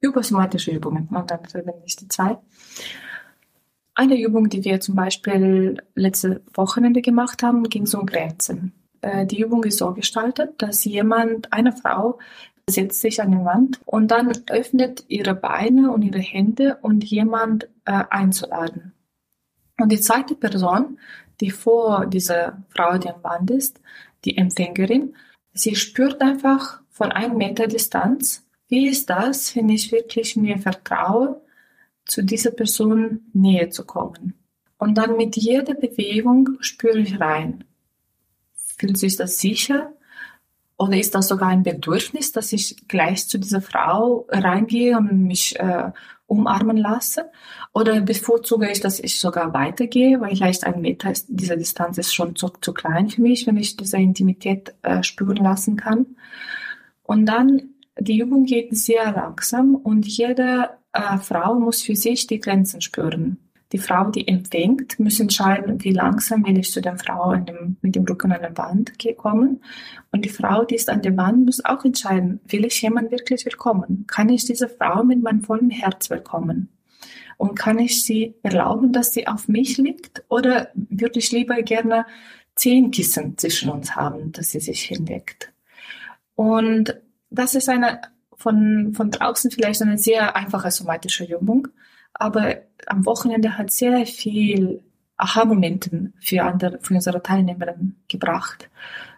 Über 0.00 0.22
somatische 0.22 0.72
Übungen. 0.72 1.08
Und 1.08 1.30
dann 1.30 1.44
verbinde 1.44 1.82
ich 1.84 1.96
die 1.96 2.08
zwei. 2.08 2.38
Eine 3.94 4.20
Übung, 4.20 4.48
die 4.48 4.64
wir 4.64 4.80
zum 4.80 4.94
Beispiel 4.94 5.82
letzte 5.94 6.42
Wochenende 6.52 7.00
gemacht 7.00 7.42
haben, 7.42 7.64
ging 7.64 7.86
so 7.86 7.98
um 7.98 8.06
Grenzen. 8.06 8.72
Äh, 9.06 9.26
die 9.26 9.40
Übung 9.40 9.62
ist 9.64 9.78
so 9.78 9.92
gestaltet, 9.92 10.54
dass 10.58 10.84
jemand, 10.84 11.52
eine 11.52 11.72
Frau, 11.72 12.18
setzt 12.68 13.00
sich 13.00 13.22
an 13.22 13.30
die 13.30 13.44
Wand 13.44 13.80
und 13.84 14.10
dann 14.10 14.32
öffnet 14.50 15.04
ihre 15.06 15.36
Beine 15.36 15.92
und 15.92 16.02
ihre 16.02 16.18
Hände 16.18 16.78
und 16.82 17.04
jemand 17.04 17.68
äh, 17.84 18.02
einzuladen. 18.10 18.92
Und 19.78 19.92
die 19.92 20.00
zweite 20.00 20.34
Person, 20.34 20.98
die 21.40 21.50
vor 21.50 22.06
dieser 22.06 22.64
Frau, 22.70 22.98
die 22.98 23.08
am 23.08 23.22
Wand 23.22 23.52
ist, 23.52 23.80
die 24.24 24.36
Empfängerin, 24.36 25.14
sie 25.52 25.76
spürt 25.76 26.20
einfach 26.20 26.80
von 26.90 27.12
einem 27.12 27.36
Meter 27.36 27.68
Distanz, 27.68 28.44
wie 28.68 28.88
ist 28.88 29.08
das, 29.10 29.54
wenn 29.54 29.68
ich 29.68 29.92
wirklich 29.92 30.34
mir 30.34 30.58
vertraue 30.58 31.40
zu 32.04 32.24
dieser 32.24 32.50
Person 32.50 33.20
näher 33.32 33.70
zu 33.70 33.84
kommen. 33.84 34.34
Und 34.78 34.98
dann 34.98 35.16
mit 35.16 35.36
jeder 35.36 35.74
Bewegung 35.74 36.56
spüre 36.60 36.98
ich 36.98 37.20
rein. 37.20 37.64
Fühlt 38.76 38.98
sich 38.98 39.16
das 39.16 39.38
sicher? 39.38 39.92
Oder 40.78 40.98
ist 40.98 41.14
das 41.14 41.28
sogar 41.28 41.48
ein 41.48 41.62
Bedürfnis, 41.62 42.32
dass 42.32 42.52
ich 42.52 42.86
gleich 42.86 43.28
zu 43.28 43.38
dieser 43.38 43.62
Frau 43.62 44.26
reingehe 44.28 44.98
und 44.98 45.26
mich 45.26 45.58
äh, 45.58 45.90
umarmen 46.26 46.76
lasse? 46.76 47.30
Oder 47.72 48.02
bevorzuge 48.02 48.70
ich, 48.70 48.80
dass 48.80 49.00
ich 49.00 49.18
sogar 49.18 49.54
weitergehe, 49.54 50.20
weil 50.20 50.36
vielleicht 50.36 50.64
ein 50.64 50.82
Meter 50.82 51.10
ist, 51.10 51.26
diese 51.30 51.56
Distanz 51.56 51.96
ist 51.96 52.14
schon 52.14 52.36
zu, 52.36 52.48
zu 52.60 52.74
klein 52.74 53.08
für 53.08 53.22
mich, 53.22 53.46
wenn 53.46 53.56
ich 53.56 53.76
diese 53.76 53.96
Intimität 53.96 54.74
äh, 54.82 55.02
spüren 55.02 55.42
lassen 55.42 55.76
kann. 55.76 56.16
Und 57.02 57.24
dann, 57.24 57.70
die 57.98 58.18
Übung 58.18 58.44
geht 58.44 58.76
sehr 58.76 59.12
langsam 59.12 59.76
und 59.76 60.06
jede 60.06 60.70
äh, 60.92 61.16
Frau 61.18 61.54
muss 61.54 61.82
für 61.82 61.96
sich 61.96 62.26
die 62.26 62.40
Grenzen 62.40 62.82
spüren. 62.82 63.38
Die 63.72 63.78
Frau, 63.78 64.10
die 64.10 64.28
empfängt, 64.28 64.98
muss 65.00 65.18
entscheiden, 65.18 65.82
wie 65.82 65.92
langsam 65.92 66.46
will 66.46 66.58
ich 66.58 66.70
zu 66.70 66.80
der 66.80 66.96
Frau 66.98 67.34
dem, 67.34 67.76
mit 67.82 67.96
dem 67.96 68.04
Rücken 68.04 68.32
an 68.32 68.40
der 68.40 68.56
Wand 68.56 68.92
kommen. 69.16 69.62
Und 70.12 70.24
die 70.24 70.28
Frau, 70.28 70.64
die 70.64 70.76
ist 70.76 70.88
an 70.88 71.02
der 71.02 71.16
Wand, 71.16 71.44
muss 71.44 71.64
auch 71.64 71.84
entscheiden, 71.84 72.40
will 72.46 72.64
ich 72.64 72.80
jemand 72.80 73.10
wirklich 73.10 73.44
willkommen? 73.44 74.04
Kann 74.06 74.28
ich 74.28 74.44
diese 74.44 74.68
Frau 74.68 75.02
mit 75.02 75.20
meinem 75.22 75.42
vollen 75.42 75.70
Herz 75.70 76.10
willkommen? 76.10 76.68
Und 77.38 77.58
kann 77.58 77.78
ich 77.78 78.04
sie 78.04 78.34
erlauben, 78.42 78.92
dass 78.92 79.12
sie 79.12 79.26
auf 79.26 79.48
mich 79.48 79.78
liegt? 79.78 80.24
Oder 80.28 80.70
würde 80.74 81.18
ich 81.18 81.32
lieber 81.32 81.60
gerne 81.62 82.06
zehn 82.54 82.90
Kissen 82.92 83.36
zwischen 83.36 83.68
uns 83.68 83.96
haben, 83.96 84.32
dass 84.32 84.52
sie 84.52 84.60
sich 84.60 84.82
hinlegt? 84.82 85.52
Und 86.36 86.96
das 87.30 87.54
ist 87.54 87.68
eine 87.68 88.00
von, 88.36 88.92
von 88.94 89.10
draußen 89.10 89.50
vielleicht 89.50 89.82
eine 89.82 89.98
sehr 89.98 90.36
einfache 90.36 90.70
somatische 90.70 91.24
Übung, 91.24 91.68
aber 92.18 92.56
am 92.86 93.06
Wochenende 93.06 93.56
hat 93.58 93.70
sehr 93.70 94.06
viel 94.06 94.82
Aha-Momenten 95.16 96.14
für 96.20 96.42
andere, 96.42 96.78
für 96.80 96.94
unsere 96.94 97.22
Teilnehmerinnen 97.22 98.02
gebracht, 98.08 98.68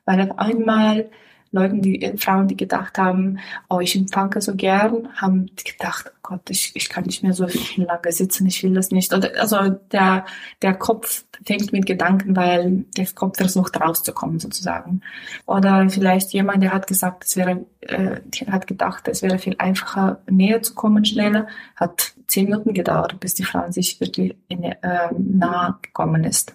weil 0.05 0.21
auf 0.21 0.39
einmal 0.39 1.11
Leuten, 1.51 1.81
die, 1.81 2.03
äh, 2.03 2.17
Frauen, 2.17 2.49
die 2.49 2.57
gedacht 2.57 2.99
haben, 2.99 3.39
oh, 3.69 3.81
ich 3.81 3.97
empfange 3.97 4.41
so 4.41 4.55
gern, 4.55 5.09
haben 5.17 5.51
gedacht, 5.57 6.13
oh 6.15 6.19
Gott, 6.23 6.51
ich, 6.51 6.73
ich 6.75 6.89
kann 6.89 7.05
nicht 7.05 7.23
mehr 7.23 7.33
so 7.33 7.47
lange 7.77 8.13
sitzen, 8.13 8.47
ich 8.47 8.63
will 8.63 8.75
das 8.75 8.91
nicht. 8.91 9.15
Oder, 9.15 9.31
also 9.41 9.79
der, 9.93 10.27
der 10.63 10.75
Kopf 10.75 11.25
fängt 11.45 11.73
mit 11.73 11.87
Gedanken, 11.87 12.37
weil 12.37 12.85
der 12.97 13.07
Kopf 13.15 13.39
versucht 13.39 13.81
rauszukommen 13.81 14.39
sozusagen. 14.39 15.01
Oder 15.47 15.89
vielleicht 15.89 16.33
jemand, 16.33 16.63
der 16.63 16.73
hat 16.73 16.87
gesagt, 16.87 17.25
es 17.25 17.37
wäre, 17.37 17.65
äh, 17.81 18.21
hat 18.51 18.67
gedacht, 18.67 19.09
es 19.09 19.23
wäre 19.23 19.39
viel 19.39 19.57
einfacher, 19.59 20.21
näher 20.29 20.63
zu 20.63 20.75
kommen, 20.75 21.05
schneller, 21.05 21.47
hat 21.77 22.13
zehn 22.27 22.45
Minuten 22.45 22.75
gedauert, 22.75 23.19
bis 23.21 23.35
die 23.35 23.45
Frau 23.45 23.71
sich 23.71 24.01
wirklich 24.01 24.37
in, 24.49 24.65
äh, 24.65 25.09
nahe 25.17 25.77
gekommen 25.83 26.25
ist. 26.25 26.55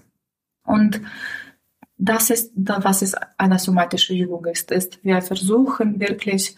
Und 0.66 1.02
das 2.06 2.30
ist, 2.30 2.52
was 2.56 3.02
es 3.02 3.16
eine 3.38 3.60
somatische 3.60 4.14
Übung 4.14 4.46
ist, 4.46 4.72
ist, 4.72 5.04
wir 5.04 5.22
versuchen 5.22 6.00
wirklich 6.00 6.58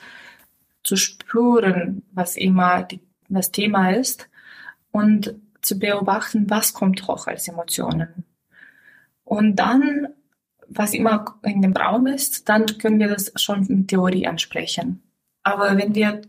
zu 0.84 0.96
spüren, 0.96 2.04
was 2.12 2.36
immer 2.36 2.84
die, 2.84 3.00
das 3.30 3.52
Thema 3.52 3.92
ist 3.92 4.28
und 4.92 5.36
zu 5.62 5.78
beobachten, 5.78 6.50
was 6.50 6.74
kommt 6.74 7.08
hoch 7.08 7.28
als 7.28 7.48
Emotionen. 7.48 8.24
Und 9.24 9.58
dann, 9.58 10.08
was 10.68 10.94
immer 10.94 11.40
in 11.44 11.62
dem 11.62 11.74
Raum 11.74 12.08
ist, 12.08 12.50
dann 12.50 12.66
können 12.80 13.00
wir 13.00 13.08
das 13.08 13.32
schon 13.36 13.66
mit 13.68 13.88
Theorie 13.90 14.28
ansprechen. 14.28 15.04
Aber 15.44 15.78
wenn 15.78 15.94
wir 15.94 16.22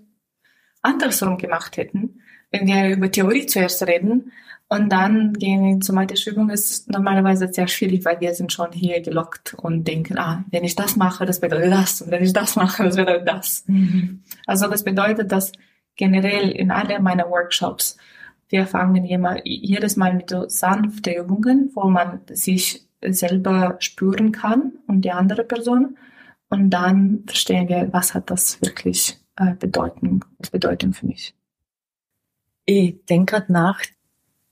andersrum 0.82 1.38
gemacht 1.38 1.76
hätten, 1.78 2.20
wenn 2.50 2.66
wir 2.66 2.96
über 2.96 3.10
Theorie 3.10 3.46
zuerst 3.46 3.82
reden, 3.86 4.32
und 4.68 4.90
dann 4.90 5.32
gehen 5.34 5.64
wir 5.64 5.80
zur 5.80 6.32
Übung 6.32 6.50
ist 6.50 6.90
normalerweise 6.90 7.52
sehr 7.52 7.68
schwierig, 7.68 8.04
weil 8.04 8.20
wir 8.20 8.34
sind 8.34 8.52
schon 8.52 8.72
hier 8.72 9.00
gelockt 9.00 9.54
und 9.54 9.86
denken, 9.86 10.18
ah, 10.18 10.44
wenn 10.50 10.64
ich 10.64 10.74
das 10.74 10.96
mache, 10.96 11.24
das 11.24 11.40
bedeutet 11.40 11.72
das. 11.72 12.02
Und 12.02 12.10
wenn 12.10 12.24
ich 12.24 12.32
das 12.32 12.56
mache, 12.56 12.82
das 12.82 12.96
bedeutet 12.96 13.28
das. 13.28 13.64
Mhm. 13.68 14.24
Also 14.44 14.66
das 14.66 14.82
bedeutet, 14.82 15.30
dass 15.30 15.52
generell 15.94 16.50
in 16.50 16.72
alle 16.72 16.98
meiner 16.98 17.30
Workshops, 17.30 17.96
wir 18.48 18.66
fangen 18.66 19.04
immer, 19.04 19.36
jedes 19.46 19.96
Mal 19.96 20.14
mit 20.14 20.30
so 20.30 20.48
sanften 20.48 21.14
Übungen, 21.14 21.70
wo 21.74 21.88
man 21.88 22.22
sich 22.28 22.88
selber 23.04 23.76
spüren 23.78 24.32
kann 24.32 24.72
und 24.88 25.02
die 25.02 25.12
andere 25.12 25.44
Person. 25.44 25.96
Und 26.48 26.70
dann 26.70 27.22
verstehen 27.26 27.68
wir, 27.68 27.92
was 27.92 28.14
hat 28.14 28.30
das 28.30 28.60
wirklich 28.62 29.16
äh, 29.36 29.54
bedeuten, 29.54 30.20
Bedeutung 30.50 30.92
für 30.92 31.06
mich. 31.06 31.34
Ich 32.64 33.04
denke 33.04 33.36
gerade 33.36 33.52
nach, 33.52 33.80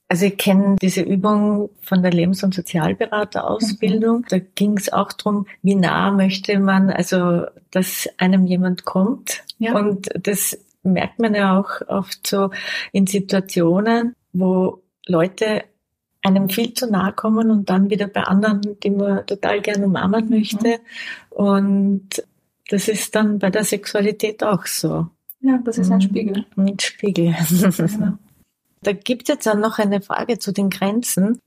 also 0.09 0.27
ich 0.27 0.37
kenne 0.37 0.77
diese 0.81 1.01
Übung 1.01 1.71
von 1.81 2.03
der 2.03 2.13
Lebens- 2.13 2.45
und 2.45 2.55
Sozialberaterausbildung. 2.55 4.19
Mhm. 4.19 4.27
Da 4.29 4.39
ging 4.39 4.77
es 4.77 4.93
auch 4.93 5.13
drum, 5.13 5.47
wie 5.63 5.75
nah 5.75 6.11
möchte 6.11 6.59
man, 6.59 6.91
also 6.91 7.47
dass 7.71 8.09
einem 8.19 8.47
jemand 8.47 8.85
kommt. 8.85 9.43
Ja. 9.59 9.77
Und 9.77 10.11
das 10.15 10.59
merkt 10.83 11.19
man 11.19 11.35
ja 11.35 11.59
auch 11.59 11.81
oft 11.89 12.27
so 12.27 12.51
in 12.93 13.07
Situationen, 13.07 14.15
wo 14.33 14.83
Leute 15.07 15.65
einem 16.23 16.49
viel 16.49 16.75
zu 16.75 16.91
nahe 16.91 17.13
kommen 17.13 17.51
und 17.51 17.69
dann 17.71 17.91
wieder 17.91 18.07
bei 18.07 18.23
anderen, 18.23 18.61
die 18.83 18.91
man 18.91 19.27
total 19.27 19.61
gerne 19.61 19.87
umarmen 19.87 20.29
möchte. 20.29 20.69
Mhm. 20.69 21.37
Und 21.37 22.09
das 22.69 22.89
ist 22.89 23.15
dann 23.15 23.39
bei 23.39 23.51
der 23.51 23.65
Sexualität 23.65 24.43
auch 24.43 24.67
so. 24.67 25.09
Ja, 25.41 25.59
das 25.65 25.77
ist 25.79 25.91
ein 25.91 25.99
mhm. 25.99 26.03
Spiegel. 26.03 26.47
Ein 26.57 26.79
Spiegel. 26.79 27.35
Ja. 27.35 28.19
Da 28.85 28.93
gibt 28.93 29.23
es 29.23 29.35
jetzt 29.35 29.49
auch 29.49 29.57
noch 29.57 29.79
eine 29.79 30.01
Frage 30.01 30.39
zu 30.39 30.53
den 30.53 30.71
Grenzen. 30.71 31.41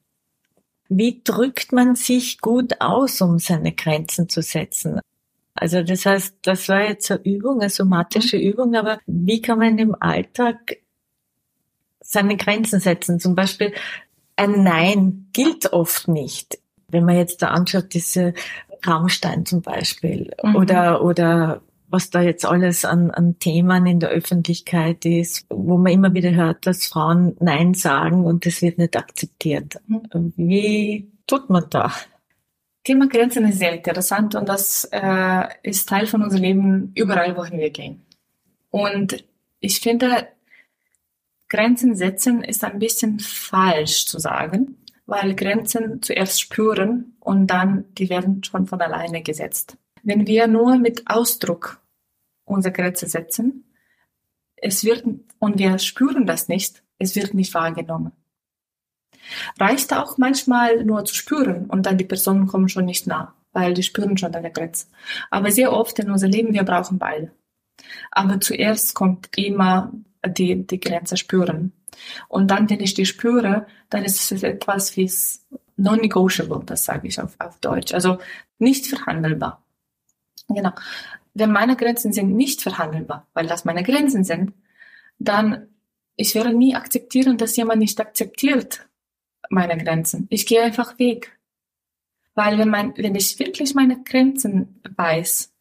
Wie 0.89 1.21
drückt 1.23 1.71
man 1.71 1.95
sich 1.95 2.39
gut 2.39 2.79
aus, 2.79 3.21
um 3.21 3.39
seine 3.39 3.73
Grenzen 3.73 4.29
zu 4.29 4.41
setzen? 4.41 4.99
Also 5.53 5.83
das 5.83 6.05
heißt, 6.05 6.35
das 6.43 6.69
war 6.69 6.87
jetzt 6.87 7.11
eine 7.11 7.21
Übung, 7.23 7.61
eine 7.61 7.69
somatische 7.69 8.37
mhm. 8.37 8.43
Übung, 8.43 8.75
aber 8.75 8.99
wie 9.05 9.41
kann 9.41 9.59
man 9.59 9.77
im 9.77 9.95
Alltag 9.99 10.77
seine 11.99 12.37
Grenzen 12.37 12.79
setzen? 12.79 13.19
Zum 13.19 13.35
Beispiel 13.35 13.73
ein 14.35 14.63
Nein 14.63 15.29
gilt 15.33 15.73
oft 15.73 16.07
nicht. 16.07 16.59
Wenn 16.89 17.05
man 17.05 17.17
jetzt 17.17 17.41
da 17.41 17.49
anschaut, 17.49 17.93
diese 17.93 18.33
Raumstein 18.85 19.45
zum 19.45 19.61
Beispiel 19.61 20.31
mhm. 20.43 20.55
oder, 20.55 21.03
oder 21.03 21.61
was 21.89 22.09
da 22.09 22.21
jetzt 22.21 22.45
alles 22.45 22.85
an, 22.85 23.11
an 23.11 23.39
Themen 23.39 23.85
in 23.85 23.99
der 23.99 24.09
Öffentlichkeit 24.09 25.05
ist, 25.05 25.45
wo 25.49 25.77
man 25.77 25.93
immer 25.93 26.13
wieder 26.13 26.31
hört, 26.31 26.67
dass 26.67 26.87
Frauen 26.87 27.35
Nein 27.39 27.73
sagen 27.73 28.25
und 28.25 28.45
das 28.45 28.61
wird 28.61 28.77
nicht 28.77 28.97
akzeptiert. 28.97 29.77
Mhm. 29.87 30.33
Wie 30.35 31.11
tut 31.27 31.49
man 31.49 31.65
da? 31.69 31.93
Thema 32.83 33.07
Grenzen 33.07 33.45
ist 33.47 33.59
sehr 33.59 33.73
interessant 33.73 34.35
und 34.35 34.47
das 34.47 34.87
äh, 34.91 35.43
ist 35.63 35.89
Teil 35.89 36.07
von 36.07 36.23
unserem 36.23 36.43
Leben 36.43 36.91
überall, 36.95 37.35
wohin 37.35 37.59
wir 37.59 37.69
gehen. 37.69 38.05
Und 38.69 39.25
ich 39.59 39.79
finde, 39.81 40.27
Grenzen 41.49 41.95
setzen 41.95 42.43
ist 42.43 42.63
ein 42.63 42.79
bisschen 42.79 43.19
falsch 43.19 44.05
zu 44.05 44.19
sagen, 44.19 44.77
weil 45.05 45.35
Grenzen 45.35 46.01
zuerst 46.01 46.41
spüren 46.41 47.17
und 47.19 47.47
dann 47.47 47.85
die 47.97 48.09
werden 48.09 48.43
schon 48.43 48.67
von 48.67 48.81
alleine 48.81 49.21
gesetzt. 49.21 49.77
Wenn 50.07 50.25
wir 50.25 50.47
nur 50.47 50.77
mit 50.77 51.03
Ausdruck 51.07 51.81
unsere 52.45 52.73
Grenze 52.73 53.07
setzen, 53.07 53.65
es 54.55 54.85
wird, 54.85 55.03
und 55.37 55.59
wir 55.59 55.77
spüren 55.79 56.25
das 56.25 56.47
nicht, 56.47 56.81
es 56.97 57.15
wird 57.17 57.33
nicht 57.33 57.53
wahrgenommen. 57.53 58.13
Reicht 59.59 59.93
auch 59.93 60.17
manchmal 60.17 60.85
nur 60.85 61.03
zu 61.03 61.13
spüren 61.13 61.65
und 61.65 61.85
dann 61.85 61.97
die 61.97 62.05
Personen 62.05 62.47
kommen 62.47 62.69
schon 62.69 62.85
nicht 62.85 63.05
nah, 63.05 63.35
weil 63.51 63.73
die 63.73 63.83
spüren 63.83 64.17
schon 64.17 64.31
deine 64.31 64.49
Grenze. 64.49 64.87
Aber 65.29 65.51
sehr 65.51 65.73
oft 65.73 65.99
in 65.99 66.09
unserem 66.09 66.31
Leben, 66.31 66.53
wir 66.53 66.63
brauchen 66.63 66.97
beide. 66.97 67.33
Aber 68.11 68.39
zuerst 68.39 68.95
kommt 68.95 69.37
immer 69.37 69.91
die, 70.25 70.65
die 70.65 70.79
Grenze 70.79 71.17
spüren. 71.17 71.73
Und 72.29 72.49
dann, 72.49 72.69
wenn 72.69 72.79
ich 72.79 72.93
die 72.93 73.05
spüre, 73.05 73.67
dann 73.89 74.05
ist 74.05 74.31
es 74.31 74.41
etwas 74.41 74.95
wie 74.95 75.11
non-negotiable, 75.75 76.63
das 76.65 76.85
sage 76.85 77.09
ich 77.09 77.19
auf, 77.19 77.35
auf 77.39 77.59
Deutsch. 77.59 77.93
Also 77.93 78.19
nicht 78.57 78.87
verhandelbar. 78.87 79.66
Genau. 80.47 80.71
Wenn 81.33 81.51
meine 81.51 81.75
Grenzen 81.75 82.13
sind 82.13 82.35
nicht 82.35 82.61
verhandelbar, 82.61 83.27
weil 83.33 83.47
das 83.47 83.65
meine 83.65 83.83
Grenzen 83.83 84.23
sind, 84.23 84.53
dann 85.19 85.67
ich 86.15 86.33
werde 86.33 86.53
nie 86.53 86.75
akzeptieren, 86.75 87.37
dass 87.37 87.55
jemand 87.57 87.79
nicht 87.79 87.99
akzeptiert 87.99 88.87
meine 89.49 89.77
Grenzen. 89.81 90.27
Ich 90.29 90.47
gehe 90.47 90.63
einfach 90.63 90.97
weg. 90.99 91.37
Weil 92.33 92.57
wenn, 92.57 92.69
mein, 92.69 92.93
wenn 92.97 93.15
ich 93.15 93.39
wirklich 93.39 93.75
meine 93.75 94.03
Grenzen 94.03 94.81
weiß, 94.95 95.53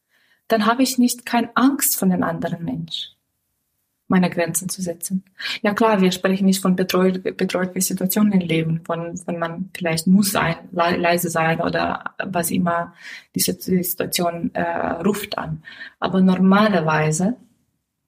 dann 0.48 0.66
habe 0.66 0.82
ich 0.82 0.98
nicht 0.98 1.26
keine 1.26 1.50
Angst 1.56 1.98
von 1.98 2.10
den 2.10 2.22
anderen 2.22 2.64
Menschen 2.64 3.15
meine 4.08 4.30
Grenzen 4.30 4.68
zu 4.68 4.82
setzen. 4.82 5.24
Ja 5.62 5.74
klar, 5.74 6.00
wir 6.00 6.12
sprechen 6.12 6.46
nicht 6.46 6.62
von 6.62 6.76
betreut, 6.76 7.22
betreuten 7.36 7.80
Situationen 7.80 8.32
im 8.32 8.40
Leben, 8.40 8.80
von, 8.84 9.16
von 9.16 9.38
man 9.38 9.70
vielleicht 9.76 10.06
muss 10.06 10.30
sein, 10.32 10.56
leise 10.72 11.28
sein 11.28 11.60
oder 11.60 12.14
was 12.24 12.50
immer 12.50 12.94
diese 13.34 13.52
Situation 13.54 14.54
äh, 14.54 14.62
ruft 15.02 15.38
an. 15.38 15.62
Aber 15.98 16.20
normalerweise, 16.20 17.36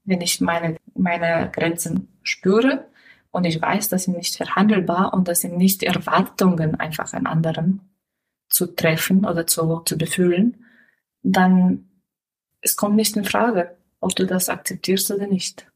wenn 0.05 0.21
ich 0.21 0.41
meine, 0.41 0.77
meine 0.95 1.51
Grenzen 1.53 2.09
spüre 2.23 2.87
und 3.31 3.45
ich 3.45 3.61
weiß, 3.61 3.89
dass 3.89 4.05
sie 4.05 4.13
nicht 4.13 4.37
verhandelbar 4.37 5.13
und 5.15 5.27
dass 5.27 5.41
sie 5.41 5.49
nicht 5.49 5.83
Erwartungen 5.83 6.77
einfach 6.77 7.13
an 7.13 7.27
anderen 7.27 7.81
zu 8.49 8.75
treffen 8.75 9.27
oder 9.27 9.47
zu, 9.47 9.81
zu 9.85 9.99
befühlen, 9.99 10.65
dann 11.23 11.89
es 12.61 12.77
kommt 12.77 12.97
nicht 12.97 13.17
in 13.17 13.25
Frage, 13.25 13.77
ob 14.01 14.15
du 14.15 14.27
das 14.27 14.49
akzeptierst 14.49 15.11
oder 15.11 15.27
nicht. 15.27 15.67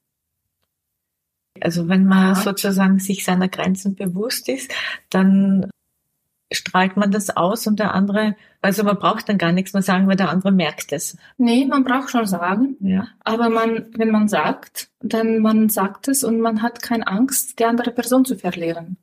Also 1.61 1.88
wenn 1.88 2.07
man 2.07 2.34
sozusagen 2.34 2.98
sich 2.98 3.24
seiner 3.24 3.48
Grenzen 3.48 3.94
bewusst 3.94 4.48
ist, 4.48 4.72
dann 5.11 5.70
strahlt 6.55 6.96
man 6.96 7.11
das 7.11 7.30
aus 7.30 7.66
und 7.66 7.78
der 7.78 7.94
andere, 7.94 8.36
also 8.61 8.84
man 8.84 8.98
braucht 8.98 9.28
dann 9.28 9.38
gar 9.38 9.53
nichts 9.53 9.72
mehr 9.72 9.82
sagen, 9.82 10.07
weil 10.07 10.16
der 10.16 10.30
andere 10.30 10.53
merkt 10.53 10.92
es. 10.92 11.16
Nee, 11.38 11.64
man 11.66 11.84
braucht 11.84 12.11
schon 12.11 12.26
sagen. 12.26 12.76
Ja. 12.80 13.09
Aber 13.20 13.48
man, 13.48 13.86
wenn 13.96 14.11
man 14.11 14.28
sagt, 14.28 14.88
dann 15.00 15.38
man 15.40 15.68
sagt 15.68 16.09
es 16.09 16.24
und 16.24 16.40
man 16.40 16.62
hat 16.62 16.82
keine 16.82 17.07
Angst, 17.07 17.59
die 17.59 17.64
andere 17.64 17.90
Person 17.90 18.24
zu 18.24 18.36
verlieren. 18.36 18.96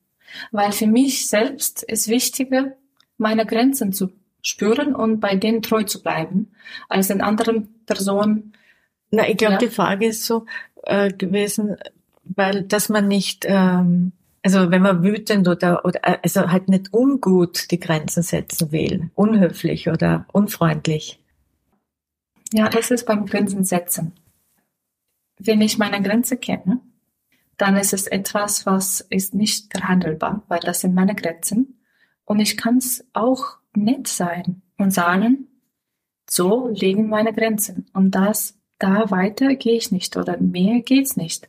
Weil 0.52 0.72
für 0.72 0.88
mich 0.88 1.28
selbst 1.28 1.84
ist 1.84 2.08
wichtiger, 2.08 2.74
meine 3.18 3.46
Grenzen 3.46 3.94
zu 3.94 4.12
spüren 4.42 4.96
und 4.96 5.20
bei 5.20 5.36
denen 5.36 5.62
treu 5.62 5.84
zu 5.84 6.02
bleiben, 6.02 6.52
als 6.88 7.08
den 7.08 7.22
anderen 7.22 7.84
Personen. 7.86 8.54
Na, 9.12 9.28
ich 9.28 9.38
glaube, 9.38 9.54
ja. 9.54 9.60
die 9.60 9.68
Frage 9.68 10.08
ist 10.08 10.26
so 10.26 10.46
äh, 10.84 11.12
gewesen, 11.12 11.78
weil 12.36 12.64
dass 12.64 12.90
man 12.90 13.08
nicht, 13.08 13.46
ähm, 13.48 14.12
also 14.44 14.72
wenn 14.72 14.82
man 14.82 15.04
wütend 15.04 15.48
oder, 15.48 15.84
oder 15.86 16.00
also 16.24 16.50
halt 16.50 16.70
nicht 16.70 16.94
ungut 16.94 17.72
die 17.72 17.80
Grenzen 17.80 18.24
setzen 18.24 18.72
will, 18.72 19.12
unhöflich 19.16 19.90
oder 19.90 20.26
unfreundlich. 20.32 21.20
Ja, 22.52 22.70
das 22.70 22.92
ist 22.92 23.06
beim 23.06 23.26
Grenzen 23.26 23.64
setzen. 23.64 24.14
Wenn 25.38 25.62
ich 25.62 25.78
meine 25.78 26.02
Grenze 26.02 26.38
kenne, 26.38 26.82
dann 27.58 27.76
ist 27.76 27.94
es 27.94 28.08
etwas, 28.08 28.66
was 28.66 29.02
ist 29.02 29.34
nicht 29.34 29.72
verhandelbar, 29.72 30.44
weil 30.48 30.60
das 30.60 30.82
sind 30.82 30.96
meine 30.96 31.16
Grenzen. 31.16 31.80
Und 32.26 32.40
ich 32.40 32.58
kann 32.58 32.78
es 32.78 33.06
auch 33.14 33.58
nett 33.76 34.08
sein 34.08 34.62
und 34.78 34.92
sagen, 34.92 35.48
so 36.30 36.70
liegen 36.70 37.10
meine 37.10 37.34
Grenzen. 37.34 37.88
Und 37.94 38.12
das 38.12 38.59
da 38.80 39.12
weiter 39.12 39.56
gehe 39.56 39.76
ich 39.76 39.92
nicht 39.92 40.18
oder 40.18 40.38
mehr 40.38 40.82
geht's 40.82 41.18
nicht. 41.18 41.48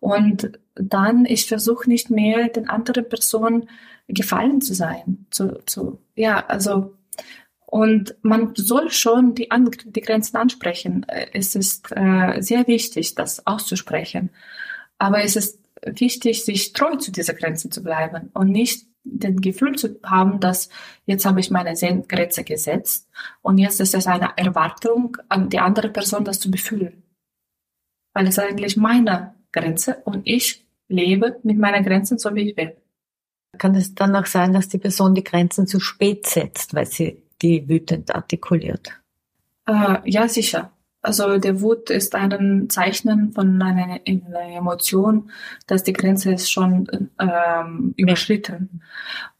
Und 0.00 0.58
dann, 0.74 1.24
ich 1.24 1.46
versuche 1.46 1.88
nicht 1.88 2.10
mehr 2.10 2.48
den 2.48 2.68
anderen 2.68 3.08
Personen 3.08 3.68
gefallen 4.06 4.60
zu 4.60 4.74
sein. 4.74 5.26
Zu, 5.30 5.60
zu, 5.66 5.98
ja, 6.14 6.44
also, 6.46 6.94
und 7.66 8.14
man 8.22 8.52
soll 8.54 8.90
schon 8.90 9.34
die, 9.34 9.50
an, 9.50 9.70
die 9.84 10.00
Grenzen 10.00 10.36
ansprechen. 10.36 11.04
Es 11.32 11.54
ist 11.54 11.90
äh, 11.94 12.40
sehr 12.40 12.66
wichtig, 12.66 13.14
das 13.14 13.46
auszusprechen. 13.46 14.30
Aber 14.98 15.22
es 15.22 15.36
ist 15.36 15.58
wichtig, 15.84 16.44
sich 16.44 16.72
treu 16.72 16.96
zu 16.96 17.12
dieser 17.12 17.34
Grenze 17.34 17.70
zu 17.70 17.82
bleiben 17.82 18.30
und 18.34 18.50
nicht 18.50 18.86
den 19.04 19.40
Gefühl 19.40 19.76
zu 19.76 19.98
haben, 20.04 20.40
dass 20.40 20.68
jetzt 21.06 21.24
habe 21.24 21.40
ich 21.40 21.50
meine 21.50 21.74
Grenze 21.74 22.44
gesetzt 22.44 23.08
und 23.42 23.58
jetzt 23.58 23.80
ist 23.80 23.94
es 23.94 24.06
eine 24.06 24.30
Erwartung 24.36 25.16
an 25.28 25.48
die 25.48 25.58
andere 25.58 25.88
Person, 25.88 26.24
das 26.24 26.40
zu 26.40 26.50
befühlen. 26.50 27.02
Weil 28.14 28.26
es 28.26 28.38
eigentlich 28.38 28.76
meine 28.76 29.34
Grenze 29.52 30.02
und 30.04 30.26
ich 30.26 30.66
lebe 30.88 31.38
mit 31.42 31.58
meinen 31.58 31.84
Grenzen 31.84 32.18
so, 32.18 32.34
wie 32.34 32.50
ich 32.50 32.56
will. 32.56 32.76
Kann 33.56 33.74
es 33.74 33.94
dann 33.94 34.14
auch 34.14 34.26
sein, 34.26 34.52
dass 34.52 34.68
die 34.68 34.78
Person 34.78 35.14
die 35.14 35.24
Grenzen 35.24 35.66
zu 35.66 35.80
spät 35.80 36.26
setzt, 36.26 36.74
weil 36.74 36.86
sie 36.86 37.22
die 37.40 37.68
wütend 37.68 38.14
artikuliert? 38.14 38.92
Äh, 39.66 39.98
ja, 40.04 40.28
sicher. 40.28 40.72
Also 41.00 41.38
der 41.38 41.60
Wut 41.60 41.90
ist 41.90 42.14
ein 42.14 42.68
Zeichen 42.68 43.32
von 43.32 43.62
einer, 43.62 44.00
einer 44.06 44.56
Emotion, 44.56 45.30
dass 45.66 45.84
die 45.84 45.92
Grenze 45.92 46.32
ist 46.32 46.50
schon 46.50 47.10
ähm, 47.18 47.94
überschritten. 47.96 48.82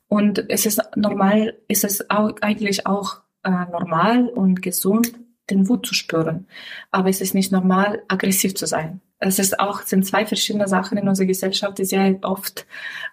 Und 0.07 0.49
es 0.49 0.67
ist 0.67 0.81
normal, 0.97 1.59
ist 1.69 1.85
es 1.85 2.09
auch, 2.11 2.33
eigentlich 2.41 2.87
auch 2.87 3.21
äh, 3.43 3.51
normal 3.51 4.29
und 4.29 4.63
gesund, 4.63 5.13
den 5.51 5.69
Wut 5.69 5.87
zu 5.87 5.95
spüren. 5.95 6.47
Aber 6.91 7.09
es 7.09 7.21
ist 7.21 7.35
nicht 7.35 7.53
normal, 7.53 8.03
aggressiv 8.09 8.55
zu 8.55 8.67
sein. 8.67 9.01
Es 9.19 9.39
ist 9.39 9.59
auch, 9.59 9.83
sind 9.83 10.07
zwei 10.07 10.27
verschiedene 10.27 10.69
Sachen 10.69 10.97
in 10.97 11.09
unserer 11.09 11.27
Gesellschaft, 11.27 11.79
die 11.79 11.85
sehr 11.85 12.19
oft 12.23 12.67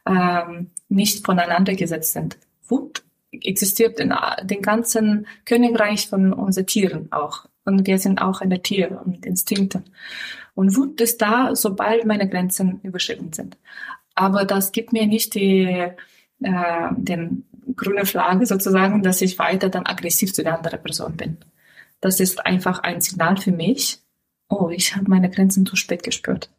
ähm, 0.06 0.70
nicht 0.88 1.26
voneinander 1.26 1.74
gesetzt 1.74 2.14
sind. 2.14 2.38
Wut 2.68 3.04
existiert 3.32 4.00
in 4.00 4.14
dem 4.44 4.62
ganzen 4.62 5.28
Königreich 5.46 6.08
von 6.08 6.32
unseren 6.32 6.68
Tieren 6.68 7.12
auch. 7.12 7.48
Und 7.66 7.88
wir 7.88 7.98
sind 7.98 8.22
auch 8.22 8.42
eine 8.42 8.62
Tier 8.62 9.02
und 9.04 9.26
Instinkte. 9.26 9.84
Und 10.54 10.76
Wut 10.78 11.02
ist 11.02 11.22
da, 11.22 11.56
sobald 11.56 12.06
meine 12.06 12.30
Grenzen 12.30 12.80
überschritten 12.84 13.34
sind. 13.34 13.58
Aber 14.14 14.46
das 14.46 14.72
gibt 14.72 14.94
mir 14.94 15.08
nicht 15.08 15.36
die, 15.36 15.64
äh, 16.42 16.90
den 16.96 17.44
grüne 17.76 18.06
Flagge 18.06 18.46
sozusagen, 18.46 19.04
dass 19.04 19.22
ich 19.22 19.40
weiter 19.40 19.70
dann 19.70 19.86
aggressiv 19.86 20.34
zu 20.34 20.44
der 20.44 20.56
anderen 20.56 20.82
Person 20.82 21.18
bin. 21.18 21.38
Das 22.00 22.20
ist 22.20 22.46
einfach 22.46 22.80
ein 22.80 23.02
Signal 23.02 23.38
für 23.38 23.52
mich. 23.52 24.00
Oh, 24.48 24.70
ich 24.70 24.96
habe 24.96 25.10
meine 25.10 25.30
Grenzen 25.30 25.66
zu 25.66 25.76
spät 25.76 26.04
gespürt. 26.04 26.50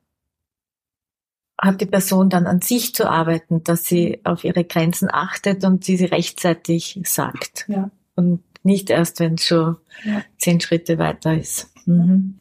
Hat 1.59 1.81
die 1.81 1.87
Person 1.87 2.29
dann 2.29 2.47
an 2.47 2.61
sich 2.61 2.95
zu 2.95 3.09
arbeiten, 3.09 3.65
dass 3.65 3.87
sie 3.87 4.21
auf 4.25 4.45
ihre 4.45 4.65
Grenzen 4.65 5.09
achtet 5.11 5.65
und 5.65 5.85
sie 5.85 5.97
sie 5.97 6.05
rechtzeitig 6.05 7.01
sagt? 7.05 7.65
Ja. 7.69 7.91
Und 8.15 8.43
nicht 8.67 8.91
erst, 8.91 9.21
wenn 9.21 9.35
es 9.35 9.47
schon 9.47 9.77
ja. 10.05 10.23
zehn 10.39 10.61
Schritte 10.61 10.99
weiter 10.99 11.35
ist. 11.35 11.71
Mhm. 11.87 12.39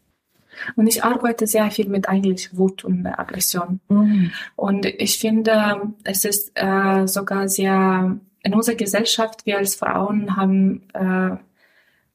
Und 0.76 0.88
ich 0.88 1.04
arbeite 1.04 1.48
sehr 1.48 1.70
viel 1.72 1.88
mit 1.88 2.08
eigentlich 2.10 2.58
Wut 2.58 2.84
und 2.84 3.06
Aggression. 3.06 3.80
Mhm. 3.90 4.32
Und 4.56 4.86
ich 4.86 5.20
finde, 5.20 5.94
es 6.04 6.26
ist 6.26 6.52
äh, 6.56 7.08
sogar 7.08 7.48
sehr, 7.48 8.18
in 8.44 8.54
unserer 8.54 8.76
Gesellschaft, 8.76 9.46
wir 9.46 9.58
als 9.58 9.76
Frauen 9.76 10.36
haben 10.36 10.84
äh, 10.94 11.38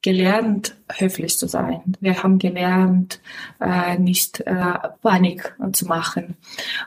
gelernt, 0.03 0.77
höflich 0.91 1.39
zu 1.39 1.47
sein. 1.47 1.97
Wir 2.01 2.23
haben 2.23 2.39
gelernt, 2.39 3.21
äh, 3.61 3.99
nicht 3.99 4.41
äh, 4.41 4.79
Panik 5.03 5.55
zu 5.73 5.87
machen. 5.87 6.37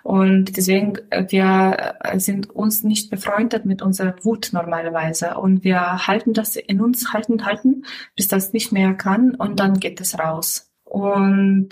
Und 0.01 0.57
deswegen, 0.57 0.97
äh, 1.11 1.25
wir 1.29 1.95
äh, 1.99 2.19
sind 2.19 2.49
uns 2.49 2.83
nicht 2.83 3.11
befreundet 3.11 3.65
mit 3.65 3.81
unserer 3.81 4.15
Wut 4.23 4.49
normalerweise. 4.51 5.35
Und 5.35 5.63
wir 5.63 6.07
halten 6.07 6.33
das 6.33 6.55
in 6.55 6.81
uns, 6.81 7.13
halten, 7.13 7.45
halten, 7.45 7.85
bis 8.15 8.27
das 8.27 8.51
nicht 8.51 8.71
mehr 8.71 8.93
kann. 8.95 9.35
Und 9.35 9.59
dann 9.59 9.79
geht 9.79 10.01
es 10.01 10.17
raus. 10.17 10.71
Und 10.83 11.69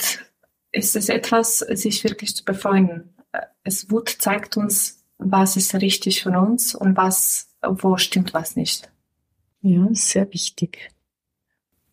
es 0.72 0.96
ist 0.96 1.10
etwas, 1.10 1.60
sich 1.60 2.04
wirklich 2.04 2.36
zu 2.36 2.46
befreunden. 2.46 3.16
Es 3.64 3.90
Wut 3.90 4.10
zeigt 4.10 4.58
uns, 4.58 5.04
was 5.18 5.58
ist 5.58 5.74
richtig 5.76 6.24
von 6.24 6.36
uns 6.36 6.76
und 6.76 6.98
was, 6.98 7.50
wo 7.62 7.98
stimmt 7.98 8.34
was 8.34 8.56
nicht. 8.56 8.92
Ja, 9.62 9.88
sehr 9.92 10.32
wichtig. 10.34 10.92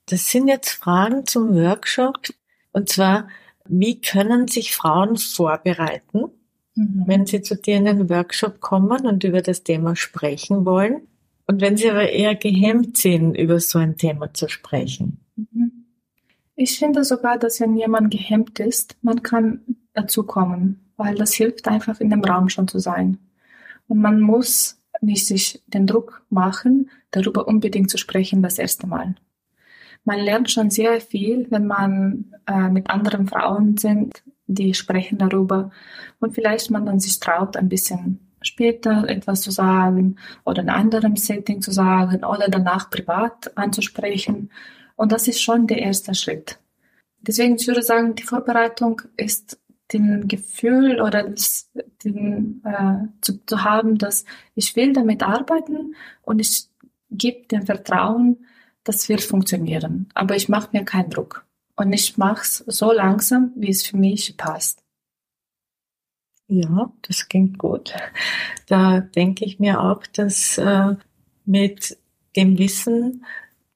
Das 0.09 0.31
sind 0.31 0.49
jetzt 0.49 0.71
Fragen 0.71 1.27
zum 1.27 1.55
Workshop. 1.55 2.29
Und 2.73 2.89
zwar, 2.89 3.29
wie 3.67 4.01
können 4.01 4.49
sich 4.49 4.75
Frauen 4.75 5.17
vorbereiten, 5.17 6.31
mhm. 6.75 7.05
wenn 7.07 7.27
sie 7.27 7.43
zu 7.43 7.57
dir 7.57 7.77
in 7.77 7.85
den 7.85 8.09
Workshop 8.09 8.61
kommen 8.61 9.07
und 9.07 9.25
über 9.25 9.43
das 9.43 9.63
Thema 9.63 9.97
sprechen 9.97 10.65
wollen? 10.65 11.07
Und 11.47 11.61
wenn 11.61 11.77
sie 11.77 11.91
aber 11.91 12.11
eher 12.11 12.35
gehemmt 12.35 12.99
sind, 12.99 13.35
über 13.35 13.61
so 13.61 13.79
ein 13.79 13.97
Thema 13.97 14.33
zu 14.35 14.49
sprechen? 14.49 15.21
Ich 16.57 16.79
finde 16.79 17.05
sogar, 17.05 17.39
dass 17.39 17.61
wenn 17.61 17.77
jemand 17.77 18.11
gehemmt 18.11 18.59
ist, 18.59 18.97
man 19.03 19.23
kann 19.23 19.61
dazukommen, 19.95 20.91
weil 20.97 21.15
das 21.15 21.33
hilft 21.33 21.69
einfach 21.69 22.01
in 22.01 22.11
dem 22.11 22.25
Raum 22.25 22.49
schon 22.49 22.69
zu 22.69 22.79
sein. 22.79 23.19
Und 23.87 24.01
man 24.01 24.21
muss 24.21 24.83
nicht 25.01 25.27
sich 25.27 25.63
den 25.67 25.87
Druck 25.87 26.23
machen, 26.31 26.91
darüber 27.11 27.47
unbedingt 27.47 27.91
zu 27.91 27.97
sprechen 27.97 28.43
das 28.43 28.59
erste 28.59 28.87
Mal. 28.87 29.15
Man 30.09 30.21
lernt 30.21 30.51
schon 30.51 30.71
sehr 30.71 31.03
viel, 31.03 31.47
wenn 31.51 31.67
man 31.67 32.33
äh, 32.47 32.71
mit 32.71 32.89
anderen 32.89 33.27
Frauen 33.27 33.77
sind, 33.77 34.23
die 34.47 34.73
sprechen 34.73 35.19
darüber 35.19 35.71
und 36.19 36.35
vielleicht 36.35 36.71
man 36.71 36.87
dann 36.87 36.99
sich 36.99 37.21
traut, 37.21 37.59
ein 37.59 37.69
bisschen 37.69 38.19
später 38.41 39.07
etwas 39.07 39.43
zu 39.43 39.51
sagen 39.51 40.17
oder 40.47 40.63
in 40.63 40.71
anderem 40.71 41.17
Setting 41.17 41.61
zu 41.61 41.73
sagen 41.73 42.25
oder 42.25 42.49
danach 42.49 42.89
privat 42.89 43.55
anzusprechen. 43.55 44.51
Und 44.97 45.13
das 45.13 45.29
ist 45.29 45.43
schon 45.43 45.67
der 45.67 45.83
erste 45.83 46.15
Schritt. 46.15 46.59
Deswegen 47.21 47.57
ich 47.57 47.67
würde 47.67 47.83
sagen, 47.83 48.15
die 48.15 48.23
Vorbereitung 48.23 49.03
ist 49.19 49.61
den 49.93 50.27
Gefühl 50.27 51.03
oder 51.03 51.25
das, 51.25 51.71
den, 52.03 52.63
äh, 52.65 53.09
zu, 53.21 53.45
zu 53.45 53.63
haben, 53.63 53.99
dass 53.99 54.25
ich 54.55 54.75
will 54.75 54.95
damit 54.95 55.23
arbeiten 55.23 55.95
und 56.23 56.39
ich 56.41 56.69
gebe 57.11 57.47
dem 57.49 57.67
Vertrauen, 57.67 58.39
das 58.89 59.09
wird 59.09 59.23
funktionieren. 59.23 60.09
Aber 60.15 60.35
ich 60.35 60.49
mache 60.49 60.71
mir 60.73 60.85
keinen 60.85 61.11
Druck. 61.11 61.45
Und 61.77 61.93
ich 61.93 62.17
mache 62.17 62.43
es 62.43 62.65
so 62.67 62.93
langsam, 62.93 63.53
wie 63.55 63.71
es 63.71 63.87
für 63.87 63.97
mich 63.97 64.37
passt. 64.37 64.83
Ja, 66.49 66.91
das 67.03 67.29
klingt 67.29 67.59
gut. 67.59 67.95
Da 68.67 69.01
denke 69.01 69.45
ich 69.45 69.59
mir 69.59 69.83
auch, 69.83 70.07
dass 70.07 70.57
äh, 70.57 70.97
mit 71.45 71.99
dem 72.35 72.59
Wissen 72.59 73.25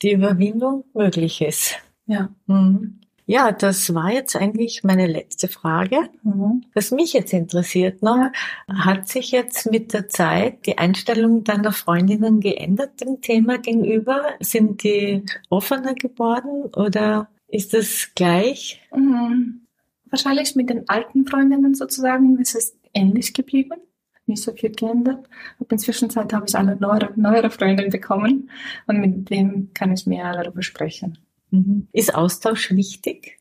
die 0.01 0.13
Überwindung 0.13 0.85
möglich 0.95 1.43
ist. 1.43 1.77
Ja. 2.07 2.31
Mhm. 2.47 3.01
Ja, 3.27 3.53
das 3.53 3.95
war 3.95 4.12
jetzt 4.12 4.35
eigentlich 4.35 4.83
meine 4.83 5.07
letzte 5.07 5.49
Frage. 5.49 6.09
Mhm. 6.23 6.64
Was 6.75 6.91
mich 6.91 7.12
jetzt 7.12 7.33
interessiert 7.33 8.03
noch, 8.03 8.31
hat 8.68 9.09
sich 9.09 9.31
jetzt 9.31 9.70
mit 9.70 9.93
der 9.93 10.09
Zeit 10.09 10.66
die 10.66 10.79
Einstellung 10.79 11.45
deiner 11.45 11.73
Freundinnen 11.73 12.41
geändert 12.41 13.01
dem 13.01 13.20
Thema 13.20 13.59
gegenüber? 13.59 14.23
Sind 14.41 14.83
die 14.83 15.25
offener 15.51 15.95
geworden 15.95 16.64
oder 16.75 17.29
ist 17.47 17.75
es 17.75 18.12
gleich? 18.14 18.81
Mhm. 18.95 19.66
Wahrscheinlich 20.11 20.57
mit 20.57 20.68
den 20.68 20.89
alten 20.89 21.27
Freundinnen 21.27 21.75
sozusagen 21.75 22.39
ist 22.39 22.55
es 22.55 22.77
ähnlich 22.93 23.33
geblieben. 23.33 23.81
Nicht 24.27 24.43
so 24.43 24.53
viel 24.53 24.70
geändert. 24.70 25.29
Aber 25.57 25.62
in 25.62 25.68
der 25.68 25.79
Zwischenzeit 25.79 26.33
habe 26.33 26.47
ich 26.49 26.57
eine 26.57 26.77
neuere, 26.77 27.12
neuere 27.16 27.51
Freundin 27.51 27.91
bekommen 27.91 28.51
und 28.87 29.01
mit 29.01 29.31
dem 29.31 29.70
kann 29.75 29.93
ich 29.93 30.07
mehr 30.07 30.33
darüber 30.33 30.62
sprechen. 30.62 31.18
Mhm. 31.53 31.88
Ist 31.92 32.14
Austausch 32.14 32.72
wichtig? 32.72 33.38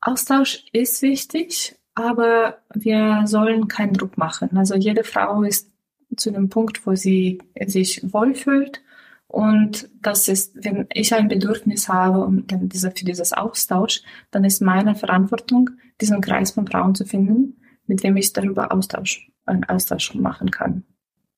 Austausch 0.00 0.64
ist 0.72 1.00
wichtig, 1.02 1.76
aber 1.94 2.58
wir 2.74 3.22
sollen 3.26 3.68
keinen 3.68 3.94
Druck 3.94 4.18
machen. 4.18 4.56
Also 4.56 4.74
jede 4.74 5.04
Frau 5.04 5.42
ist 5.42 5.70
zu 6.16 6.30
dem 6.30 6.48
Punkt, 6.48 6.86
wo 6.86 6.94
sie 6.94 7.40
sich 7.66 8.02
wohlfühlt. 8.12 8.82
Und 9.28 9.88
das 10.02 10.28
ist, 10.28 10.52
wenn 10.62 10.86
ich 10.92 11.14
ein 11.14 11.28
Bedürfnis 11.28 11.88
habe 11.88 12.24
um 12.24 12.44
diese, 12.46 12.90
für 12.90 13.04
dieses 13.04 13.32
Austausch, 13.32 14.02
dann 14.30 14.44
ist 14.44 14.60
meine 14.60 14.94
Verantwortung, 14.94 15.70
diesen 16.00 16.20
Kreis 16.20 16.50
von 16.50 16.66
Frauen 16.66 16.94
zu 16.94 17.06
finden, 17.06 17.56
mit 17.86 18.02
dem 18.02 18.16
ich 18.16 18.32
darüber 18.32 18.72
Austausch, 18.72 19.30
einen 19.46 19.64
Austausch 19.64 20.14
machen 20.14 20.50
kann. 20.50 20.84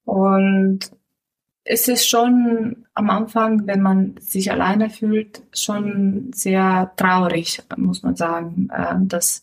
Und 0.04 0.90
es 1.64 1.88
ist 1.88 2.08
schon 2.08 2.84
am 2.92 3.10
Anfang, 3.10 3.66
wenn 3.66 3.80
man 3.80 4.16
sich 4.18 4.52
alleine 4.52 4.90
fühlt, 4.90 5.42
schon 5.52 6.30
sehr 6.34 6.92
traurig, 6.96 7.62
muss 7.76 8.02
man 8.02 8.16
sagen, 8.16 8.68
äh, 8.70 8.94
dass 9.00 9.42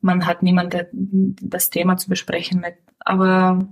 man 0.00 0.26
hat 0.26 0.44
niemanden, 0.44 1.34
das 1.42 1.70
Thema 1.70 1.96
zu 1.96 2.08
besprechen 2.08 2.60
mit. 2.60 2.74
Aber 3.00 3.66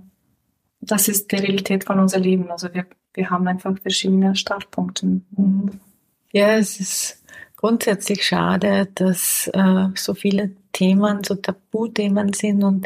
das 0.81 1.07
ist 1.07 1.31
die 1.31 1.37
Realität 1.37 1.85
von 1.85 1.99
unserem 1.99 2.23
Leben. 2.23 2.51
Also 2.51 2.73
wir, 2.73 2.85
wir 3.13 3.29
haben 3.29 3.47
einfach 3.47 3.77
verschiedene 3.79 4.35
Startpunkte. 4.35 5.21
Ja, 6.33 6.57
es 6.57 6.81
ist 6.81 7.23
grundsätzlich 7.55 8.25
schade, 8.25 8.89
dass 8.95 9.49
äh, 9.53 9.87
so 9.95 10.13
viele 10.13 10.51
Themen 10.73 11.23
so 11.23 11.35
Tabuthemen 11.35 12.33
sind 12.33 12.63
und 12.63 12.85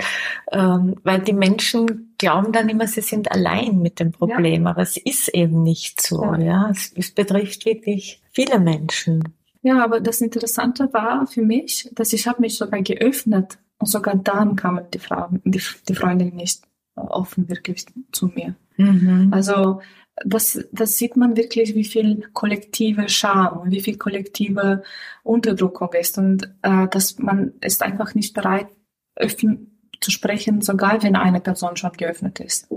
ähm, 0.52 0.96
weil 1.04 1.20
die 1.20 1.34
Menschen 1.34 2.11
glauben 2.22 2.52
dann 2.52 2.70
immer, 2.70 2.86
sie 2.86 3.02
sind 3.02 3.32
allein 3.32 3.80
mit 3.80 4.00
dem 4.00 4.12
Problem, 4.12 4.66
ja. 4.66 4.70
aber 4.70 4.84
es 4.84 4.96
ist 4.96 5.28
eben 5.30 5.64
nicht 5.64 6.02
so. 6.02 6.24
Ja, 6.24 6.38
ja. 6.38 6.70
Es, 6.70 6.94
es 6.96 7.10
betrifft 7.12 7.66
wirklich 7.66 8.22
viele 8.32 8.60
Menschen. 8.60 9.24
Ja, 9.64 9.84
aber 9.84 10.00
das 10.00 10.22
Interessante 10.22 10.94
war 10.94 11.26
für 11.26 11.42
mich, 11.42 11.90
dass 11.94 12.14
ich 12.14 12.28
habe 12.28 12.42
mich 12.42 12.58
sogar 12.58 12.82
geöffnet 12.84 13.58
und 13.80 13.88
sogar 13.88 14.16
dann 14.16 14.56
kamen 14.56 14.86
die 14.94 15.00
Frauen, 15.00 15.42
die, 15.44 15.62
die 15.90 15.96
Freundinnen 15.96 16.36
nicht 16.36 16.62
offen 16.96 17.50
wirklich 17.50 17.88
zu 18.12 18.28
mir. 18.28 18.54
Mhm. 18.78 19.30
Also 19.32 19.82
das, 20.24 20.64
das 20.72 21.00
sieht 21.00 21.18
man 21.18 21.36
wirklich, 21.36 21.74
wie 21.74 21.86
viel 21.86 22.30
kollektive 22.34 23.10
Scham 23.10 23.62
und 23.62 23.72
wie 23.72 23.82
viel 23.82 23.98
kollektive 23.98 24.84
Unterdrückung 25.24 25.90
ist 25.94 26.20
und 26.20 26.54
äh, 26.62 26.88
dass 26.88 27.18
man 27.18 27.54
ist 27.62 27.82
einfach 27.82 28.14
nicht 28.14 28.36
bereit, 28.36 28.68
öffnen 29.16 29.71
zu 30.02 30.12
sprechen, 30.12 30.62
sogar 30.62 31.02
wenn 31.04 31.16
eine 31.16 31.40
Person 31.40 31.78
schon 31.78 31.94
geöffnet 31.94 32.40
ist. 32.40 32.68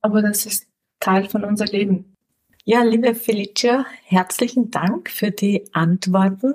Aber 0.00 0.22
das 0.22 0.46
ist 0.46 0.66
Teil 1.00 1.28
von 1.28 1.44
unserem 1.44 1.72
Leben. 1.72 2.16
Ja, 2.64 2.82
liebe 2.82 3.14
Felicia, 3.14 3.86
herzlichen 4.04 4.70
Dank 4.70 5.10
für 5.10 5.30
die 5.30 5.64
Antworten 5.72 6.54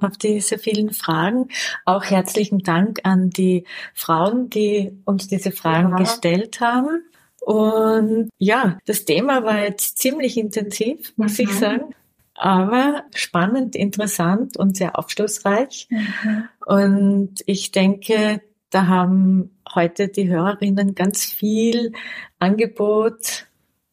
auf 0.00 0.18
diese 0.18 0.58
vielen 0.58 0.92
Fragen. 0.92 1.48
Auch 1.84 2.04
herzlichen 2.04 2.58
Dank 2.58 3.00
an 3.04 3.30
die 3.30 3.64
Frauen, 3.94 4.50
die 4.50 4.92
uns 5.06 5.28
diese 5.28 5.52
Fragen 5.52 5.90
ja. 5.90 5.96
gestellt 5.96 6.60
haben. 6.60 7.02
Und 7.40 8.28
ja, 8.38 8.78
das 8.84 9.06
Thema 9.06 9.44
war 9.44 9.62
jetzt 9.64 9.98
ziemlich 9.98 10.36
intensiv, 10.36 11.14
muss 11.16 11.38
mhm. 11.38 11.44
ich 11.44 11.52
sagen. 11.54 11.94
Aber 12.34 13.04
spannend, 13.14 13.74
interessant 13.74 14.58
und 14.58 14.76
sehr 14.76 14.98
aufschlussreich. 14.98 15.88
Mhm. 15.90 16.48
Und 16.66 17.34
ich 17.46 17.72
denke, 17.72 18.42
da 18.70 18.88
haben 18.88 19.55
heute 19.74 20.08
die 20.08 20.28
Hörerinnen 20.28 20.94
ganz 20.94 21.24
viel 21.24 21.92
Angebot 22.38 23.46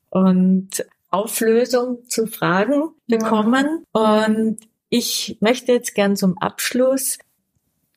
und 0.10 0.86
Auflösung 1.10 2.06
zu 2.08 2.28
Fragen 2.28 2.90
bekommen. 3.08 3.86
Ja. 3.96 4.26
Und 4.26 4.58
ich 4.90 5.38
möchte 5.42 5.72
jetzt 5.72 5.96
gern 5.96 6.16
zum 6.16 6.38
Abschluss 6.38 7.20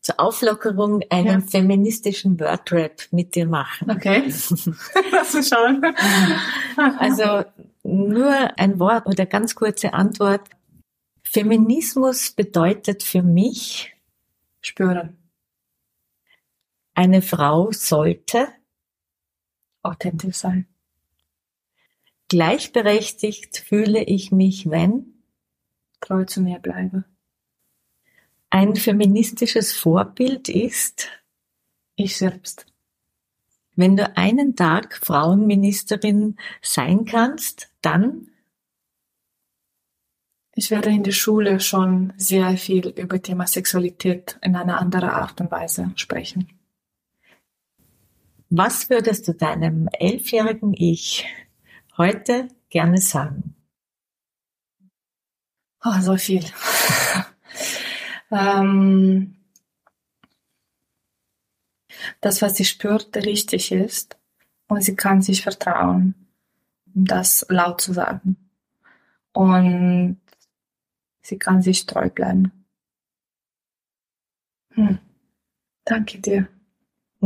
zur 0.01 0.21
Auflockerung 0.21 1.03
einen 1.11 1.41
ja. 1.41 1.47
feministischen 1.47 2.39
Wordrap 2.39 3.09
mit 3.11 3.35
dir 3.35 3.47
machen. 3.47 3.91
Okay. 3.91 4.23
Lass 5.13 5.35
uns 5.35 5.49
schauen. 5.49 5.83
also 6.77 7.45
nur 7.83 8.59
ein 8.59 8.79
Wort 8.79 9.07
oder 9.07 9.27
ganz 9.27 9.55
kurze 9.55 9.95
Antwort. 9.95 10.43
Feminismus 11.25 12.31
bedeutet 12.31 13.03
für 13.03 13.23
mich 13.23 13.97
spüren. 14.61 15.17
Eine 16.97 17.23
Frau 17.23 17.71
sollte 17.71 18.49
authentisch 19.85 20.39
sein. 20.39 20.67
Gleichberechtigt 22.27 23.59
fühle 23.59 24.03
ich 24.03 24.33
mich, 24.33 24.69
wenn 24.69 25.23
treu 26.01 26.25
zu 26.25 26.41
mir 26.41 26.59
bleibe 26.59 27.05
ein 28.57 28.75
feministisches 28.75 29.73
Vorbild 29.75 30.49
ist? 30.49 31.09
Ich 31.95 32.17
selbst. 32.17 32.65
Wenn 33.75 33.97
du 33.97 34.17
einen 34.17 34.57
Tag 34.57 34.97
Frauenministerin 34.97 36.37
sein 36.63 37.05
kannst, 37.05 37.71
dann? 37.83 38.29
Ich 40.55 40.71
werde 40.71 40.89
in 40.89 41.03
der 41.03 41.13
Schule 41.13 41.61
schon 41.61 42.15
sehr 42.17 42.57
viel 42.57 42.89
über 42.89 43.21
Thema 43.21 43.47
Sexualität 43.47 44.39
in 44.41 44.57
einer 44.57 44.81
anderen 44.81 45.11
Art 45.11 45.39
und 45.43 45.51
Weise 45.51 45.93
sprechen. 45.97 46.56
Was 48.49 48.91
würdest 48.91 49.27
du 49.27 49.35
deinem 49.35 49.89
elfjährigen 49.93 50.73
Ich 50.73 51.27
heute 51.97 52.49
gerne 52.69 53.01
sagen? 53.01 53.57
Oh, 55.85 56.01
so 56.01 56.17
viel. 56.17 56.45
ähm, 58.31 59.37
das, 62.21 62.41
was 62.41 62.57
sie 62.57 62.65
spürt, 62.65 63.17
richtig 63.17 63.73
ist 63.73 64.17
und 64.69 64.83
sie 64.83 64.95
kann 64.95 65.23
sich 65.23 65.43
vertrauen, 65.43 66.15
das 66.85 67.47
laut 67.49 67.81
zu 67.81 67.93
sagen. 67.93 68.37
Und 69.33 70.21
sie 71.21 71.39
kann 71.39 71.63
sich 71.63 71.87
treu 71.87 72.09
bleiben. 72.11 72.65
Hm. 74.75 74.99
Danke 75.85 76.19
dir. 76.19 76.49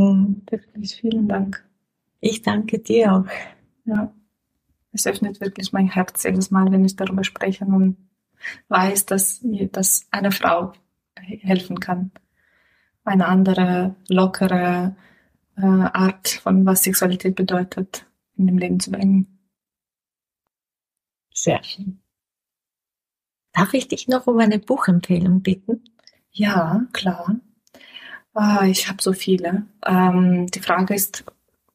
Hm. 0.01 0.41
Wirklich 0.49 0.95
vielen 0.95 1.27
Dank. 1.27 1.63
Ich 2.19 2.41
danke 2.41 2.79
dir 2.79 3.13
auch. 3.13 3.25
Ja. 3.85 4.13
Es 4.91 5.07
öffnet 5.07 5.39
wirklich 5.39 5.71
mein 5.71 5.87
Herz 5.87 6.23
jedes 6.23 6.51
Mal, 6.51 6.71
wenn 6.71 6.83
ich 6.83 6.95
darüber 6.95 7.23
spreche 7.23 7.65
und 7.65 7.97
weiß, 8.67 9.05
dass, 9.05 9.39
dass 9.71 10.07
eine 10.11 10.31
Frau 10.31 10.73
helfen 11.15 11.79
kann. 11.79 12.11
Eine 13.03 13.27
andere, 13.27 13.95
lockere 14.09 14.95
äh, 15.55 15.61
Art 15.61 16.27
von 16.27 16.65
was 16.65 16.83
Sexualität 16.83 17.35
bedeutet, 17.35 18.05
in 18.35 18.47
dem 18.47 18.57
Leben 18.57 18.79
zu 18.79 18.91
bringen. 18.91 19.39
Sehr 21.33 21.63
schön. 21.63 22.01
Darf 23.53 23.73
ich 23.73 23.87
dich 23.87 24.07
noch 24.07 24.27
um 24.27 24.39
eine 24.39 24.59
Buchempfehlung 24.59 25.41
bitten? 25.41 25.83
Ja, 26.31 26.85
klar. 26.91 27.39
Ah, 28.33 28.65
ich 28.65 28.87
habe 28.87 29.01
so 29.01 29.13
viele. 29.13 29.65
Ähm, 29.85 30.47
die 30.47 30.61
Frage 30.61 30.93
ist, 30.95 31.25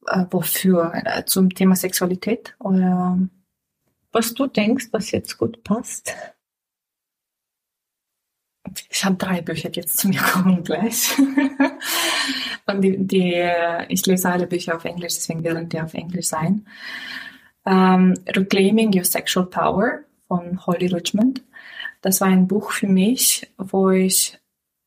äh, 0.06 0.24
wofür? 0.30 0.92
Äh, 0.94 1.24
zum 1.24 1.50
Thema 1.50 1.76
Sexualität 1.76 2.56
oder 2.58 3.18
was 4.12 4.32
du 4.34 4.46
denkst, 4.46 4.88
was 4.92 5.10
jetzt 5.10 5.36
gut 5.36 5.62
passt? 5.62 6.14
Ich 8.90 9.04
habe 9.04 9.16
drei 9.16 9.42
Bücher, 9.42 9.68
die 9.68 9.80
jetzt 9.80 9.98
zu 9.98 10.08
mir 10.08 10.20
kommen 10.32 10.64
gleich. 10.64 11.12
Und 12.66 12.82
die, 12.82 12.96
die, 13.06 13.50
ich 13.88 14.06
lese 14.06 14.28
alle 14.28 14.46
Bücher 14.46 14.76
auf 14.76 14.84
Englisch, 14.84 15.14
deswegen 15.14 15.44
werden 15.44 15.68
die 15.68 15.80
auf 15.80 15.94
Englisch 15.94 16.26
sein. 16.26 16.66
Um, 17.64 17.72
ähm, 17.72 18.14
Reclaiming 18.28 18.96
Your 18.96 19.04
Sexual 19.04 19.46
Power 19.46 20.00
von 20.28 20.64
Holly 20.66 20.86
Richmond. 20.86 21.42
Das 22.00 22.20
war 22.20 22.28
ein 22.28 22.46
Buch 22.46 22.72
für 22.72 22.86
mich, 22.86 23.50
wo 23.58 23.90
ich 23.90 24.38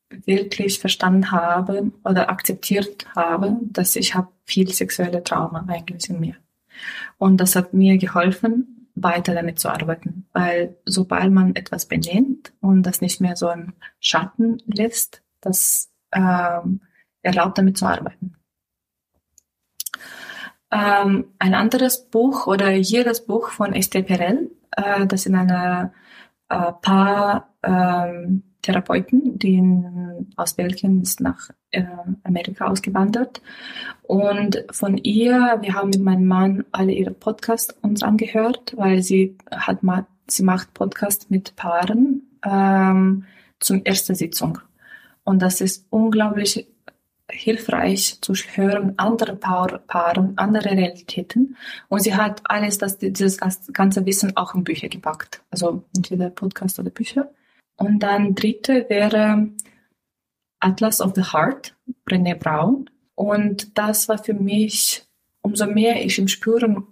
wirklich 0.09 0.79
verstanden 0.79 1.31
habe 1.31 1.91
oder 2.03 2.29
akzeptiert 2.29 3.07
habe, 3.15 3.57
dass 3.63 3.95
ich 3.95 4.15
habe 4.15 4.29
viel 4.43 4.71
sexuelle 4.73 5.23
Trauma 5.23 5.65
eigentlich 5.67 6.09
in 6.09 6.19
mir. 6.19 6.35
Und 7.17 7.37
das 7.37 7.55
hat 7.55 7.73
mir 7.73 7.97
geholfen, 7.97 8.89
weiter 8.95 9.33
damit 9.33 9.59
zu 9.59 9.69
arbeiten. 9.69 10.27
Weil 10.33 10.75
sobald 10.85 11.31
man 11.31 11.55
etwas 11.55 11.85
benennt 11.85 12.53
und 12.61 12.83
das 12.83 13.01
nicht 13.01 13.21
mehr 13.21 13.35
so 13.35 13.49
im 13.49 13.73
Schatten 13.99 14.61
lässt, 14.65 15.21
das 15.41 15.91
ähm, 16.11 16.81
erlaubt 17.21 17.57
damit 17.57 17.77
zu 17.77 17.85
arbeiten. 17.85 18.35
Ähm, 20.71 21.25
ein 21.39 21.55
anderes 21.55 22.09
Buch 22.09 22.47
oder 22.47 22.71
jedes 22.71 23.25
Buch 23.25 23.49
von 23.49 23.73
Esther 23.73 24.03
Perel, 24.03 24.51
äh, 24.71 25.07
das 25.07 25.25
in 25.25 25.35
einer 25.35 25.93
äh, 26.49 26.71
Paar 26.81 27.55
ähm, 27.63 28.43
Therapeuten, 28.61 29.39
die 29.39 29.63
aus 30.35 30.53
Belgien 30.53 31.01
ist 31.01 31.21
nach 31.21 31.49
äh, 31.71 31.83
Amerika 32.23 32.67
ausgewandert. 32.67 33.41
Und 34.03 34.65
von 34.71 34.97
ihr, 34.97 35.57
wir 35.61 35.73
haben 35.73 35.89
mit 35.89 36.01
meinem 36.01 36.25
Mann 36.25 36.65
alle 36.71 36.91
ihre 36.91 37.11
Podcasts 37.11 37.75
uns 37.81 38.03
angehört, 38.03 38.73
weil 38.75 39.01
sie 39.01 39.37
hat 39.51 39.79
sie 40.27 40.43
macht 40.43 40.73
Podcast 40.73 41.31
mit 41.31 41.55
Paaren 41.55 42.29
ähm, 42.43 43.25
zum 43.59 43.83
ersten 43.83 44.15
Sitzung. 44.15 44.59
Und 45.23 45.41
das 45.41 45.61
ist 45.61 45.85
unglaublich 45.89 46.67
hilfreich 47.31 48.19
zu 48.21 48.33
hören, 48.33 48.93
andere 48.97 49.35
Paar, 49.35 49.79
Paare, 49.79 50.33
andere 50.35 50.71
Realitäten. 50.71 51.55
Und 51.87 52.01
sie 52.01 52.15
hat 52.15 52.41
alles, 52.45 52.77
das, 52.77 52.97
dieses 52.97 53.37
ganze 53.37 54.05
Wissen 54.05 54.35
auch 54.35 54.55
in 54.55 54.63
Bücher 54.63 54.89
gepackt. 54.89 55.41
Also 55.51 55.83
entweder 55.95 56.29
Podcast 56.29 56.79
oder 56.79 56.89
Bücher. 56.89 57.29
Und 57.79 57.99
dann 57.99 58.35
dritte 58.35 58.85
wäre 58.89 59.47
Atlas 60.59 60.99
of 61.01 61.13
the 61.15 61.23
Heart, 61.23 61.75
Brené 62.05 62.35
Brown. 62.35 62.89
Und 63.15 63.77
das 63.77 64.09
war 64.09 64.17
für 64.17 64.33
mich, 64.33 65.03
umso 65.41 65.65
mehr 65.65 66.05
ich 66.05 66.19
im 66.19 66.27
Spüren 66.27 66.85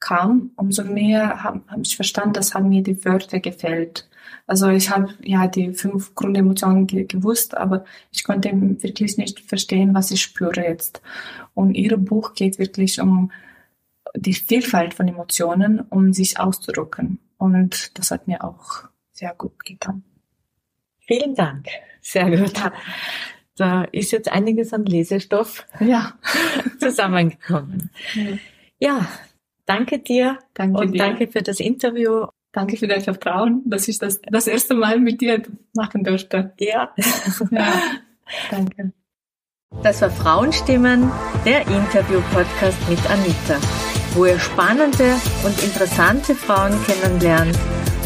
kam, 0.00 0.50
umso 0.56 0.82
mehr 0.82 1.42
habe 1.42 1.60
hab 1.68 1.80
ich 1.82 1.94
verstanden, 1.94 2.32
dass 2.32 2.54
haben 2.54 2.70
mir 2.70 2.82
die 2.82 3.04
Wörter 3.04 3.38
gefällt. 3.38 4.08
Also 4.46 4.68
ich 4.68 4.88
habe 4.88 5.12
ja 5.22 5.46
die 5.46 5.74
fünf 5.74 6.14
Grundemotionen 6.14 6.86
ge 6.86 7.04
gewusst, 7.04 7.56
aber 7.56 7.84
ich 8.10 8.24
konnte 8.24 8.50
wirklich 8.82 9.18
nicht 9.18 9.40
verstehen, 9.40 9.94
was 9.94 10.10
ich 10.10 10.22
spüre 10.22 10.62
jetzt. 10.62 11.02
Und 11.52 11.74
ihr 11.74 11.98
Buch 11.98 12.32
geht 12.32 12.58
wirklich 12.58 13.00
um 13.00 13.30
die 14.16 14.34
Vielfalt 14.34 14.94
von 14.94 15.06
Emotionen, 15.06 15.80
um 15.80 16.14
sich 16.14 16.40
auszudrücken. 16.40 17.18
Und 17.36 17.98
das 17.98 18.10
hat 18.10 18.26
mir 18.26 18.42
auch 18.42 18.84
sehr 19.12 19.34
gut 19.34 19.64
getan. 19.64 20.02
Vielen 21.10 21.34
Dank. 21.34 21.66
Sehr 22.00 22.30
gut. 22.30 22.52
Da 23.56 23.82
ist 23.90 24.12
jetzt 24.12 24.30
einiges 24.30 24.72
an 24.72 24.84
Lesestoff 24.84 25.66
ja. 25.80 26.14
zusammengekommen. 26.78 27.90
Ja, 28.78 29.08
danke 29.66 29.98
dir 29.98 30.38
danke 30.54 30.80
und 30.80 30.92
dir. 30.92 30.98
danke 30.98 31.26
für 31.26 31.42
das 31.42 31.58
Interview. 31.58 32.26
Danke 32.52 32.76
für 32.76 32.86
dein 32.86 33.00
Vertrauen, 33.00 33.62
dass 33.66 33.88
ich 33.88 33.98
das 33.98 34.20
das 34.22 34.46
erste 34.46 34.74
Mal 34.74 35.00
mit 35.00 35.20
dir 35.20 35.42
machen 35.74 36.04
durfte. 36.04 36.52
Ja. 36.58 36.94
ja. 37.50 37.72
Danke. 38.50 38.92
Das 39.82 40.02
war 40.02 40.10
Frauenstimmen, 40.10 41.10
der 41.44 41.62
Interview-Podcast 41.62 42.88
mit 42.88 42.98
Anita, 43.10 43.56
wo 44.14 44.26
ihr 44.26 44.38
spannende 44.38 45.16
und 45.44 45.62
interessante 45.62 46.34
Frauen 46.34 46.72
kennenlernt 46.84 47.58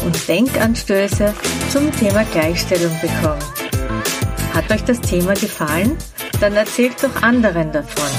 und 0.05 0.27
Denkanstöße 0.27 1.33
zum 1.69 1.91
Thema 1.91 2.23
Gleichstellung 2.31 2.93
bekommt. 3.01 3.43
Hat 4.53 4.71
euch 4.71 4.83
das 4.85 5.01
Thema 5.01 5.33
gefallen? 5.33 5.97
Dann 6.39 6.53
erzählt 6.53 7.03
doch 7.03 7.21
anderen 7.21 7.71
davon. 7.71 8.09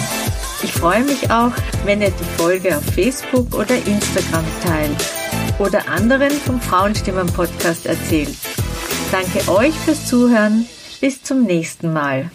Ich 0.63 0.73
freue 0.73 1.05
mich 1.05 1.31
auch, 1.31 1.53
wenn 1.85 2.03
ihr 2.03 2.11
die 2.11 2.43
Folge 2.43 2.77
auf 2.77 2.85
Facebook 2.85 3.55
oder 3.55 3.77
Instagram 3.77 4.45
teilt 4.63 4.97
oder 5.59 5.89
anderen 5.89 6.33
vom 6.33 6.61
Frauenstimmen 6.61 7.27
Podcast 7.29 7.87
erzählt. 7.87 8.37
Danke 9.11 9.51
euch 9.51 9.75
fürs 9.75 10.07
Zuhören. 10.07 10.67
Bis 11.01 11.23
zum 11.23 11.45
nächsten 11.45 11.93
Mal. 11.93 12.31